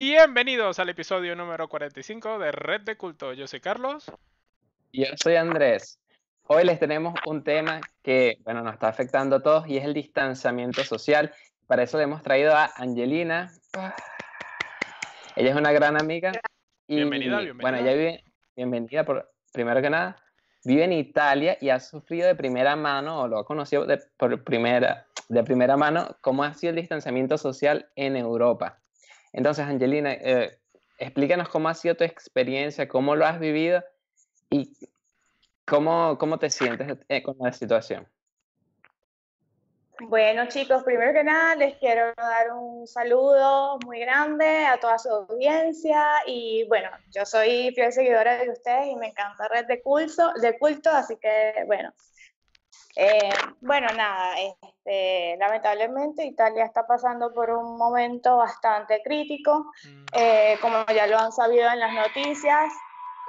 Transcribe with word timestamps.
Bienvenidos 0.00 0.78
al 0.78 0.90
episodio 0.90 1.34
número 1.34 1.68
45 1.68 2.38
de 2.38 2.52
Red 2.52 2.82
de 2.82 2.96
Culto. 2.96 3.32
Yo 3.32 3.48
soy 3.48 3.58
Carlos. 3.58 4.04
Yo 4.92 5.06
soy 5.16 5.34
Andrés. 5.34 5.98
Hoy 6.44 6.62
les 6.62 6.78
tenemos 6.78 7.18
un 7.26 7.42
tema 7.42 7.80
que, 8.04 8.38
bueno, 8.44 8.62
nos 8.62 8.74
está 8.74 8.86
afectando 8.86 9.34
a 9.34 9.42
todos 9.42 9.66
y 9.66 9.76
es 9.76 9.84
el 9.84 9.94
distanciamiento 9.94 10.84
social. 10.84 11.32
Para 11.66 11.82
eso 11.82 11.98
le 11.98 12.04
hemos 12.04 12.22
traído 12.22 12.54
a 12.54 12.70
Angelina. 12.76 13.50
Ella 15.34 15.50
es 15.50 15.56
una 15.56 15.72
gran 15.72 16.00
amiga. 16.00 16.30
Y, 16.86 16.94
bienvenida, 16.94 17.40
bienvenida. 17.40 17.60
Bueno, 17.60 17.78
ella 17.78 17.92
vive, 17.96 18.24
bienvenida 18.54 19.04
por, 19.04 19.32
primero 19.52 19.82
que 19.82 19.90
nada, 19.90 20.16
vive 20.64 20.84
en 20.84 20.92
Italia 20.92 21.58
y 21.60 21.70
ha 21.70 21.80
sufrido 21.80 22.28
de 22.28 22.36
primera 22.36 22.76
mano, 22.76 23.22
o 23.22 23.26
lo 23.26 23.38
ha 23.38 23.44
conocido 23.44 23.84
de, 23.84 23.98
por 24.16 24.44
primera, 24.44 25.08
de 25.28 25.42
primera 25.42 25.76
mano, 25.76 26.16
cómo 26.20 26.44
ha 26.44 26.54
sido 26.54 26.70
el 26.70 26.76
distanciamiento 26.76 27.36
social 27.36 27.90
en 27.96 28.14
Europa. 28.14 28.78
Entonces, 29.32 29.64
Angelina, 29.66 30.12
eh, 30.12 30.58
explícanos 30.98 31.48
cómo 31.48 31.68
ha 31.68 31.74
sido 31.74 31.96
tu 31.96 32.04
experiencia, 32.04 32.88
cómo 32.88 33.16
lo 33.16 33.26
has 33.26 33.38
vivido 33.38 33.82
y 34.50 34.72
cómo, 35.64 36.18
cómo 36.18 36.38
te 36.38 36.50
sientes 36.50 36.98
eh, 37.08 37.22
con 37.22 37.36
la 37.38 37.52
situación. 37.52 38.08
Bueno 40.00 40.46
chicos, 40.46 40.84
primero 40.84 41.12
que 41.12 41.24
nada 41.24 41.56
les 41.56 41.76
quiero 41.78 42.14
dar 42.16 42.52
un 42.52 42.86
saludo 42.86 43.80
muy 43.84 43.98
grande 43.98 44.64
a 44.64 44.78
toda 44.78 44.96
su 44.96 45.08
audiencia 45.08 46.00
y 46.24 46.64
bueno, 46.68 46.88
yo 47.10 47.26
soy 47.26 47.72
fiel 47.74 47.92
seguidora 47.92 48.38
de 48.38 48.48
ustedes 48.48 48.86
y 48.86 48.94
me 48.94 49.08
encanta 49.08 49.48
Red 49.48 49.66
de 49.66 49.82
Culto, 49.82 50.32
de 50.40 50.56
culto 50.56 50.88
así 50.90 51.16
que 51.16 51.64
bueno, 51.66 51.92
eh, 53.00 53.30
bueno, 53.60 53.86
nada, 53.96 54.34
este, 54.40 55.36
lamentablemente 55.38 56.26
Italia 56.26 56.64
está 56.64 56.84
pasando 56.84 57.32
por 57.32 57.48
un 57.48 57.78
momento 57.78 58.38
bastante 58.38 59.00
crítico, 59.04 59.70
mm. 59.84 60.04
eh, 60.14 60.58
como 60.60 60.84
ya 60.92 61.06
lo 61.06 61.16
han 61.16 61.30
sabido 61.30 61.70
en 61.70 61.78
las 61.78 61.94
noticias. 61.94 62.72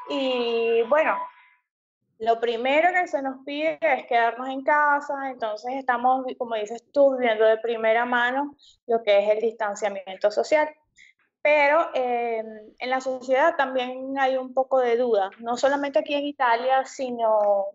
Y 0.09 0.81
bueno, 0.89 1.15
lo 2.17 2.39
primero 2.39 2.89
que 2.91 3.07
se 3.07 3.21
nos 3.21 3.45
pide 3.45 3.77
es 3.79 4.07
quedarnos 4.07 4.49
en 4.49 4.63
casa, 4.63 5.29
entonces 5.29 5.75
estamos, 5.75 6.25
como 6.39 6.55
dices 6.55 6.83
tú, 6.91 7.15
viendo 7.19 7.45
de 7.45 7.57
primera 7.57 8.05
mano 8.05 8.55
lo 8.87 9.03
que 9.03 9.19
es 9.19 9.29
el 9.29 9.39
distanciamiento 9.39 10.31
social. 10.31 10.67
Pero 11.43 11.91
eh, 11.93 12.43
en 12.79 12.89
la 12.89 13.01
sociedad 13.01 13.55
también 13.55 14.17
hay 14.17 14.35
un 14.35 14.51
poco 14.51 14.79
de 14.79 14.97
duda, 14.97 15.29
no 15.37 15.57
solamente 15.57 15.99
aquí 15.99 16.15
en 16.15 16.25
Italia, 16.25 16.85
sino 16.85 17.67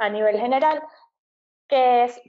a 0.00 0.08
nivel 0.08 0.40
general, 0.40 0.82
que 1.70 2.04
es 2.04 2.20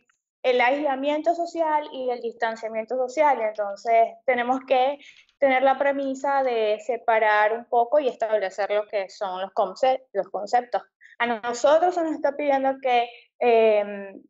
el 0.44 0.61
aislamiento 0.61 1.36
social 1.36 1.88
y 1.92 2.09
el 2.09 2.22
distanciamiento 2.22 2.95
social. 2.95 3.42
Entonces, 3.42 4.14
tenemos 4.25 4.59
que 4.67 5.00
tener 5.38 5.64
la 5.64 5.78
premisa 5.78 6.44
de 6.44 6.80
separar 6.86 7.53
un 7.53 7.66
poco 7.66 8.00
y 8.00 8.08
establecer 8.08 8.72
lo 8.72 8.88
que 8.88 9.09
son 9.09 9.42
los, 9.42 9.52
conceptos. 9.52 10.83
A 11.20 11.25
nosotros 11.25 11.95
se 11.95 12.03
nos 12.03 12.14
está 12.14 12.36
pidiendo 12.36 12.80
que 12.81 13.09
em, 13.39 14.22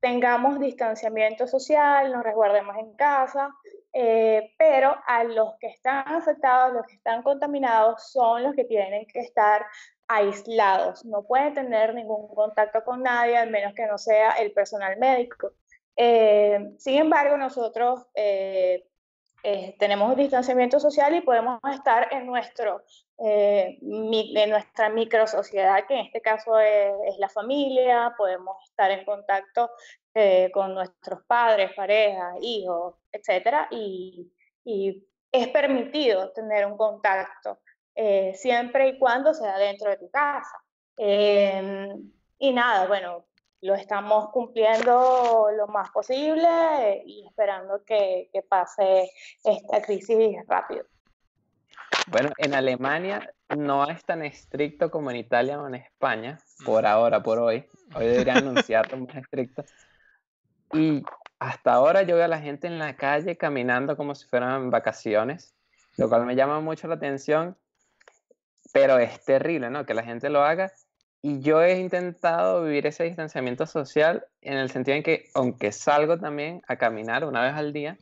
tengamos 0.00 0.60
distanciamiento 0.60 1.46
social, 1.46 2.12
nos 2.12 2.22
resguardemos 2.22 2.76
en 2.76 2.94
casa, 2.94 3.50
eh, 3.92 4.54
pero 4.58 4.94
a 5.06 5.24
los 5.24 5.54
que 5.58 5.68
están 5.68 6.06
afectados, 6.08 6.74
los 6.74 6.86
que 6.86 6.94
están 6.94 7.22
contaminados, 7.22 8.10
son 8.12 8.42
los 8.42 8.54
que 8.54 8.64
tienen 8.64 9.06
que 9.06 9.20
estar 9.20 9.64
aislados, 10.08 11.04
no 11.04 11.24
pueden 11.24 11.54
tener 11.54 11.94
ningún 11.94 12.28
contacto 12.28 12.84
con 12.84 13.02
nadie, 13.02 13.36
al 13.36 13.50
menos 13.50 13.74
que 13.74 13.86
no 13.86 13.98
sea 13.98 14.32
el 14.32 14.52
personal 14.52 14.96
médico. 14.98 15.52
Eh, 15.96 16.74
sin 16.78 16.96
embargo, 16.96 17.36
nosotros 17.36 18.06
eh, 18.14 18.86
eh, 19.42 19.76
tenemos 19.78 20.16
distanciamiento 20.16 20.78
social 20.78 21.14
y 21.14 21.22
podemos 21.22 21.58
estar 21.72 22.08
en, 22.12 22.26
nuestro, 22.26 22.82
en 23.18 24.50
nuestra 24.50 24.90
micro 24.90 25.26
sociedad, 25.26 25.86
que 25.86 25.94
en 25.94 26.06
este 26.06 26.20
caso 26.20 26.58
es, 26.58 27.18
la 27.18 27.28
familia, 27.28 28.14
podemos 28.16 28.56
estar 28.68 28.90
en 28.90 29.04
contacto 29.04 29.70
con 30.52 30.74
nuestros 30.74 31.22
padres, 31.26 31.72
parejas, 31.74 32.36
hijos, 32.40 32.94
etc. 33.12 33.66
y 33.70 34.32
es 35.30 35.48
permitido 35.48 36.32
tener 36.32 36.66
un 36.66 36.76
contacto. 36.76 37.58
Eh, 37.98 38.34
siempre 38.34 38.88
y 38.88 38.98
cuando 38.98 39.32
sea 39.32 39.56
dentro 39.56 39.88
de 39.88 39.96
tu 39.96 40.10
casa. 40.10 40.62
Em, 40.98 42.12
y 42.38 42.52
nada, 42.52 42.86
bueno, 42.86 43.24
lo 43.62 43.74
estamos 43.74 44.28
cumpliendo 44.30 45.48
lo 45.56 45.66
más 45.68 45.90
posible 45.90 47.02
y 47.06 47.26
esperando 47.26 47.82
que, 47.84 48.28
que 48.32 48.42
pase 48.42 49.10
esta 49.42 49.80
crisis 49.80 50.36
rápido. 50.46 50.84
Bueno, 52.08 52.30
en 52.36 52.54
Alemania 52.54 53.32
no 53.56 53.88
es 53.88 54.04
tan 54.04 54.22
estricto 54.22 54.90
como 54.90 55.10
en 55.10 55.16
Italia 55.16 55.58
o 55.58 55.66
en 55.66 55.76
España, 55.76 56.38
por 56.66 56.84
ahora, 56.84 57.22
por 57.22 57.38
hoy. 57.38 57.66
Hoy 57.94 58.06
deberían 58.06 58.38
anunciarlo 58.38 58.98
más 58.98 59.16
estricto. 59.16 59.64
Y 60.74 61.02
hasta 61.38 61.72
ahora 61.72 62.02
yo 62.02 62.16
veo 62.16 62.26
a 62.26 62.28
la 62.28 62.40
gente 62.40 62.66
en 62.66 62.78
la 62.78 62.94
calle 62.96 63.38
caminando 63.38 63.96
como 63.96 64.14
si 64.14 64.26
fueran 64.26 64.70
vacaciones, 64.70 65.54
lo 65.96 66.10
cual 66.10 66.26
me 66.26 66.36
llama 66.36 66.60
mucho 66.60 66.88
la 66.88 66.96
atención 66.96 67.56
pero 68.76 68.98
es 68.98 69.24
terrible, 69.24 69.70
¿no? 69.70 69.86
Que 69.86 69.94
la 69.94 70.02
gente 70.02 70.28
lo 70.28 70.44
haga. 70.44 70.70
Y 71.22 71.40
yo 71.40 71.62
he 71.62 71.80
intentado 71.80 72.62
vivir 72.62 72.86
ese 72.86 73.04
distanciamiento 73.04 73.64
social 73.64 74.26
en 74.42 74.58
el 74.58 74.70
sentido 74.70 74.98
en 74.98 75.02
que, 75.02 75.30
aunque 75.32 75.72
salgo 75.72 76.18
también 76.18 76.60
a 76.68 76.76
caminar 76.76 77.24
una 77.24 77.40
vez 77.40 77.54
al 77.54 77.72
día, 77.72 77.96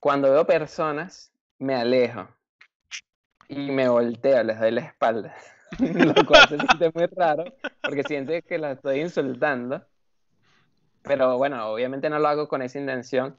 cuando 0.00 0.28
veo 0.32 0.44
personas, 0.44 1.30
me 1.60 1.76
alejo 1.76 2.26
y 3.46 3.70
me 3.70 3.88
volteo, 3.88 4.42
les 4.42 4.58
doy 4.58 4.72
la 4.72 4.80
espalda. 4.80 5.36
Lo 5.78 6.26
cual 6.26 6.48
se 6.48 6.58
siente 6.58 6.90
muy 6.92 7.06
raro 7.06 7.44
porque 7.80 8.02
siente 8.02 8.42
que 8.42 8.58
la 8.58 8.72
estoy 8.72 9.02
insultando. 9.02 9.86
Pero 11.02 11.38
bueno, 11.38 11.64
obviamente 11.68 12.10
no 12.10 12.18
lo 12.18 12.26
hago 12.26 12.48
con 12.48 12.62
esa 12.62 12.80
intención. 12.80 13.38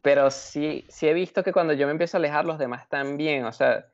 Pero 0.00 0.30
sí, 0.30 0.84
sí 0.88 1.08
he 1.08 1.12
visto 1.12 1.42
que 1.42 1.52
cuando 1.52 1.72
yo 1.72 1.86
me 1.86 1.92
empiezo 1.92 2.16
a 2.16 2.20
alejar, 2.20 2.44
los 2.44 2.60
demás 2.60 2.88
también. 2.88 3.46
O 3.46 3.52
sea, 3.52 3.86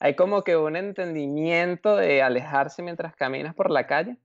hay 0.00 0.14
como 0.14 0.44
que 0.44 0.56
un 0.56 0.76
entendimiento 0.76 1.96
de 1.96 2.22
alejarse 2.22 2.82
mientras 2.82 3.16
caminas 3.16 3.54
por 3.54 3.70
la 3.70 3.86
calle, 3.86 4.16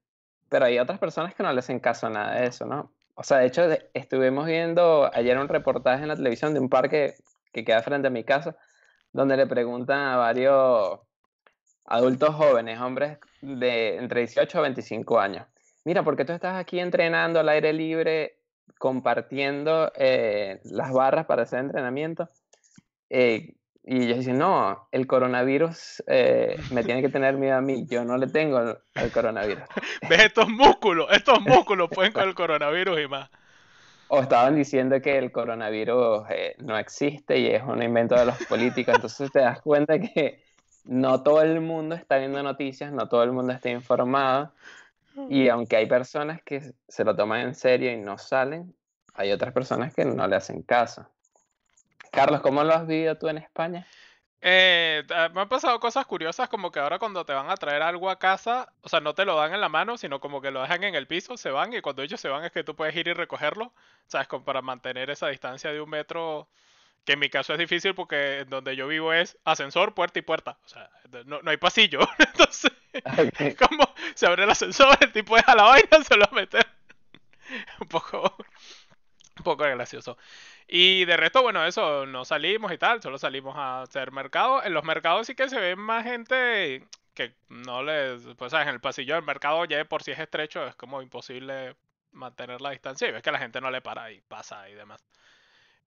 pero 0.49 0.65
hay 0.65 0.79
otras 0.79 0.99
personas 0.99 1.33
que 1.33 1.43
no 1.43 1.51
les 1.51 1.65
hacen 1.65 1.79
caso 1.79 2.07
a 2.07 2.09
nada 2.11 2.39
de 2.39 2.47
eso, 2.47 2.65
¿no? 2.65 2.91
O 3.15 3.23
sea, 3.23 3.39
de 3.39 3.47
hecho, 3.47 3.63
estuvimos 3.93 4.45
viendo 4.45 5.09
ayer 5.13 5.37
un 5.37 5.47
reportaje 5.47 6.03
en 6.03 6.09
la 6.09 6.15
televisión 6.15 6.53
de 6.53 6.59
un 6.59 6.69
parque 6.69 7.15
que 7.51 7.63
queda 7.63 7.81
frente 7.83 8.07
a 8.07 8.11
mi 8.11 8.23
casa, 8.23 8.55
donde 9.11 9.37
le 9.37 9.45
preguntan 9.45 9.99
a 9.99 10.17
varios 10.17 10.99
adultos 11.85 12.33
jóvenes, 12.35 12.79
hombres 12.79 13.19
de 13.41 13.97
entre 13.97 14.21
18 14.21 14.57
a 14.57 14.61
25 14.61 15.19
años, 15.19 15.45
mira, 15.85 16.03
¿por 16.03 16.15
qué 16.15 16.25
tú 16.25 16.33
estás 16.33 16.55
aquí 16.55 16.79
entrenando 16.79 17.39
al 17.39 17.49
aire 17.49 17.73
libre, 17.73 18.39
compartiendo 18.79 19.91
eh, 19.95 20.59
las 20.63 20.91
barras 20.91 21.25
para 21.25 21.43
hacer 21.43 21.59
entrenamiento? 21.59 22.29
Eh, 23.09 23.55
y 23.85 24.03
ellos 24.03 24.19
dicen, 24.19 24.37
no, 24.37 24.87
el 24.91 25.07
coronavirus 25.07 26.03
eh, 26.07 26.55
me 26.71 26.83
tiene 26.83 27.01
que 27.01 27.09
tener 27.09 27.35
miedo 27.35 27.57
a 27.57 27.61
mí, 27.61 27.85
yo 27.85 28.05
no 28.05 28.17
le 28.17 28.27
tengo 28.27 28.77
el, 28.95 29.11
coronavirus. 29.11 29.63
¿Ves 30.09 30.23
estos 30.23 30.47
músculos? 30.49 31.07
Estos 31.11 31.41
músculos 31.41 31.89
pueden 31.89 32.13
con 32.13 32.23
el 32.23 32.33
coronavirus 32.33 32.99
y 33.01 33.07
más. 33.07 33.29
O 34.07 34.21
estaban 34.21 34.55
diciendo 34.55 35.01
que 35.01 35.17
el 35.17 35.31
coronavirus 35.31 36.23
eh, 36.29 36.55
no 36.59 36.77
existe 36.77 37.37
y 37.39 37.47
es 37.47 37.63
un 37.63 37.83
invento 37.83 38.15
de 38.15 38.25
los 38.25 38.37
políticos, 38.45 38.95
entonces 38.95 39.31
te 39.31 39.39
das 39.39 39.61
cuenta 39.61 39.99
que 39.99 40.41
no 40.85 41.21
todo 41.21 41.41
el 41.41 41.59
mundo 41.59 41.95
está 41.95 42.17
viendo 42.17 42.41
noticias, 42.41 42.91
no 42.91 43.09
todo 43.09 43.23
el 43.23 43.33
mundo 43.33 43.51
está 43.51 43.69
informado, 43.69 44.53
y 45.29 45.47
aunque 45.49 45.75
hay 45.75 45.85
personas 45.85 46.41
que 46.43 46.73
se 46.87 47.03
lo 47.03 47.15
toman 47.15 47.41
en 47.41 47.55
serio 47.55 47.91
y 47.91 47.97
no 47.97 48.17
salen, 48.17 48.73
hay 49.13 49.31
otras 49.31 49.53
personas 49.53 49.93
que 49.93 50.05
no 50.05 50.27
le 50.27 50.35
hacen 50.35 50.63
caso. 50.63 51.07
Carlos, 52.13 52.41
¿cómo 52.41 52.63
lo 52.63 52.73
has 52.73 52.85
vivido 52.85 53.17
tú 53.17 53.27
en 53.27 53.39
España? 53.39 53.87
Eh, 54.39 55.03
me 55.33 55.41
han 55.41 55.49
pasado 55.49 55.79
cosas 55.79 56.05
curiosas 56.05 56.47
como 56.47 56.71
que 56.71 56.79
ahora 56.79 56.99
cuando 56.99 57.25
te 57.25 57.33
van 57.33 57.49
a 57.49 57.57
traer 57.57 57.81
algo 57.81 58.07
a 58.07 58.19
casa, 58.19 58.71
o 58.81 58.89
sea, 58.89 58.99
no 58.99 59.15
te 59.15 59.25
lo 59.25 59.35
dan 59.35 59.55
en 59.55 59.61
la 59.61 59.69
mano, 59.69 59.97
sino 59.97 60.19
como 60.19 60.39
que 60.39 60.51
lo 60.51 60.61
dejan 60.61 60.83
en 60.83 60.93
el 60.93 61.07
piso, 61.07 61.37
se 61.37 61.49
van 61.49 61.73
y 61.73 61.81
cuando 61.81 62.03
ellos 62.03 62.21
se 62.21 62.29
van 62.29 62.43
es 62.43 62.51
que 62.51 62.63
tú 62.63 62.75
puedes 62.75 62.95
ir 62.95 63.07
y 63.07 63.13
recogerlo, 63.13 63.73
¿sabes? 64.05 64.27
Como 64.27 64.45
para 64.45 64.61
mantener 64.61 65.09
esa 65.09 65.27
distancia 65.29 65.71
de 65.71 65.81
un 65.81 65.89
metro, 65.89 66.47
que 67.03 67.13
en 67.13 67.19
mi 67.19 67.31
caso 67.31 67.53
es 67.53 67.59
difícil 67.59 67.95
porque 67.95 68.45
donde 68.47 68.75
yo 68.75 68.87
vivo 68.87 69.11
es 69.11 69.39
ascensor, 69.43 69.95
puerta 69.95 70.19
y 70.19 70.21
puerta, 70.21 70.59
o 70.65 70.67
sea, 70.67 70.89
no, 71.25 71.39
hay 71.45 71.57
pasillo, 71.57 71.99
entonces, 72.19 72.71
como 73.57 73.91
se 74.13 74.27
abre 74.27 74.43
el 74.43 74.51
ascensor, 74.51 74.95
el 75.01 75.11
tipo 75.11 75.35
deja 75.35 75.55
la 75.55 75.63
vaina, 75.63 76.03
se 76.07 76.15
lo 76.15 76.27
mete. 76.31 76.59
un 77.81 77.87
poco, 77.87 78.35
un 79.37 79.43
poco 79.43 79.63
gracioso. 79.63 80.15
Y 80.67 81.05
de 81.05 81.17
resto, 81.17 81.41
bueno, 81.41 81.65
eso, 81.65 82.05
no 82.05 82.25
salimos 82.25 82.71
y 82.71 82.77
tal, 82.77 83.01
solo 83.01 83.17
salimos 83.17 83.55
a 83.57 83.81
hacer 83.83 84.11
mercado. 84.11 84.63
En 84.63 84.73
los 84.73 84.83
mercados 84.83 85.27
sí 85.27 85.35
que 85.35 85.49
se 85.49 85.59
ve 85.59 85.75
más 85.75 86.03
gente 86.03 86.87
que 87.13 87.35
no 87.49 87.83
les, 87.83 88.23
pues 88.37 88.53
en 88.53 88.67
el 88.67 88.81
pasillo 88.81 89.15
del 89.15 89.23
mercado 89.23 89.65
ya 89.65 89.83
por 89.85 90.03
si 90.03 90.11
es 90.11 90.19
estrecho 90.19 90.65
es 90.65 90.75
como 90.75 91.01
imposible 91.01 91.75
mantener 92.11 92.61
la 92.61 92.71
distancia 92.71 93.07
y 93.07 93.11
ves 93.11 93.21
que 93.21 93.31
la 93.31 93.39
gente 93.39 93.61
no 93.61 93.71
le 93.71 93.81
para 93.81 94.11
y 94.11 94.21
pasa 94.21 94.69
y 94.69 94.73
demás. 94.73 95.03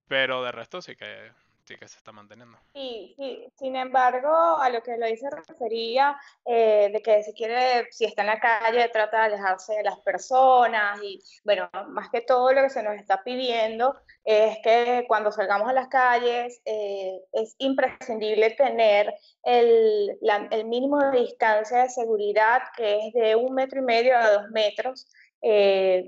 Pero 0.07 0.43
de 0.43 0.51
resto 0.51 0.81
sí 0.81 0.95
que 0.95 1.31
Sí, 1.67 1.75
que 1.75 1.87
se 1.89 1.97
está 1.97 2.13
manteniendo. 2.13 2.57
Sí, 2.73 3.13
sí, 3.17 3.45
sin 3.59 3.75
embargo, 3.75 4.57
a 4.57 4.69
lo 4.69 4.81
que 4.81 4.95
lo 4.95 5.05
se 5.05 5.29
refería, 5.29 6.17
eh, 6.45 6.89
de 6.93 7.01
que 7.01 7.21
si 7.23 7.33
quiere, 7.33 7.91
si 7.91 8.05
está 8.05 8.21
en 8.21 8.27
la 8.27 8.39
calle, 8.39 8.87
trata 8.87 9.17
de 9.17 9.25
alejarse 9.25 9.73
de 9.73 9.83
las 9.83 9.99
personas 9.99 10.97
y, 11.03 11.21
bueno, 11.43 11.69
más 11.89 12.09
que 12.09 12.21
todo 12.21 12.53
lo 12.53 12.61
que 12.61 12.69
se 12.69 12.83
nos 12.83 12.95
está 12.95 13.21
pidiendo 13.21 13.97
es 14.23 14.59
que 14.63 15.03
cuando 15.09 15.29
salgamos 15.29 15.67
a 15.67 15.73
las 15.73 15.89
calles 15.89 16.61
eh, 16.63 17.19
es 17.33 17.55
imprescindible 17.57 18.51
tener 18.51 19.13
el, 19.43 20.17
el, 20.51 20.65
mínimo 20.65 20.99
de 20.99 21.19
distancia 21.19 21.79
de 21.79 21.89
seguridad, 21.89 22.61
que 22.77 23.07
es 23.07 23.13
de 23.13 23.35
un 23.35 23.53
metro 23.53 23.79
y 23.79 23.83
medio 23.83 24.17
a 24.17 24.31
dos 24.31 24.49
metros. 24.51 25.11
Eh, 25.41 26.07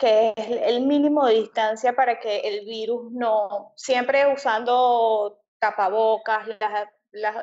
que 0.00 0.32
es 0.34 0.48
el 0.48 0.80
mínimo 0.86 1.26
de 1.26 1.34
distancia 1.34 1.92
para 1.92 2.18
que 2.18 2.38
el 2.38 2.64
virus 2.64 3.12
no, 3.12 3.74
siempre 3.76 4.32
usando 4.32 5.42
tapabocas, 5.58 6.48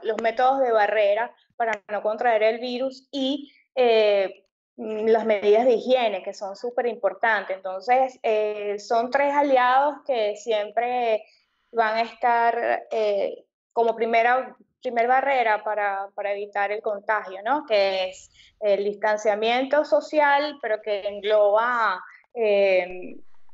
los 0.02 0.22
métodos 0.24 0.62
de 0.62 0.72
barrera 0.72 1.32
para 1.56 1.80
no 1.90 2.02
contraer 2.02 2.42
el 2.42 2.60
virus 2.60 3.08
y 3.12 3.54
eh, 3.76 4.44
las 4.76 5.26
medidas 5.26 5.66
de 5.66 5.74
higiene, 5.74 6.24
que 6.24 6.34
son 6.34 6.56
súper 6.56 6.88
importantes. 6.88 7.58
Entonces, 7.58 8.20
eh, 8.24 8.80
son 8.80 9.12
tres 9.12 9.34
aliados 9.34 9.98
que 10.06 10.36
siempre 10.36 11.24
van 11.72 11.98
a 11.98 12.02
estar 12.02 12.88
eh, 12.90 13.46
como 13.72 13.96
primera, 13.96 14.56
primer 14.82 15.08
barrera 15.08 15.64
para, 15.64 16.10
para, 16.16 16.32
evitar 16.32 16.72
el 16.72 16.82
contagio, 16.82 17.42
¿no? 17.44 17.66
Que 17.68 18.10
es 18.10 18.32
el 18.60 18.84
distanciamiento 18.84 19.86
social, 19.86 20.58
pero 20.62 20.82
que 20.82 21.08
engloba 21.08 22.02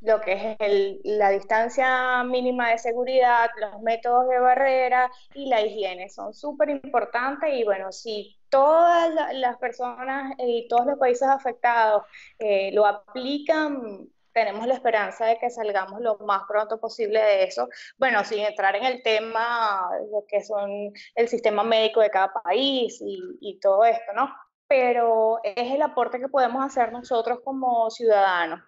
lo 0.03 0.19
que 0.19 0.57
es 0.59 0.99
la 1.05 1.29
distancia 1.29 2.23
mínima 2.23 2.71
de 2.71 2.77
seguridad, 2.77 3.49
los 3.57 3.81
métodos 3.81 4.27
de 4.27 4.39
barrera 4.39 5.09
y 5.33 5.47
la 5.47 5.61
higiene. 5.61 6.09
Son 6.09 6.33
súper 6.33 6.69
importantes 6.69 7.49
y 7.53 7.63
bueno, 7.63 7.91
si 7.91 8.37
todas 8.49 9.33
las 9.33 9.57
personas 9.57 10.33
y 10.39 10.67
todos 10.67 10.85
los 10.85 10.99
países 10.99 11.27
afectados 11.27 12.03
eh, 12.37 12.71
lo 12.73 12.85
aplican, 12.85 14.09
tenemos 14.33 14.67
la 14.67 14.73
esperanza 14.73 15.25
de 15.25 15.37
que 15.37 15.49
salgamos 15.49 16.01
lo 16.01 16.17
más 16.17 16.43
pronto 16.49 16.79
posible 16.79 17.21
de 17.21 17.43
eso. 17.45 17.69
Bueno, 17.97 18.25
sin 18.25 18.39
entrar 18.39 18.75
en 18.75 18.83
el 18.83 19.01
tema 19.03 19.89
de 20.01 20.25
que 20.27 20.43
son 20.43 20.91
el 21.15 21.27
sistema 21.29 21.63
médico 21.63 22.01
de 22.01 22.09
cada 22.09 22.33
país 22.33 22.99
y, 23.01 23.19
y 23.39 23.59
todo 23.59 23.85
esto, 23.85 24.11
¿no? 24.13 24.35
Pero 24.67 25.39
es 25.43 25.71
el 25.71 25.81
aporte 25.81 26.19
que 26.19 26.27
podemos 26.27 26.65
hacer 26.65 26.91
nosotros 26.91 27.39
como 27.43 27.89
ciudadanos. 27.89 28.59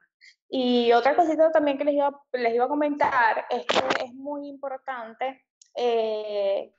Y 0.58 0.94
otra 0.94 1.18
cosita 1.18 1.52
también 1.52 1.78
que 1.78 1.84
les 1.84 1.96
iba, 1.96 2.18
les 2.32 2.56
iba 2.56 2.64
a 2.64 2.70
comentar 2.70 3.46
es 3.50 3.66
que 3.66 4.06
es 4.06 4.14
muy 4.14 4.48
importante 4.48 5.44
eh, 5.76 6.74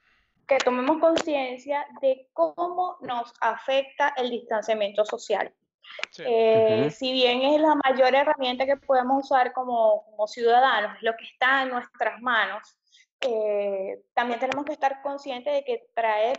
que 0.48 0.56
tomemos 0.64 0.98
conciencia 0.98 1.86
de 2.00 2.26
cómo 2.32 2.96
nos 3.02 3.34
afecta 3.38 4.14
el 4.16 4.30
distanciamiento 4.30 5.04
social. 5.04 5.52
Eh, 6.20 6.88
si 6.90 7.12
bien 7.12 7.42
es 7.42 7.60
la 7.60 7.74
mayor 7.84 8.14
herramienta 8.14 8.64
que 8.64 8.78
podemos 8.78 9.26
usar 9.26 9.52
como, 9.52 10.06
como 10.06 10.26
ciudadanos, 10.26 10.96
lo 11.02 11.14
que 11.14 11.26
está 11.26 11.64
en 11.64 11.68
nuestras 11.68 12.22
manos, 12.22 12.78
eh, 13.20 14.00
también 14.14 14.40
tenemos 14.40 14.64
que 14.64 14.72
estar 14.72 15.02
conscientes 15.02 15.52
de 15.52 15.64
que 15.64 15.86
trae, 15.92 16.32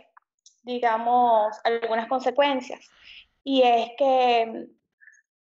digamos, 0.64 1.56
algunas 1.62 2.08
consecuencias. 2.08 2.90
Y 3.44 3.62
es 3.62 3.90
que 3.96 4.70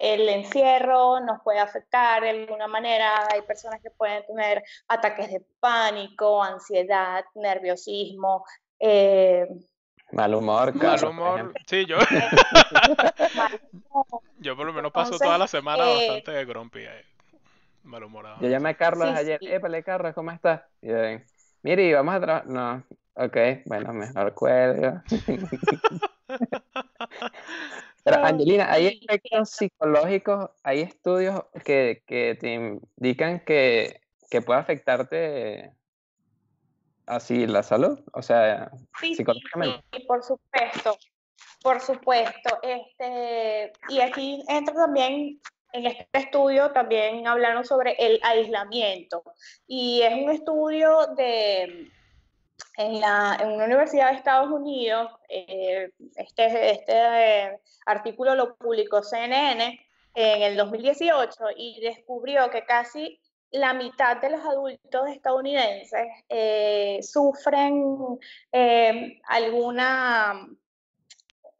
el 0.01 0.27
encierro 0.29 1.19
nos 1.19 1.41
puede 1.43 1.59
afectar 1.59 2.23
de 2.23 2.31
alguna 2.31 2.67
manera. 2.67 3.27
Hay 3.31 3.43
personas 3.43 3.79
que 3.83 3.91
pueden 3.91 4.25
tener 4.25 4.63
ataques 4.87 5.31
de 5.31 5.45
pánico, 5.59 6.43
ansiedad, 6.43 7.23
nerviosismo. 7.35 8.43
Eh, 8.79 9.45
mal 10.11 10.33
humor, 10.33 10.73
Mal 10.73 11.05
humor, 11.05 11.53
sí, 11.67 11.85
yo. 11.85 11.99
yo 14.39 14.57
por 14.57 14.65
lo 14.65 14.73
menos 14.73 14.91
paso 14.91 15.19
toda 15.19 15.37
la 15.37 15.45
semana 15.45 15.87
eh, 15.87 16.07
bastante 16.07 16.45
grumpy, 16.45 16.79
eh, 16.79 17.05
malhumorado. 17.83 18.41
Yo 18.41 18.49
llamé 18.49 18.69
a 18.69 18.73
Carlos 18.73 19.07
ayer, 19.07 19.37
épale 19.39 19.83
Carlos, 19.83 20.15
¿cómo 20.15 20.31
estás? 20.31 20.61
Y 20.81 20.87
yo, 20.87 20.95
mire, 21.61 21.93
vamos 21.93 22.15
a 22.15 22.21
trabajar. 22.21 22.47
No, 22.47 22.83
ok, 23.13 23.37
bueno, 23.65 23.93
mejor 23.93 24.33
cuelgo. 24.33 24.99
Pero 28.03 28.25
Angelina, 28.25 28.71
¿hay 28.71 28.99
efectos 29.07 29.51
psicológicos, 29.51 30.49
hay 30.63 30.81
estudios 30.81 31.43
que, 31.63 32.03
te 32.07 32.53
indican 32.53 33.39
que, 33.41 34.01
puede 34.45 34.59
afectarte 34.59 35.73
así 37.05 37.45
la 37.45 37.63
salud? 37.63 37.99
O 38.13 38.21
sea, 38.21 38.71
psicológicamente. 38.99 39.83
Sí, 39.93 40.03
por 40.07 40.23
supuesto, 40.23 40.97
por 41.61 41.79
supuesto. 41.79 42.59
Este, 42.63 43.71
y 43.89 43.99
aquí 43.99 44.43
entra 44.47 44.73
también, 44.73 45.39
en 45.73 45.85
este 45.85 46.07
estudio 46.13 46.71
también 46.71 47.27
hablaron 47.27 47.63
sobre 47.65 47.95
el 47.99 48.19
aislamiento. 48.23 49.23
Y 49.67 50.01
es 50.01 50.13
un 50.13 50.31
estudio 50.31 51.07
de 51.15 51.91
en, 52.77 52.99
la, 52.99 53.37
en 53.39 53.51
una 53.51 53.65
universidad 53.65 54.11
de 54.11 54.17
Estados 54.17 54.49
Unidos, 54.49 55.11
eh, 55.29 55.91
este, 56.15 56.71
este 56.71 56.93
eh, 56.93 57.59
artículo 57.85 58.35
lo 58.35 58.55
publicó 58.55 59.01
CNN 59.01 59.79
en 60.13 60.41
el 60.41 60.57
2018 60.57 61.33
y 61.55 61.79
descubrió 61.81 62.49
que 62.49 62.65
casi 62.65 63.19
la 63.51 63.73
mitad 63.73 64.17
de 64.17 64.29
los 64.29 64.41
adultos 64.45 65.09
estadounidenses 65.09 66.07
eh, 66.29 66.99
sufren 67.01 68.19
alguna 69.27 70.47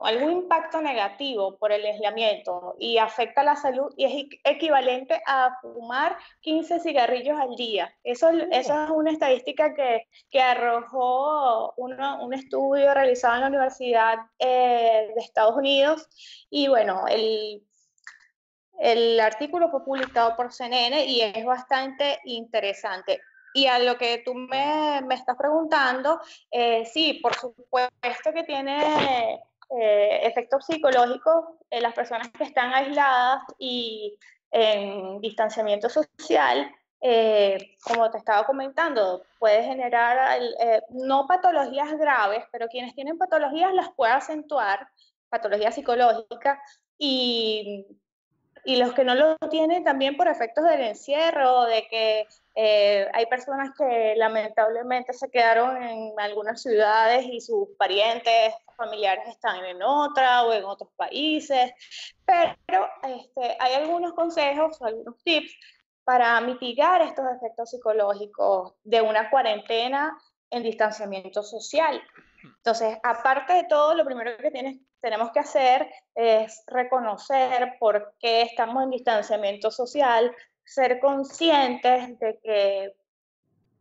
algún 0.06 0.31
impacto 0.31 0.81
negativo 0.81 1.57
por 1.57 1.71
el 1.71 1.86
aislamiento 1.86 2.75
y 2.80 2.98
afecta 2.98 3.44
la 3.44 3.56
salud 3.56 3.94
y 3.98 4.06
es 4.06 4.39
equivalente 4.44 5.21
a 5.25 5.57
fumar 5.62 6.18
15 6.42 6.80
cigarrillos 6.80 7.39
al 7.39 7.56
día. 7.56 7.94
Eso, 8.03 8.30
eso 8.30 8.83
es 8.83 8.89
una 8.89 9.12
estadística 9.12 9.74
que, 9.74 10.07
que 10.30 10.42
arrojó 10.42 11.74
un 11.77 12.33
estudio 12.33 12.94
realizado 12.94 13.36
en 13.36 13.42
la 13.42 13.48
Universidad 13.48 14.18
eh, 14.39 15.12
de 15.15 15.21
Estados 15.21 15.56
Unidos 15.56 16.07
y 16.50 16.68
bueno, 16.68 17.06
el, 17.07 17.63
el 18.80 19.19
artículo 19.19 19.69
fue 19.69 19.86
publicado 19.86 20.36
por 20.36 20.51
CNN 20.51 21.06
y 21.06 21.21
es 21.21 21.45
bastante 21.45 22.19
interesante. 22.25 23.21
Y 23.53 23.68
a 23.68 23.80
lo 23.80 23.98
que 23.98 24.21
tú 24.24 24.33
me, 24.33 25.01
me 25.06 25.15
estás 25.15 25.36
preguntando, 25.38 26.21
eh, 26.50 26.86
sí, 26.86 27.19
por 27.21 27.36
supuesto 27.36 28.33
que 28.33 28.44
tiene 28.44 29.41
eh, 29.79 30.19
efectos 30.23 30.65
psicológicos 30.65 31.45
en 31.69 31.83
las 31.83 31.93
personas 31.93 32.29
que 32.29 32.43
están 32.43 32.73
aisladas 32.73 33.43
y 33.57 34.17
en 34.51 35.21
distanciamiento 35.21 35.89
social, 35.89 36.69
eh, 36.99 37.75
como 37.83 38.11
te 38.11 38.17
estaba 38.17 38.45
comentando, 38.45 39.23
puede 39.39 39.63
generar 39.63 40.39
eh, 40.59 40.81
no 40.89 41.25
patologías 41.25 41.97
graves, 41.97 42.43
pero 42.51 42.67
quienes 42.67 42.93
tienen 42.93 43.17
patologías 43.17 43.73
las 43.73 43.91
puede 43.93 44.11
acentuar, 44.11 44.87
patologías 45.29 45.73
psicológicas, 45.73 46.59
y 47.03 47.87
y 48.63 48.75
los 48.75 48.94
que 48.94 49.03
no 49.03 49.15
lo 49.15 49.38
tienen 49.50 49.84
también 49.84 50.15
por 50.15 50.27
efectos 50.27 50.65
del 50.65 50.82
encierro, 50.82 51.63
de 51.63 51.88
que 51.88 52.27
eh, 52.56 53.08
hay 53.13 53.25
personas 53.25 53.72
que 53.77 54.13
lamentablemente 54.18 55.13
se 55.13 55.30
quedaron 55.30 55.82
en 55.82 56.13
algunas 56.20 56.62
ciudades 56.62 57.25
y 57.25 57.41
sus 57.41 57.70
parientes, 57.77 58.53
familiares 58.75 59.27
están 59.27 59.63
en 59.65 59.82
otra 59.82 60.44
o 60.44 60.53
en 60.53 60.63
otros 60.63 60.89
países, 60.96 61.72
pero 62.25 62.88
este, 63.03 63.58
hay 63.60 63.74
algunos 63.74 64.13
consejos, 64.13 64.82
algunos 64.82 65.22
tips 65.24 65.53
para 66.03 66.39
mitigar 66.41 67.01
estos 67.01 67.25
efectos 67.36 67.70
psicológicos 67.70 68.74
de 68.84 69.01
una 69.01 69.30
cuarentena 69.30 70.18
en 70.50 70.63
distanciamiento 70.63 71.44
social. 71.44 72.01
Entonces, 72.44 72.98
aparte 73.03 73.53
de 73.53 73.63
todo, 73.65 73.94
lo 73.94 74.03
primero 74.03 74.36
que 74.38 74.51
tienes, 74.51 74.80
tenemos 75.01 75.31
que 75.31 75.39
hacer 75.39 75.89
es 76.15 76.63
reconocer 76.67 77.75
por 77.79 78.13
qué 78.20 78.43
estamos 78.43 78.84
en 78.84 78.91
distanciamiento 78.91 79.72
social, 79.72 80.34
ser 80.63 81.00
conscientes 81.00 82.20
de 82.20 82.39
que 82.43 82.93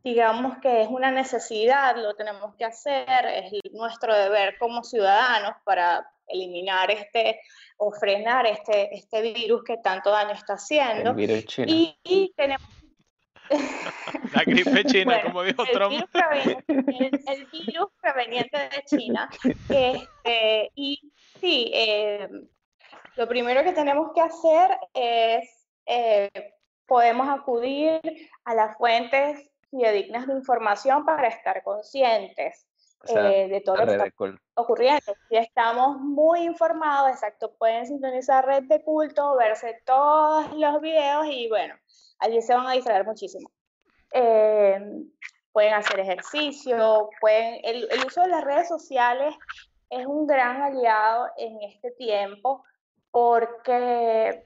digamos 0.03 0.57
que 0.57 0.81
es 0.81 0.89
una 0.89 1.11
necesidad, 1.11 1.95
lo 1.95 2.15
tenemos 2.15 2.55
que 2.55 2.65
hacer, 2.65 3.25
es 3.25 3.51
nuestro 3.71 4.15
deber 4.15 4.57
como 4.57 4.83
ciudadanos 4.83 5.53
para 5.63 6.09
eliminar 6.27 6.89
este 6.89 7.39
o 7.77 7.91
frenar 7.91 8.45
este, 8.47 8.95
este 8.95 9.21
virus 9.21 9.63
que 9.63 9.77
tanto 9.77 10.09
daño 10.09 10.33
está 10.33 10.53
haciendo. 10.53 11.15
Y, 11.17 11.97
y 12.03 12.33
tenemos 12.35 12.67
la 14.33 14.43
gripe 14.43 14.83
china, 14.85 15.21
como 15.23 15.43
dijo 15.43 15.63
el 15.63 15.71
Trump. 15.71 16.05
Virus 16.87 17.21
el, 17.27 17.45
virus 17.47 17.87
proveniente 18.01 18.57
de 18.57 18.83
China. 18.85 19.29
Este, 20.23 20.71
y 20.75 21.10
sí, 21.41 21.71
eh, 21.73 22.29
lo 23.15 23.27
primero 23.27 23.63
que 23.63 23.73
tenemos 23.73 24.11
que 24.13 24.21
hacer 24.21 24.77
es, 24.93 25.67
eh, 25.85 26.53
podemos 26.85 27.27
acudir 27.27 27.99
a 28.45 28.55
las 28.55 28.77
fuentes 28.77 29.49
fidedignas 29.69 30.27
de 30.27 30.33
información 30.33 31.05
para 31.05 31.27
estar 31.27 31.63
conscientes 31.63 32.67
eh, 33.07 33.47
de 33.49 33.61
todo 33.61 33.77
lo 33.77 33.85
que 33.85 33.91
está 33.93 34.33
ocurriendo. 34.55 35.13
Si 35.29 35.35
estamos 35.35 35.97
muy 35.97 36.41
informados, 36.41 37.11
exacto, 37.11 37.53
pueden 37.57 37.85
sintonizar 37.85 38.45
Red 38.45 38.63
de 38.63 38.83
Culto, 38.83 39.35
verse 39.35 39.81
todos 39.85 40.53
los 40.53 40.81
videos 40.81 41.25
y 41.27 41.49
bueno, 41.49 41.75
allí 42.19 42.41
se 42.41 42.53
van 42.53 42.67
a 42.67 42.73
distraer 42.73 43.05
muchísimo. 43.05 43.49
Eh, 44.13 44.79
pueden 45.51 45.73
hacer 45.73 45.99
ejercicio, 45.99 47.09
pueden, 47.19 47.59
el, 47.63 47.87
el 47.91 48.05
uso 48.05 48.21
de 48.21 48.27
las 48.27 48.43
redes 48.43 48.67
sociales 48.67 49.35
es 49.91 50.07
un 50.07 50.25
gran 50.25 50.61
aliado 50.61 51.27
en 51.37 51.61
este 51.61 51.91
tiempo 51.91 52.63
porque 53.11 54.45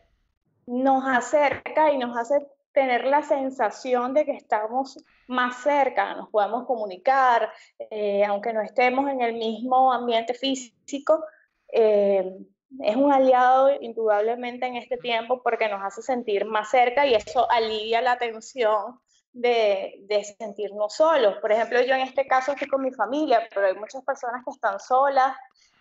nos 0.65 1.03
acerca 1.07 1.91
y 1.91 1.99
nos 1.99 2.17
hace 2.17 2.47
tener 2.73 3.05
la 3.05 3.21
sensación 3.21 4.13
de 4.13 4.25
que 4.25 4.33
estamos 4.33 4.97
más 5.27 5.61
cerca, 5.63 6.15
nos 6.15 6.29
podemos 6.29 6.65
comunicar, 6.65 7.49
eh, 7.89 8.25
aunque 8.25 8.51
no 8.53 8.61
estemos 8.61 9.09
en 9.09 9.21
el 9.21 9.35
mismo 9.35 9.93
ambiente 9.93 10.33
físico. 10.33 11.23
Eh, 11.69 12.37
es 12.81 12.95
un 12.95 13.13
aliado 13.13 13.71
indudablemente 13.79 14.65
en 14.65 14.75
este 14.75 14.97
tiempo 14.97 15.41
porque 15.41 15.69
nos 15.69 15.81
hace 15.81 16.01
sentir 16.01 16.43
más 16.45 16.71
cerca 16.71 17.05
y 17.05 17.13
eso 17.13 17.49
alivia 17.49 18.01
la 18.01 18.17
tensión 18.17 18.99
de, 19.36 19.98
de, 20.08 20.24
sentirnos 20.24 20.96
solos. 20.96 21.38
Por 21.42 21.51
ejemplo, 21.51 21.82
yo 21.82 21.94
en 21.94 22.01
este 22.01 22.25
caso 22.25 22.54
estoy 22.54 22.68
con 22.68 22.82
mi 22.82 22.92
familia, 22.92 23.48
pero 23.54 23.68
hay 23.68 23.75
muchas 23.75 24.04
personas 24.04 24.44
que 24.46 24.51
están 24.51 24.80
solas 24.80 25.36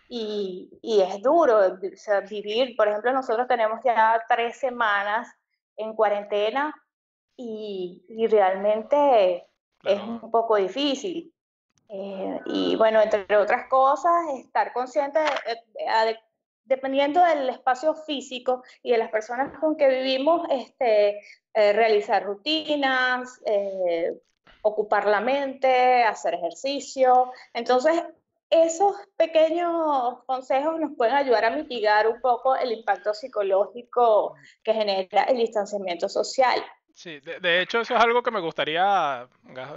y, 0.09 0.69
y 0.81 1.01
es 1.01 1.21
duro 1.21 1.77
vivir. 2.29 2.75
Por 2.75 2.89
ejemplo, 2.89 3.13
nosotros 3.13 3.47
tenemos 3.47 3.79
ya 3.83 4.21
tres 4.27 4.57
semanas 4.57 5.33
en 5.77 5.93
cuarentena 5.93 6.75
y, 7.37 8.03
y 8.09 8.27
realmente 8.27 9.47
es 9.83 10.01
un 10.01 10.29
poco 10.31 10.57
difícil. 10.57 11.33
Eh, 11.87 12.39
y 12.47 12.75
bueno, 12.75 13.01
entre 13.01 13.37
otras 13.37 13.69
cosas, 13.69 14.11
estar 14.37 14.73
consciente, 14.73 15.19
de, 15.19 16.19
dependiendo 16.65 17.23
del 17.23 17.49
espacio 17.49 17.93
físico 17.93 18.63
y 18.83 18.91
de 18.91 18.97
las 18.97 19.11
personas 19.11 19.57
con 19.59 19.77
que 19.77 19.87
vivimos, 19.87 20.45
este, 20.49 21.21
eh, 21.55 21.73
realizar 21.73 22.23
rutinas, 22.23 23.41
eh, 23.45 24.13
ocupar 24.61 25.07
la 25.07 25.21
mente, 25.21 26.03
hacer 26.03 26.33
ejercicio. 26.33 27.31
Entonces, 27.53 28.03
esos 28.49 28.95
pequeños 29.15 30.23
consejos 30.25 30.79
nos 30.79 30.91
pueden 30.97 31.15
ayudar 31.15 31.45
a 31.45 31.51
mitigar 31.51 32.07
un 32.07 32.19
poco 32.19 32.55
el 32.55 32.71
impacto 32.71 33.13
psicológico 33.13 34.35
que 34.63 34.73
genera 34.73 35.23
el 35.23 35.37
distanciamiento 35.37 36.09
social. 36.09 36.63
Sí, 36.93 37.19
de, 37.19 37.61
hecho 37.61 37.81
eso 37.81 37.93
es 37.93 38.01
algo 38.01 38.23
que 38.23 38.31
me 38.31 38.39
gustaría 38.39 39.27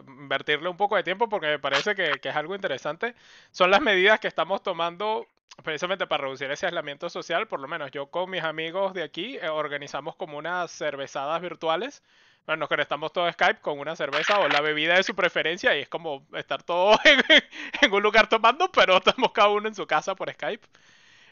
invertirle 0.06 0.68
un 0.68 0.76
poco 0.76 0.94
de 0.94 1.02
tiempo 1.02 1.28
porque 1.28 1.48
me 1.48 1.58
parece 1.58 1.96
que, 1.96 2.12
es 2.22 2.36
algo 2.36 2.54
interesante. 2.54 3.14
Son 3.50 3.70
las 3.70 3.80
medidas 3.80 4.20
que 4.20 4.28
estamos 4.28 4.62
tomando 4.62 5.26
precisamente 5.62 6.06
para 6.06 6.24
reducir 6.24 6.50
ese 6.50 6.66
aislamiento 6.66 7.08
social. 7.10 7.48
Por 7.48 7.60
lo 7.60 7.68
menos 7.68 7.90
yo 7.90 8.06
con 8.06 8.30
mis 8.30 8.42
amigos 8.42 8.94
de 8.94 9.02
aquí 9.02 9.36
eh, 9.36 9.48
organizamos 9.48 10.16
como 10.16 10.38
unas 10.38 10.70
cervezadas 10.70 11.40
virtuales. 11.40 12.02
Bueno, 12.46 12.60
nos 12.60 12.68
conectamos 12.68 13.12
todo 13.12 13.30
Skype 13.30 13.60
con 13.60 13.78
una 13.78 13.94
cerveza 13.94 14.38
o 14.40 14.48
la 14.48 14.62
bebida 14.62 14.94
de 14.94 15.02
su 15.02 15.14
preferencia 15.14 15.76
y 15.76 15.82
es 15.82 15.88
como 15.88 16.26
estar 16.34 16.62
todos 16.62 16.98
en, 17.82 17.92
un 17.92 18.02
lugar 18.02 18.28
tomando, 18.28 18.70
pero 18.72 18.96
estamos 18.96 19.32
cada 19.32 19.48
uno 19.48 19.68
en 19.68 19.74
su 19.74 19.86
casa 19.86 20.14
por 20.14 20.32
Skype. 20.32 20.66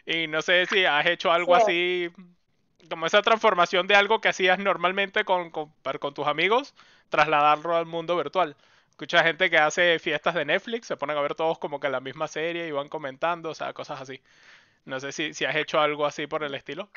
Y 0.05 0.27
no 0.27 0.43
sé 0.43 0.67
si 0.67 0.85
has 0.85 1.07
hecho 1.07 1.33
algo 1.33 1.55
así 1.55 2.11
como 2.89 3.07
esa 3.07 3.23
transformación 3.23 3.87
de 3.87 3.95
algo 3.95 4.21
que 4.21 4.29
hacías 4.29 4.59
normalmente 4.59 5.25
con, 5.25 5.51
con, 5.51 6.15
tus 6.15 6.27
amigos, 6.27 6.75
trasladarlo 7.09 7.77
al 7.77 7.87
mundo 7.87 8.17
virtual. 8.17 8.57
Escucha 8.97 9.23
gente 9.23 9.51
que 9.51 9.59
hace 9.59 9.99
fiestas 9.99 10.33
de 10.33 10.47
Netflix, 10.47 10.87
se 10.87 10.97
ponen 10.97 11.19
a 11.19 11.21
ver 11.21 11.35
todos 11.35 11.59
como 11.59 11.79
que 11.79 11.91
la 11.91 12.01
misma 12.01 12.27
serie 12.29 12.67
y 12.67 12.73
van 12.73 12.89
comentando, 12.89 13.51
o 13.51 13.55
sea, 13.55 13.75
cosas 13.75 14.01
así. 14.01 14.23
No 14.87 14.99
sé 14.99 15.13
si, 15.13 15.35
si 15.35 15.45
has 15.45 15.55
hecho 15.55 15.79
algo 15.79 16.07
así 16.07 16.27
por 16.27 16.43
el 16.43 16.55
estilo. 16.55 16.89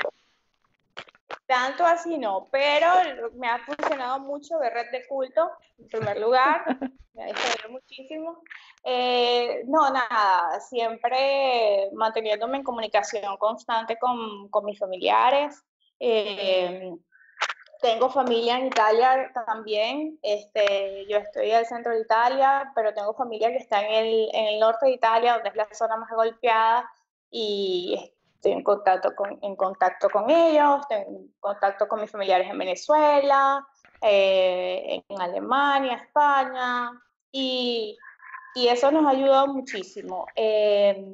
Tanto 1.45 1.85
así 1.85 2.17
no, 2.17 2.47
pero 2.49 2.87
me 3.33 3.49
ha 3.49 3.59
funcionado 3.65 4.17
mucho 4.19 4.57
ver 4.59 4.75
red 4.75 4.91
de 4.91 5.05
culto, 5.07 5.51
en 5.77 5.89
primer 5.89 6.21
lugar, 6.21 6.63
me 7.15 7.23
ha 7.23 7.33
ver 7.33 7.69
muchísimo. 7.69 8.43
Eh, 8.85 9.63
no, 9.65 9.91
nada, 9.91 10.57
siempre 10.61 11.89
manteniéndome 11.91 12.59
en 12.59 12.63
comunicación 12.63 13.35
constante 13.35 13.99
con, 13.99 14.47
con 14.47 14.63
mis 14.63 14.79
familiares, 14.79 15.61
eh, 15.99 16.93
tengo 17.81 18.09
familia 18.09 18.57
en 18.57 18.67
Italia 18.67 19.31
también. 19.45 20.19
Este, 20.21 21.05
yo 21.07 21.17
estoy 21.17 21.51
al 21.51 21.65
centro 21.65 21.93
de 21.93 22.01
Italia, 22.01 22.71
pero 22.75 22.93
tengo 22.93 23.13
familia 23.13 23.49
que 23.49 23.57
está 23.57 23.81
en 23.81 23.93
el, 23.93 24.29
en 24.33 24.45
el 24.47 24.59
norte 24.59 24.85
de 24.87 24.93
Italia, 24.93 25.33
donde 25.33 25.49
es 25.49 25.55
la 25.55 25.67
zona 25.73 25.97
más 25.97 26.11
golpeada, 26.11 26.89
y 27.31 28.13
estoy 28.35 28.53
en 28.53 28.63
contacto 28.63 29.15
con, 29.15 29.37
en 29.41 29.55
contacto 29.55 30.09
con 30.09 30.29
ellos, 30.29 30.87
tengo 30.87 31.25
contacto 31.39 31.87
con 31.87 32.01
mis 32.01 32.11
familiares 32.11 32.49
en 32.49 32.57
Venezuela, 32.57 33.67
eh, 34.01 35.03
en 35.07 35.21
Alemania, 35.21 35.95
España, 35.95 36.91
y, 37.31 37.97
y, 38.55 38.67
eso 38.67 38.91
nos 38.91 39.05
ha 39.05 39.09
ayudado 39.09 39.47
muchísimo. 39.47 40.25
Eh, 40.35 41.05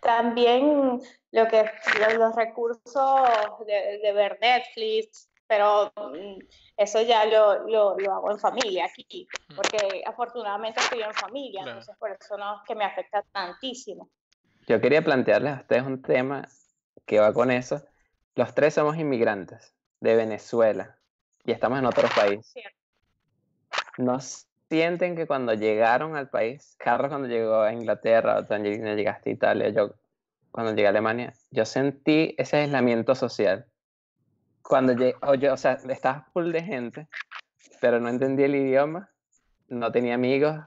también 0.00 1.00
lo 1.32 1.48
que 1.48 1.70
los, 2.18 2.34
recursos 2.34 3.20
de, 3.66 4.12
ver 4.12 4.38
Netflix, 4.40 5.29
pero 5.50 5.92
mm, 5.96 6.38
eso 6.76 7.02
ya 7.02 7.26
lo, 7.26 7.66
lo, 7.66 8.12
hago 8.14 8.30
en 8.30 8.38
familia 8.38 8.84
aquí, 8.86 9.26
porque 9.56 10.00
afortunadamente 10.06 10.78
estoy 10.78 11.02
en 11.02 11.12
familia, 11.12 11.62
entonces 11.66 11.96
por 11.98 12.12
eso 12.12 12.38
no 12.38 12.54
es 12.54 12.60
que 12.68 12.76
me 12.76 12.84
afecta 12.84 13.24
tantísimo. 13.32 14.08
Yo 14.68 14.80
quería 14.80 15.02
plantearles 15.02 15.52
a 15.52 15.60
ustedes 15.62 15.82
un 15.82 16.02
tema 16.02 16.46
que 17.04 17.18
va 17.18 17.32
con 17.32 17.50
eso. 17.50 17.82
Los 18.36 18.54
tres 18.54 18.74
somos 18.74 18.96
inmigrantes 18.96 19.74
de 19.98 20.14
Venezuela 20.14 20.96
y 21.44 21.50
estamos 21.50 21.80
en 21.80 21.86
otro 21.86 22.08
país. 22.14 22.54
Nos 23.98 24.46
sienten 24.68 25.16
que 25.16 25.26
cuando 25.26 25.54
llegaron 25.54 26.14
al 26.14 26.30
país, 26.30 26.76
Carlos 26.78 27.08
cuando 27.08 27.26
llegó 27.26 27.62
a 27.62 27.72
Inglaterra, 27.72 28.38
o 28.38 28.54
Angelina 28.54 28.94
llegaste 28.94 29.30
a 29.30 29.32
Italia, 29.32 29.68
yo 29.70 29.96
cuando 30.52 30.74
llegué 30.74 30.86
a 30.86 30.90
Alemania, 30.90 31.32
yo 31.50 31.64
sentí 31.64 32.36
ese 32.38 32.58
aislamiento 32.58 33.16
social. 33.16 33.66
Cuando 34.70 34.92
llegué, 34.92 35.16
o, 35.20 35.56
sea, 35.56 35.72
estaba 35.88 36.28
full 36.32 36.52
de 36.52 36.62
gente, 36.62 37.08
pero 37.80 37.98
no 37.98 38.08
entendía 38.08 38.46
el 38.46 38.54
idioma, 38.54 39.10
no 39.66 39.90
tenía 39.90 40.14
amigos 40.14 40.60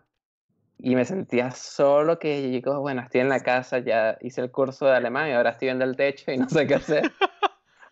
y 0.77 0.93
me 0.93 1.05
sentía 1.05 1.51
solo 1.51 2.19
que 2.19 2.41
digo, 2.41 2.81
bueno, 2.81 3.01
estoy 3.01 3.21
en 3.21 3.29
la 3.29 3.39
casa, 3.39 3.79
ya 3.79 4.17
hice 4.19 4.41
el 4.41 4.51
curso 4.51 4.87
de 4.87 4.97
alemán 4.97 5.29
y 5.29 5.31
ahora 5.31 5.51
estoy 5.51 5.67
viendo 5.67 5.85
el 5.85 5.95
techo 5.95 6.33
y 6.33 6.37
no 6.37 6.49
sé 6.49 6.67
qué 6.67 6.75
hacer. 6.75 7.11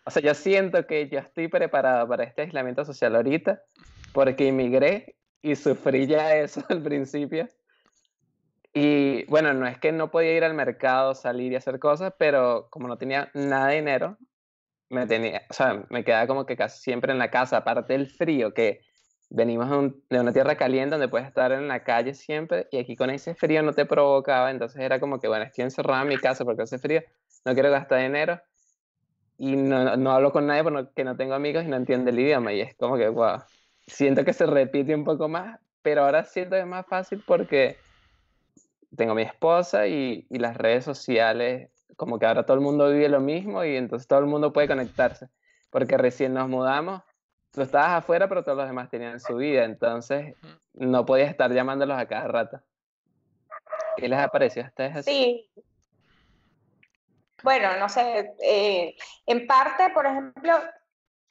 O 0.04 0.10
sea, 0.10 0.20
yo 0.20 0.34
siento 0.34 0.84
que 0.84 1.08
yo 1.08 1.20
estoy 1.20 1.46
preparado 1.46 2.08
para 2.08 2.24
este 2.24 2.42
aislamiento 2.42 2.84
social 2.84 3.14
ahorita 3.14 3.62
porque 4.12 4.48
inmigré 4.48 5.14
y 5.40 5.54
sufrí 5.54 6.08
ya 6.08 6.34
eso 6.34 6.62
al 6.68 6.82
principio. 6.82 7.48
Y 8.74 9.24
bueno, 9.26 9.54
no 9.54 9.64
es 9.66 9.78
que 9.78 9.92
no 9.92 10.10
podía 10.10 10.36
ir 10.36 10.42
al 10.42 10.54
mercado, 10.54 11.14
salir 11.14 11.52
y 11.52 11.56
hacer 11.56 11.78
cosas, 11.78 12.12
pero 12.18 12.66
como 12.68 12.88
no 12.88 12.98
tenía 12.98 13.30
nada 13.32 13.68
de 13.68 13.76
dinero, 13.76 14.18
me 14.92 15.06
tenía, 15.06 15.42
o 15.48 15.52
sea, 15.54 15.84
me 15.90 16.04
quedaba 16.04 16.26
como 16.26 16.46
que 16.46 16.56
casi 16.56 16.80
siempre 16.80 17.12
en 17.12 17.18
la 17.18 17.30
casa, 17.30 17.58
aparte 17.58 17.94
del 17.94 18.08
frío, 18.08 18.52
que 18.52 18.80
venimos 19.30 19.68
de, 20.10 20.20
una 20.20 20.32
tierra 20.32 20.56
caliente 20.56 20.90
donde 20.90 21.08
puedes 21.08 21.26
estar 21.26 21.50
en 21.52 21.66
la 21.66 21.82
calle 21.82 22.14
siempre, 22.14 22.68
y 22.70 22.78
aquí 22.78 22.94
con 22.94 23.08
ese 23.08 23.34
frío 23.34 23.62
no 23.62 23.72
te 23.72 23.86
provocaba, 23.86 24.50
entonces 24.50 24.82
era 24.82 25.00
como 25.00 25.18
que, 25.18 25.28
bueno, 25.28 25.44
estoy 25.44 25.64
encerrado 25.64 26.02
en 26.02 26.08
mi 26.08 26.18
casa 26.18 26.44
porque 26.44 26.62
hace 26.62 26.78
frío, 26.78 27.00
no 27.44 27.54
quiero 27.54 27.70
gastar 27.70 28.02
dinero, 28.02 28.40
y 29.38 29.56
no, 29.56 29.96
no 29.96 30.12
hablo 30.12 30.30
con 30.30 30.46
nadie 30.46 30.62
porque 30.62 31.04
no 31.04 31.16
tengo 31.16 31.34
amigos 31.34 31.64
y 31.64 31.68
no 31.68 31.76
entiendo 31.76 32.10
el 32.10 32.18
idioma, 32.18 32.52
y 32.52 32.60
es 32.60 32.76
como 32.76 32.98
que, 32.98 33.08
wow, 33.08 33.38
siento 33.86 34.24
que 34.24 34.34
se 34.34 34.44
repite 34.44 34.94
un 34.94 35.04
poco 35.04 35.28
más, 35.28 35.58
pero 35.80 36.04
ahora 36.04 36.24
siento 36.24 36.56
que 36.56 36.60
es 36.60 36.66
más 36.66 36.86
fácil 36.86 37.22
porque 37.26 37.76
tengo 38.94 39.14
mi 39.14 39.22
esposa 39.22 39.86
y, 39.86 40.26
y, 40.28 40.38
las 40.38 40.56
redes 40.56 40.84
sociales, 40.84 41.70
como 41.96 42.18
que 42.18 42.26
ahora 42.26 42.44
todo 42.44 42.56
el 42.56 42.62
mundo 42.62 42.90
vive 42.90 43.08
lo 43.08 43.20
mismo 43.20 43.64
y 43.64 43.76
entonces 43.76 44.06
todo 44.08 44.20
el 44.20 44.26
mundo 44.26 44.52
puede 44.52 44.68
conectarse. 44.68 45.28
Porque 45.70 45.96
recién 45.96 46.34
nos 46.34 46.48
mudamos, 46.48 47.02
tú 47.52 47.62
estabas 47.62 47.90
afuera, 47.90 48.28
pero 48.28 48.42
todos 48.42 48.58
los 48.58 48.66
demás 48.66 48.90
tenían 48.90 49.20
su 49.20 49.36
vida, 49.36 49.64
entonces 49.64 50.34
no 50.74 51.06
podías 51.06 51.30
estar 51.30 51.52
llamándolos 51.52 51.98
a 51.98 52.06
cada 52.06 52.28
rato. 52.28 52.60
¿Qué 53.96 54.08
les 54.08 54.18
ha 54.18 54.28
parecido 54.28 54.66
a 54.66 54.68
ustedes 54.68 54.96
así? 54.96 55.10
Sí. 55.10 55.62
Bueno, 57.42 57.76
no 57.78 57.88
sé, 57.88 58.34
eh, 58.40 58.94
en 59.26 59.46
parte, 59.46 59.90
por 59.92 60.06
ejemplo, 60.06 60.52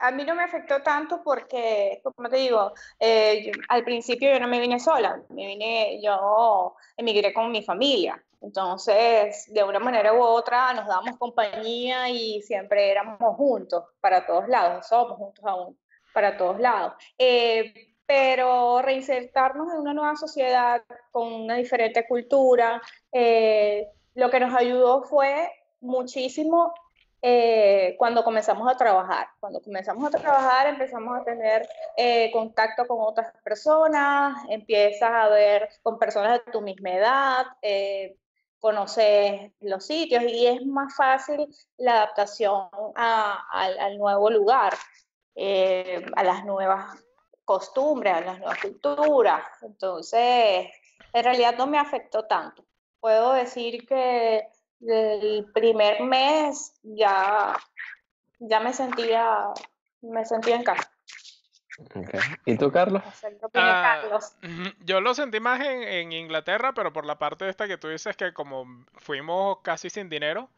a 0.02 0.12
mí 0.12 0.26
no 0.26 0.36
me 0.36 0.44
afectó 0.44 0.82
tanto 0.82 1.22
porque, 1.24 2.02
como 2.04 2.28
te 2.28 2.38
digo, 2.38 2.74
eh, 3.00 3.52
al 3.70 3.84
principio 3.84 4.34
yo 4.34 4.40
no 4.40 4.48
me 4.48 4.60
vine 4.60 4.80
sola, 4.80 5.22
me 5.30 5.48
vine, 5.48 6.02
yo 6.04 6.76
emigré 6.98 7.32
con 7.34 7.52
mi 7.52 7.64
familia. 7.64 8.22
Entonces, 8.42 9.46
de 9.54 9.64
una 9.64 9.80
manera 9.80 10.14
u 10.14 10.22
otra, 10.22 10.74
nos 10.74 10.88
damos 10.88 11.18
compañía 11.18 12.10
y 12.10 12.42
siempre 12.42 12.90
éramos 12.92 13.36
juntos 13.36 13.86
para 14.00 14.26
todos 14.26 14.48
lados, 14.48 14.88
somos 14.88 15.18
juntos 15.18 15.46
aún 15.46 15.78
para 16.14 16.38
todos 16.38 16.60
lados. 16.60 16.94
Eh, 17.18 17.74
pero 18.06 18.82
reinsertarnos 18.82 19.72
en 19.72 19.80
una 19.80 19.94
nueva 19.94 20.16
sociedad 20.16 20.82
con 21.12 21.32
una 21.32 21.56
diferente 21.56 22.06
cultura, 22.08 22.82
eh, 23.12 23.88
lo 24.16 24.30
que 24.30 24.40
nos 24.40 24.54
ayudó 24.54 25.04
fue 25.04 25.50
muchísimo 25.80 26.74
eh, 27.22 27.96
cuando 28.00 28.24
comenzamos 28.24 28.70
a 28.70 28.76
trabajar. 28.76 29.28
Cuando 29.40 29.62
comenzamos 29.62 30.06
a 30.08 30.18
trabajar 30.18 30.68
empezamos 30.68 31.22
a 31.22 31.24
tener 31.24 31.70
contacto 32.34 32.86
con 32.88 32.98
otras 33.00 33.32
personas, 33.44 34.36
empiezas 34.50 35.12
a 35.12 35.30
ver 35.30 35.70
con 35.84 36.00
personas 36.00 36.44
de 36.44 36.52
tu 36.52 36.60
misma 36.60 36.90
edad, 36.90 37.46
conoces 38.62 39.52
los 39.60 39.86
sitios 39.86 40.24
y 40.24 40.48
es 40.48 40.66
más 40.66 40.96
fácil 40.96 41.48
la 41.78 42.04
adaptación 42.04 42.70
al 42.96 43.98
nuevo 43.98 44.30
lugar, 44.30 44.74
a 45.36 46.24
las 46.24 46.46
nuevas 46.46 47.04
costumbres, 47.44 48.14
a 48.14 48.22
las 48.22 48.40
nuevas 48.40 48.60
culturas. 48.60 49.42
Entonces, 49.64 50.68
en 51.12 51.24
realidad 51.24 51.56
no 51.58 51.68
me 51.68 51.80
afectó 51.80 52.26
tanto. 52.26 52.64
Puedo 53.00 53.34
decir 53.34 53.88
que 53.88 54.48
del 54.80 55.52
primer 55.54 56.02
mes 56.04 56.74
ya, 56.84 57.58
ya 58.40 58.60
me 58.60 58.74
sentía, 58.74 59.48
me 60.02 60.24
sentía 60.24 60.56
en 60.56 60.64
casa. 60.64 60.91
¿Y 62.46 62.58
tú, 62.58 62.72
Carlos? 62.72 63.04
Ah, 63.54 64.02
yo 64.86 65.02
lo 65.02 65.14
sentí 65.14 65.40
más 65.40 65.60
en, 65.62 65.84
en, 65.84 66.12
Inglaterra, 66.12 66.74
pero 66.74 66.94
por 66.94 67.06
la 67.06 67.18
parte 67.18 67.50
esta 67.50 67.68
que 67.68 67.78
tú 67.78 67.88
dices 67.88 68.16
que 68.16 68.34
como 68.34 68.86
fuimos 68.98 69.60
casi 69.62 69.90
sin 69.90 70.10
dinero. 70.10 70.50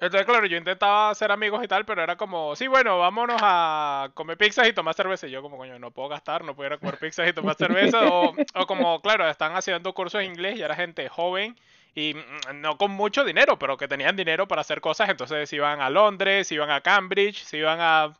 Entonces, 0.00 0.26
claro, 0.26 0.46
yo 0.46 0.56
intentaba 0.56 1.10
hacer 1.10 1.30
amigos 1.30 1.62
y 1.62 1.68
tal, 1.68 1.84
pero 1.84 2.02
era 2.02 2.16
como, 2.16 2.56
sí, 2.56 2.66
bueno, 2.66 2.98
vámonos 2.98 3.40
a 3.40 4.10
comer 4.14 4.36
pizzas 4.36 4.68
y 4.68 4.72
tomar 4.72 4.94
cerveza. 4.94 5.26
Y 5.26 5.30
yo 5.30 5.40
como, 5.40 5.56
coño, 5.56 5.78
no 5.78 5.92
puedo 5.92 6.08
gastar, 6.08 6.44
no 6.44 6.54
puedo 6.56 6.68
ir 6.68 6.72
a 6.74 6.78
comer 6.78 6.98
pizzas 6.98 7.28
y 7.28 7.32
tomar 7.32 7.54
cerveza. 7.54 8.08
o, 8.08 8.34
o 8.54 8.66
como, 8.66 9.00
claro, 9.00 9.28
están 9.28 9.54
haciendo 9.56 9.94
cursos 9.94 10.18
de 10.18 10.26
inglés 10.26 10.58
y 10.58 10.62
era 10.62 10.74
gente 10.74 11.08
joven 11.08 11.56
y 11.94 12.14
mm, 12.14 12.60
no 12.60 12.76
con 12.76 12.90
mucho 12.90 13.24
dinero, 13.24 13.58
pero 13.58 13.76
que 13.76 13.88
tenían 13.88 14.16
dinero 14.16 14.48
para 14.48 14.62
hacer 14.62 14.80
cosas, 14.80 15.08
entonces 15.08 15.52
iban 15.52 15.80
a 15.80 15.90
Londres, 15.90 16.50
iban 16.52 16.70
a 16.70 16.80
Cambridge, 16.80 17.44
se 17.44 17.58
iban 17.58 17.78
a, 17.80 18.12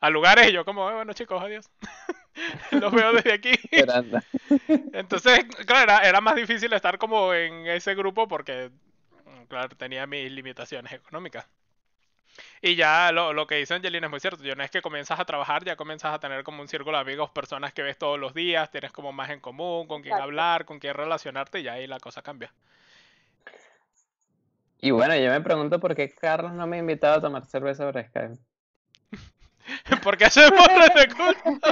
a 0.00 0.10
lugares 0.10 0.48
y 0.48 0.52
yo 0.52 0.64
como, 0.64 0.90
eh, 0.90 0.94
bueno 0.94 1.12
chicos, 1.12 1.42
adiós. 1.42 1.70
Los 2.70 2.92
veo 2.92 3.12
desde 3.12 3.32
aquí. 3.32 3.52
entonces, 4.92 5.44
claro, 5.66 6.02
era, 6.02 6.20
más 6.20 6.34
difícil 6.36 6.72
estar 6.72 6.98
como 6.98 7.34
en 7.34 7.66
ese 7.66 7.94
grupo 7.94 8.26
porque, 8.26 8.70
mm, 9.26 9.44
claro, 9.44 9.68
tenía 9.76 10.06
mis 10.06 10.30
limitaciones 10.32 10.92
económicas. 10.92 11.46
Y 12.62 12.76
ya 12.76 13.10
lo, 13.12 13.32
lo, 13.32 13.46
que 13.46 13.56
dice 13.56 13.74
Angelina 13.74 14.06
es 14.06 14.10
muy 14.10 14.20
cierto. 14.20 14.42
Yo 14.42 14.54
no 14.54 14.62
es 14.62 14.70
que 14.70 14.80
comienzas 14.80 15.18
a 15.18 15.24
trabajar, 15.24 15.64
ya 15.64 15.76
comienzas 15.76 16.14
a 16.14 16.20
tener 16.20 16.44
como 16.44 16.62
un 16.62 16.68
círculo 16.68 16.96
de 16.96 17.02
amigos, 17.02 17.30
personas 17.30 17.74
que 17.74 17.82
ves 17.82 17.98
todos 17.98 18.18
los 18.18 18.32
días, 18.32 18.70
tienes 18.70 18.92
como 18.92 19.12
más 19.12 19.30
en 19.30 19.40
común, 19.40 19.86
con 19.86 20.02
quien 20.02 20.14
hablar, 20.14 20.64
con 20.64 20.78
quien 20.78 20.94
relacionarte, 20.94 21.60
y 21.60 21.68
ahí 21.68 21.86
la 21.86 21.98
cosa 21.98 22.22
cambia. 22.22 22.52
Y 24.78 24.92
bueno, 24.92 25.14
yo 25.16 25.30
me 25.30 25.40
pregunto 25.42 25.78
por 25.78 25.94
qué 25.94 26.14
Carlos 26.14 26.52
no 26.52 26.66
me 26.66 26.76
ha 26.76 26.80
invitado 26.80 27.18
a 27.18 27.20
tomar 27.20 27.44
cerveza 27.44 27.90
por 27.90 28.02
Skype. 28.02 28.38
Porque 30.02 30.24
hacemos 30.24 30.66
de 30.94 31.08
culto. 31.16 31.68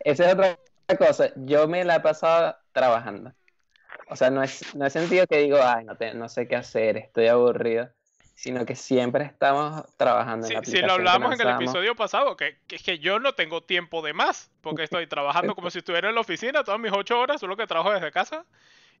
Esa 0.00 0.26
es 0.26 0.34
otra 0.34 0.58
cosa. 0.98 1.30
Yo 1.36 1.66
me 1.68 1.84
la 1.84 1.96
he 1.96 2.00
pasado 2.00 2.56
trabajando. 2.72 3.32
O 4.08 4.16
sea, 4.16 4.30
no 4.30 4.42
es, 4.42 4.74
no 4.74 4.86
he 4.86 4.90
sentido 4.90 5.26
que 5.26 5.38
digo, 5.38 5.58
ay, 5.62 5.84
no, 5.84 5.96
no 6.14 6.28
sé 6.28 6.46
qué 6.46 6.56
hacer, 6.56 6.96
estoy 6.96 7.26
aburrido. 7.26 7.88
Sino 8.34 8.66
que 8.66 8.76
siempre 8.76 9.24
estamos 9.24 9.84
trabajando 9.96 10.46
en 10.46 10.52
la 10.52 10.58
aplicación. 10.58 10.82
Si 10.82 10.86
lo 10.86 10.92
hablamos 10.92 11.40
en 11.40 11.40
el 11.40 11.54
episodio 11.54 11.96
pasado, 11.96 12.36
que, 12.36 12.58
que, 12.66 12.76
que 12.76 12.98
yo 12.98 13.18
no 13.18 13.34
tengo 13.34 13.62
tiempo 13.62 14.02
de 14.02 14.12
más, 14.12 14.50
porque 14.60 14.82
estoy 14.82 15.06
trabajando 15.06 15.54
como 15.54 15.70
si 15.70 15.78
estuviera 15.78 16.10
en 16.10 16.14
la 16.14 16.20
oficina 16.20 16.62
todas 16.62 16.78
mis 16.78 16.92
ocho 16.92 17.18
horas, 17.18 17.40
solo 17.40 17.56
que 17.56 17.66
trabajo 17.66 17.92
desde 17.92 18.12
casa. 18.12 18.44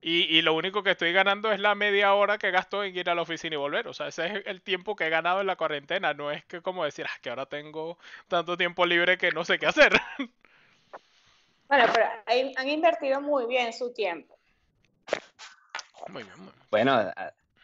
Y, 0.00 0.36
y, 0.36 0.42
lo 0.42 0.54
único 0.54 0.82
que 0.82 0.92
estoy 0.92 1.12
ganando 1.12 1.50
es 1.50 1.60
la 1.60 1.74
media 1.74 2.14
hora 2.14 2.38
que 2.38 2.50
gasto 2.50 2.84
en 2.84 2.96
ir 2.96 3.10
a 3.10 3.14
la 3.14 3.22
oficina 3.22 3.54
y 3.54 3.58
volver. 3.58 3.88
O 3.88 3.94
sea, 3.94 4.08
ese 4.08 4.26
es 4.26 4.46
el 4.46 4.62
tiempo 4.62 4.94
que 4.94 5.06
he 5.06 5.10
ganado 5.10 5.40
en 5.40 5.46
la 5.46 5.56
cuarentena. 5.56 6.14
No 6.14 6.30
es 6.30 6.44
que 6.44 6.60
como 6.60 6.84
decir, 6.84 7.06
ah, 7.08 7.18
que 7.22 7.30
ahora 7.30 7.46
tengo 7.46 7.98
tanto 8.28 8.56
tiempo 8.56 8.86
libre 8.86 9.18
que 9.18 9.32
no 9.32 9.44
sé 9.44 9.58
qué 9.58 9.66
hacer. 9.66 9.92
Bueno, 11.68 11.86
pero 11.92 12.06
han 12.26 12.68
invertido 12.68 13.20
muy 13.20 13.46
bien 13.46 13.72
su 13.72 13.92
tiempo. 13.92 14.38
Muy 16.08 16.22
bien, 16.22 16.36
muy 16.36 16.52
bien. 16.52 16.66
Bueno, 16.70 17.12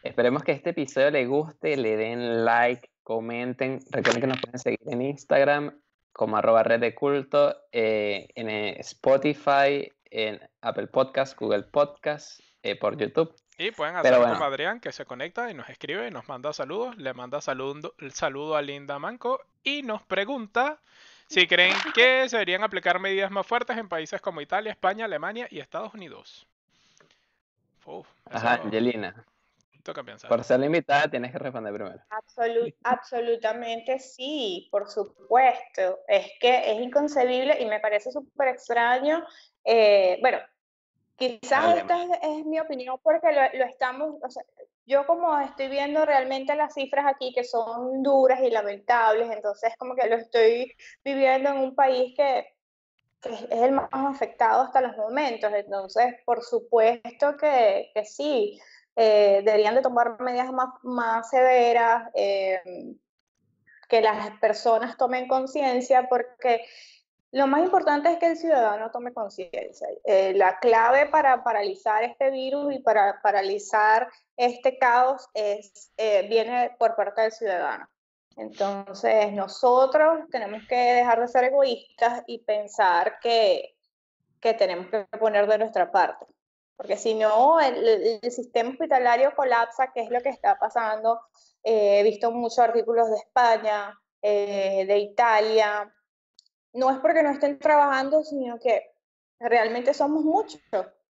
esperemos 0.02 0.42
que 0.42 0.50
este 0.50 0.70
episodio 0.70 1.12
le 1.12 1.24
guste, 1.26 1.76
le 1.76 1.96
den 1.96 2.44
like, 2.44 2.90
comenten. 3.04 3.78
Recuerden 3.90 4.22
que 4.22 4.26
nos 4.26 4.40
pueden 4.40 4.59
seguir 4.59 4.80
en 4.87 5.02
Instagram 5.02 5.80
como 6.12 6.37
arroba 6.37 6.62
red 6.62 6.80
de 6.80 6.94
culto, 6.94 7.57
eh, 7.72 8.28
en 8.35 8.48
Spotify, 8.80 9.90
en 10.12 10.38
Apple 10.61 10.87
Podcast, 10.88 11.38
Google 11.38 11.62
Podcast, 11.62 12.40
eh, 12.62 12.79
por 12.79 12.96
YouTube. 12.96 13.35
Y 13.59 13.70
pueden 13.70 13.96
hacer 13.96 14.14
como 14.14 14.44
Adrián, 14.44 14.81
que 14.81 14.92
se 14.92 15.05
conecta 15.05 15.51
y 15.51 15.55
nos 15.55 15.68
escribe 15.68 16.07
y 16.07 16.11
nos 16.11 16.29
manda 16.29 16.53
saludos. 16.53 16.96
Le 16.98 17.14
manda 17.14 17.40
saludo, 17.40 17.94
el 17.98 18.12
saludo 18.12 18.57
a 18.57 18.62
Linda 18.62 18.98
Manco 18.98 19.40
y 19.62 19.83
nos 19.83 20.03
pregunta 20.03 20.81
si 21.29 21.46
creen 21.46 21.75
que 21.94 22.29
se 22.29 22.37
deberían 22.37 22.62
aplicar 22.62 22.98
medidas 22.98 23.31
más 23.31 23.46
fuertes 23.46 23.77
en 23.79 23.88
países 23.88 24.20
como 24.20 24.40
Italia, 24.40 24.72
España, 24.72 25.07
Alemania 25.07 25.48
y 25.51 25.61
Estados 25.61 25.94
Unidos. 25.94 26.46
Ajá, 28.31 28.55
Angelina. 28.55 29.25
Toca 29.83 30.05
pensar. 30.05 30.29
Por 30.29 30.44
ser 30.44 30.61
limitada 30.61 31.09
tienes 31.09 31.33
que 31.33 31.38
responder 31.38 31.75
primero. 31.75 32.01
absolutamente 32.85 33.98
sí, 33.98 34.68
por 34.70 34.88
supuesto. 34.88 35.98
Es 36.07 36.31
que 36.38 36.70
es 36.70 36.81
inconcebible 36.81 37.61
y 37.61 37.66
me 37.66 37.81
parece 37.81 38.12
súper 38.12 38.48
extraño 38.48 39.25
eh, 39.64 40.18
bueno, 40.20 40.38
quizás 41.16 41.79
esta 41.79 42.03
es, 42.03 42.44
mi 42.44 42.59
opinión 42.61 42.98
porque 43.03 43.33
lo, 43.33 43.64
estamos, 43.64 44.16
o 44.22 44.31
sea, 44.31 44.42
yo 44.87 45.07
como 45.07 45.38
estoy 45.38 45.68
viendo 45.68 46.05
realmente 46.05 46.55
las 46.57 46.75
cifras 46.75 47.07
aquí 47.07 47.33
que 47.33 47.44
son 47.44 48.03
duras 48.03 48.40
y 48.42 48.51
lamentables, 48.51 49.31
entonces 49.31 49.72
como 49.79 49.94
que 49.94 50.09
lo 50.09 50.16
estoy 50.16 50.75
viviendo 51.05 51.51
en 51.51 51.59
un 51.59 51.75
país 51.75 52.14
que, 52.16 52.55
es 53.22 53.46
el 53.53 53.70
más 53.70 53.88
afectado 53.92 54.62
hasta 54.62 54.81
los 54.81 54.96
momentos, 54.96 55.53
entonces 55.55 56.16
por 56.25 56.42
supuesto 56.42 57.37
que, 57.37 57.92
que 57.94 58.05
sí, 58.05 58.61
eh, 58.96 59.42
deberían 59.44 59.77
de 59.77 59.83
tomar 59.83 60.20
medidas 60.20 60.53
más, 60.53 60.70
más 60.83 61.31
severas, 61.31 62.11
eh, 62.14 62.61
que 63.88 64.01
las 64.01 64.38
personas 64.38 64.96
tomen 64.96 65.29
conciencia 65.29 66.09
porque 66.09 66.64
lo 67.33 67.47
más 67.47 67.62
importante 67.62 68.12
es 68.12 68.18
que 68.18 68.27
el 68.27 68.37
ciudadano 68.37 68.90
tome 68.90 69.14
conciencia. 69.14 69.88
Eh, 70.05 70.35
la 70.35 70.59
clave 70.59 71.07
para 71.07 71.42
paralizar 71.42 72.05
este 72.05 72.31
virus 72.31 72.75
y 72.75 72.81
para 72.81 73.23
paralizar 73.23 74.07
este 74.37 74.77
caos 74.77 75.27
es, 75.33 75.92
eh, 75.97 76.29
viene 76.29 76.77
por 76.79 76.95
parte 76.95 77.23
del 77.23 77.33
ciudadano. 77.33 77.88
Entonces, 78.37 79.33
nosotros 79.33 80.29
tenemos 80.31 80.62
que 80.68 80.77
dejar 80.77 81.21
de 81.21 81.29
ser 81.29 81.45
egoístas 81.45 82.23
y 82.27 82.38
pensar 82.40 83.18
que, 83.21 83.77
que 84.38 84.53
tenemos 84.53 84.88
que 84.88 85.05
poner 85.18 85.47
de 85.47 85.59
nuestra 85.59 85.90
parte. 85.90 86.27
Porque 86.77 86.99
si 86.99 87.14
no, 87.14 87.61
el, 87.61 88.21
el, 88.23 88.31
sistema 88.31 88.71
hospitalario 88.71 89.35
colapsa, 89.35 89.90
que 89.92 90.03
es 90.03 90.11
lo 90.11 90.21
que 90.21 90.31
está 90.31 90.59
pasando. 90.59 91.21
Eh, 91.64 92.01
he 92.01 92.03
visto 92.03 92.31
muchos 92.31 92.59
artículos 92.59 93.09
de 93.09 93.16
España, 93.16 93.99
de 94.21 94.99
Italia, 94.99 95.92
no 96.72 96.90
es 96.90 96.98
porque 96.98 97.22
no 97.22 97.30
estén 97.30 97.58
trabajando, 97.58 98.22
sino 98.22 98.58
que 98.58 98.90
realmente 99.38 99.94
somos 99.94 100.24
muchos, 100.24 100.61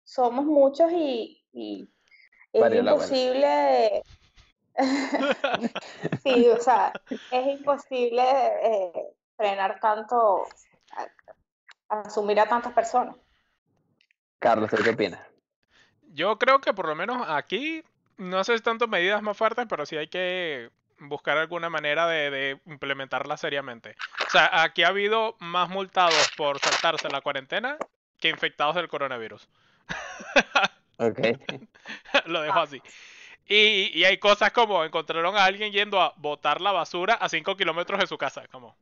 somos 0.03 0.45
muchos 0.45 0.91
y, 0.93 1.43
es 2.53 2.75
imposible... 2.75 4.03
sí, 6.25 6.49
o 6.49 6.61
sea, 6.61 6.93
es 7.09 7.47
imposible 7.47 8.23
eh, 8.25 8.93
frenar 9.37 9.79
tanto, 9.79 10.49
asumir 11.89 12.41
a 12.41 12.49
tantas 12.49 12.73
personas. 12.73 13.17
Carlos, 14.41 14.69
¿qué 14.71 14.91
opinas? 14.91 15.21
Yo 16.13 16.39
creo 16.39 16.61
que 16.61 16.75
por 16.75 16.89
lo 16.89 16.97
menos 16.97 17.25
aquí 17.29 17.85
no 18.17 18.43
si 18.45 18.59
tanto 18.61 18.89
medidas 18.89 19.23
más 19.23 19.37
fuertes, 19.37 19.67
pero 19.69 19.87
sí 19.87 19.97
hay 19.97 20.09
que 20.09 20.71
buscar 21.09 21.37
alguna 21.39 21.71
manera 21.71 22.07
de, 22.07 22.61
implementarla 22.67 23.37
seriamente. 23.37 23.97
O 24.27 24.31
sea, 24.31 24.63
aquí 24.63 24.83
ha 24.83 24.89
habido 24.89 25.37
más 25.41 25.69
multados 25.69 26.31
por 26.37 26.59
saltarse 26.59 27.09
la 27.09 27.21
cuarentena 27.21 27.77
que 28.19 28.29
infectados 28.29 28.75
del 28.77 28.89
coronavirus. 28.89 29.49
Ok. 30.97 31.19
Lo 32.27 32.41
dejo 32.43 32.61
así. 32.61 32.81
Y, 33.47 33.91
y, 33.99 34.05
hay 34.05 34.19
cosas 34.19 34.53
como 34.53 34.85
encontraron 34.85 35.37
a 35.37 35.45
alguien 35.45 35.73
yendo 35.73 36.01
a 36.01 36.15
botar 36.19 36.61
la 36.61 36.71
basura 36.71 37.15
a 37.15 37.29
5 37.29 37.57
kilómetros 37.57 37.99
de 37.99 38.07
su 38.07 38.17
casa. 38.17 38.47
Como. 38.47 38.77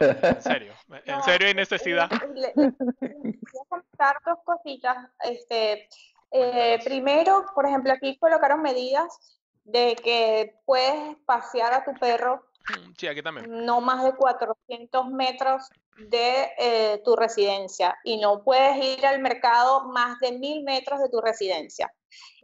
En 0.00 0.42
serio, 0.42 0.72
en 1.04 1.22
serio 1.22 1.48
hay 1.48 1.54
necesidad. 1.54 2.10
Voy 2.10 2.64
a 2.64 3.68
contar 3.68 4.16
dos 4.24 4.38
cositas. 4.44 5.08
Este, 5.20 5.88
eh, 6.32 6.80
primero, 6.84 7.44
por 7.54 7.66
ejemplo, 7.66 7.92
aquí 7.92 8.16
colocaron 8.16 8.60
medidas 8.62 9.40
de 9.64 9.96
que 9.96 10.54
puedes 10.64 11.16
pasear 11.26 11.72
a 11.72 11.84
tu 11.84 11.92
perro 11.94 12.44
Mm, 12.70 12.92
sí, 12.96 13.06
aquí 13.06 13.22
también. 13.22 13.64
No 13.64 13.80
más 13.80 14.02
de 14.04 14.14
400 14.14 15.08
metros 15.08 15.68
de 15.96 16.50
eh, 16.58 17.02
tu 17.04 17.14
residencia 17.14 17.98
y 18.04 18.16
no 18.16 18.42
puedes 18.42 18.76
ir 18.98 19.06
al 19.06 19.20
mercado 19.20 19.84
más 19.84 20.18
de 20.20 20.32
mil 20.32 20.64
metros 20.64 21.00
de 21.00 21.08
tu 21.08 21.20
residencia. 21.20 21.92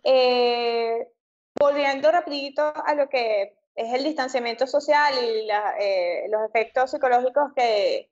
Eh, 0.04 1.08
volviendo 1.58 2.10
rapidito 2.10 2.72
a 2.84 2.94
lo 2.94 3.08
que 3.08 3.56
es 3.74 3.94
el 3.94 4.04
distanciamiento 4.04 4.66
social 4.66 5.14
y 5.14 5.48
eh, 5.80 6.26
los 6.28 6.42
efectos 6.48 6.90
psicológicos 6.90 7.52
que, 7.56 8.10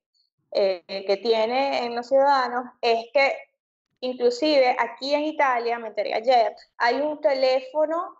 que 0.50 1.20
tiene 1.22 1.84
en 1.84 1.94
los 1.94 2.08
ciudadanos, 2.08 2.64
es 2.80 3.06
que 3.12 3.36
inclusive 4.00 4.76
aquí 4.78 5.14
en 5.14 5.24
Italia, 5.24 5.78
me 5.78 5.88
enteré 5.88 6.14
ayer, 6.14 6.54
hay 6.78 7.00
un 7.00 7.20
teléfono 7.20 8.17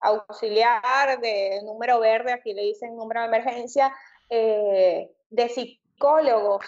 auxiliar 0.00 1.20
de 1.20 1.60
número 1.64 2.00
verde, 2.00 2.32
aquí 2.32 2.54
le 2.54 2.62
dicen 2.62 2.96
número 2.96 3.20
de 3.20 3.26
emergencia, 3.26 3.94
de 4.28 5.48
psicólogos 5.48 6.66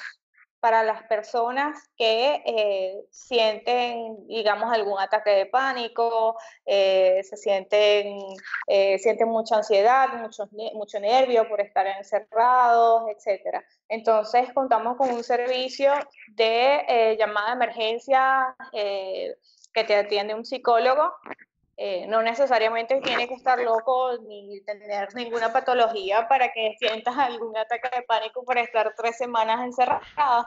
para 0.64 0.82
las 0.82 1.02
personas 1.02 1.90
que 1.94 2.42
eh, 2.46 3.04
sienten, 3.10 4.26
digamos, 4.28 4.72
algún 4.72 4.98
ataque 4.98 5.28
de 5.32 5.44
pánico, 5.44 6.38
eh, 6.64 7.20
se 7.22 7.36
sienten, 7.36 8.16
eh, 8.66 8.98
sienten 8.98 9.28
mucha 9.28 9.56
ansiedad, 9.56 10.08
mucho, 10.14 10.48
mucho 10.72 10.98
nervio 11.00 11.46
por 11.50 11.60
estar 11.60 11.86
encerrados, 11.86 13.02
etc. 13.10 13.62
Entonces, 13.90 14.54
contamos 14.54 14.96
con 14.96 15.10
un 15.10 15.22
servicio 15.22 15.92
de 16.28 17.14
llamada 17.18 17.48
de 17.48 17.52
emergencia 17.52 18.56
que 18.72 19.84
te 19.84 19.96
atiende 19.96 20.34
un 20.34 20.46
psicólogo 20.46 21.12
eh, 21.76 22.06
no 22.06 22.22
necesariamente 22.22 23.00
tiene 23.00 23.26
que 23.26 23.34
estar 23.34 23.58
loco 23.58 24.16
ni 24.28 24.60
tener 24.60 25.12
ninguna 25.14 25.52
patología 25.52 26.28
para 26.28 26.52
que 26.52 26.76
sientas 26.78 27.16
algún 27.18 27.56
ataque 27.56 27.88
de 27.96 28.02
pánico 28.02 28.44
por 28.44 28.58
estar 28.58 28.94
tres 28.96 29.16
semanas 29.16 29.64
encerrada. 29.64 30.46